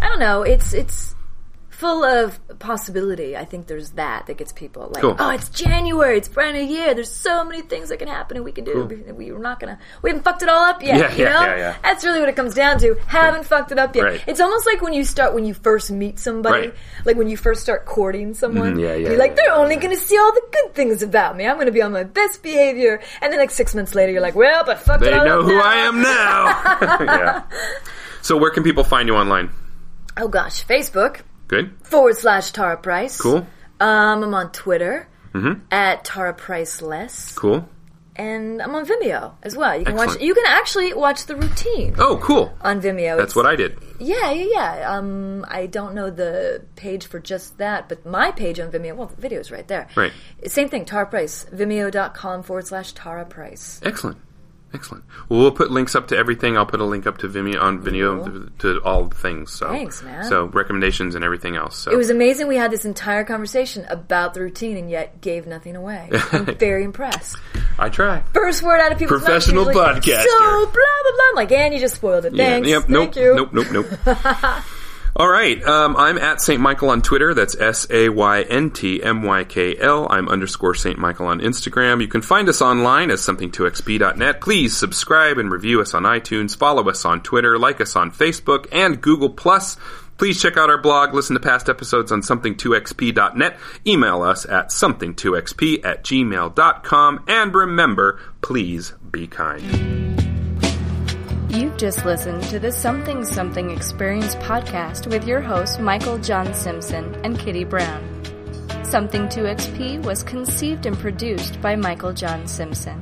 [0.00, 0.40] I don't know.
[0.44, 1.14] It's it's
[1.74, 3.36] full of possibility.
[3.36, 5.16] I think there's that that gets people like, Cool.
[5.18, 6.94] oh, it's January, it's brand new year.
[6.94, 8.84] There's so many things that can happen and we can do.
[8.84, 10.96] We- We're not gonna, we haven't fucked it all up yet.
[10.98, 11.76] Yeah, you yeah, know, yeah, yeah.
[11.82, 12.94] that's really what it comes down to.
[13.06, 14.02] Haven't fucked it up yet.
[14.04, 14.24] Right.
[14.26, 16.74] It's almost like when you start when you first meet somebody, Right.
[17.04, 18.76] like when you first start courting someone.
[18.76, 21.46] Mhm, yeah, yeah, You're like, they're only gonna see all the good things about me.
[21.46, 23.00] I'm gonna be on my best behavior.
[23.20, 25.40] And then like six months later, you're like, well, but fuck they it all know
[25.40, 25.64] up who now.
[25.64, 27.04] I am now.
[27.04, 27.42] yeah.
[28.22, 29.50] So where can people find you online?
[30.16, 31.72] Oh gosh, Facebook Good.
[31.82, 33.20] forward slash Tara Price.
[33.20, 33.46] Cool.
[33.80, 35.08] Um, I'm on Twitter
[35.70, 37.68] at Tara Price Less, Cool.
[38.16, 39.76] and I'm on Vimeo as well.
[39.76, 40.20] You can watch.
[40.20, 42.56] You can actually watch the routine Oh, cool.
[42.60, 43.16] on Vimeo.
[43.16, 43.76] That's what I did.
[43.98, 44.96] Yeah, yeah, yeah.
[44.96, 49.08] Um, I don't know the page for just that, but my page on Vimeo, well,
[49.08, 49.88] the video is right there.
[49.96, 50.12] Right.
[50.46, 51.46] Same thing, Tara Price.
[51.52, 53.80] Vimeo.com forward slash Tara Price.
[53.82, 54.18] Excellent.
[54.74, 55.04] Excellent.
[55.28, 56.56] Well, we'll put links up to everything.
[56.58, 58.48] I'll put a link up to Vimeo on Vimeo Cool.
[58.58, 59.52] to, to all the things.
[59.52, 60.24] So Thanks, man.
[60.24, 61.76] So recommendations and everything else.
[61.78, 65.46] So It was amazing we had this entire conversation about the routine and yet gave
[65.46, 66.10] nothing away.
[66.32, 67.36] I'm very impressed.
[67.78, 68.22] I try.
[68.34, 70.24] First word out of people's Professional usually, podcaster.
[70.24, 71.24] So, blah, blah, blah.
[71.30, 72.34] I'm like, and you just spoiled it.
[72.34, 72.68] Yeah, Thanks.
[72.68, 72.82] Yep.
[72.82, 73.16] Thank Nope.
[73.16, 73.34] you.
[73.36, 73.52] Nope.
[73.52, 73.86] Nope.
[74.06, 74.64] Nope.
[75.16, 75.62] All right.
[75.62, 76.60] Um, I'm at St.
[76.60, 77.34] Michael on Twitter.
[77.34, 80.08] That's S A Y N T M Y K L.
[80.10, 80.98] I'm underscore St.
[80.98, 82.00] Michael on Instagram.
[82.00, 84.40] You can find us online as something2xp.net.
[84.40, 86.56] Please subscribe and review us on iTunes.
[86.56, 87.58] Follow us on Twitter.
[87.60, 89.76] Like us on Facebook and Google Plus.
[90.16, 95.84] Please check out our blog, listen to past episodes on something2xp.net, email us at something2xp
[95.84, 100.33] at gmail.com, and remember, please be kind.
[101.54, 107.14] You've just listened to the Something Something Experience podcast with your hosts Michael John Simpson
[107.22, 108.02] and Kitty Brown.
[108.82, 113.00] Something 2XP was conceived and produced by Michael John Simpson.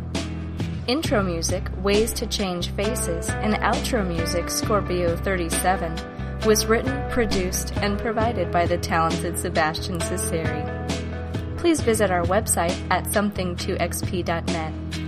[0.87, 7.99] Intro music, Ways to Change Faces, and outro music, Scorpio 37, was written, produced, and
[7.99, 11.57] provided by the talented Sebastian Cesari.
[11.57, 15.02] Please visit our website at something2xp.net.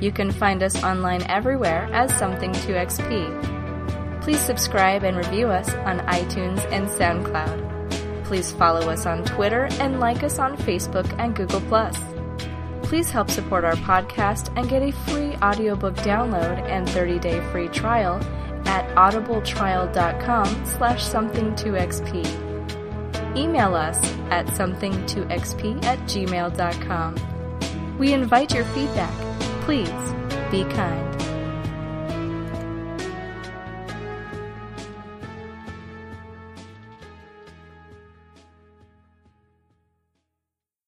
[0.00, 4.22] You can find us online everywhere as Something2XP.
[4.22, 8.24] Please subscribe and review us on iTunes and SoundCloud.
[8.24, 11.60] Please follow us on Twitter and like us on Facebook and Google+.
[12.82, 18.20] Please help support our podcast and get a free audiobook download and 30-day free trial
[18.66, 23.36] at audibletrial.com slash something2xp.
[23.36, 23.96] Email us
[24.30, 27.16] at something2xp at gmail.com.
[27.98, 29.49] We invite your feedback.
[29.70, 29.88] Please
[30.50, 31.29] be kind.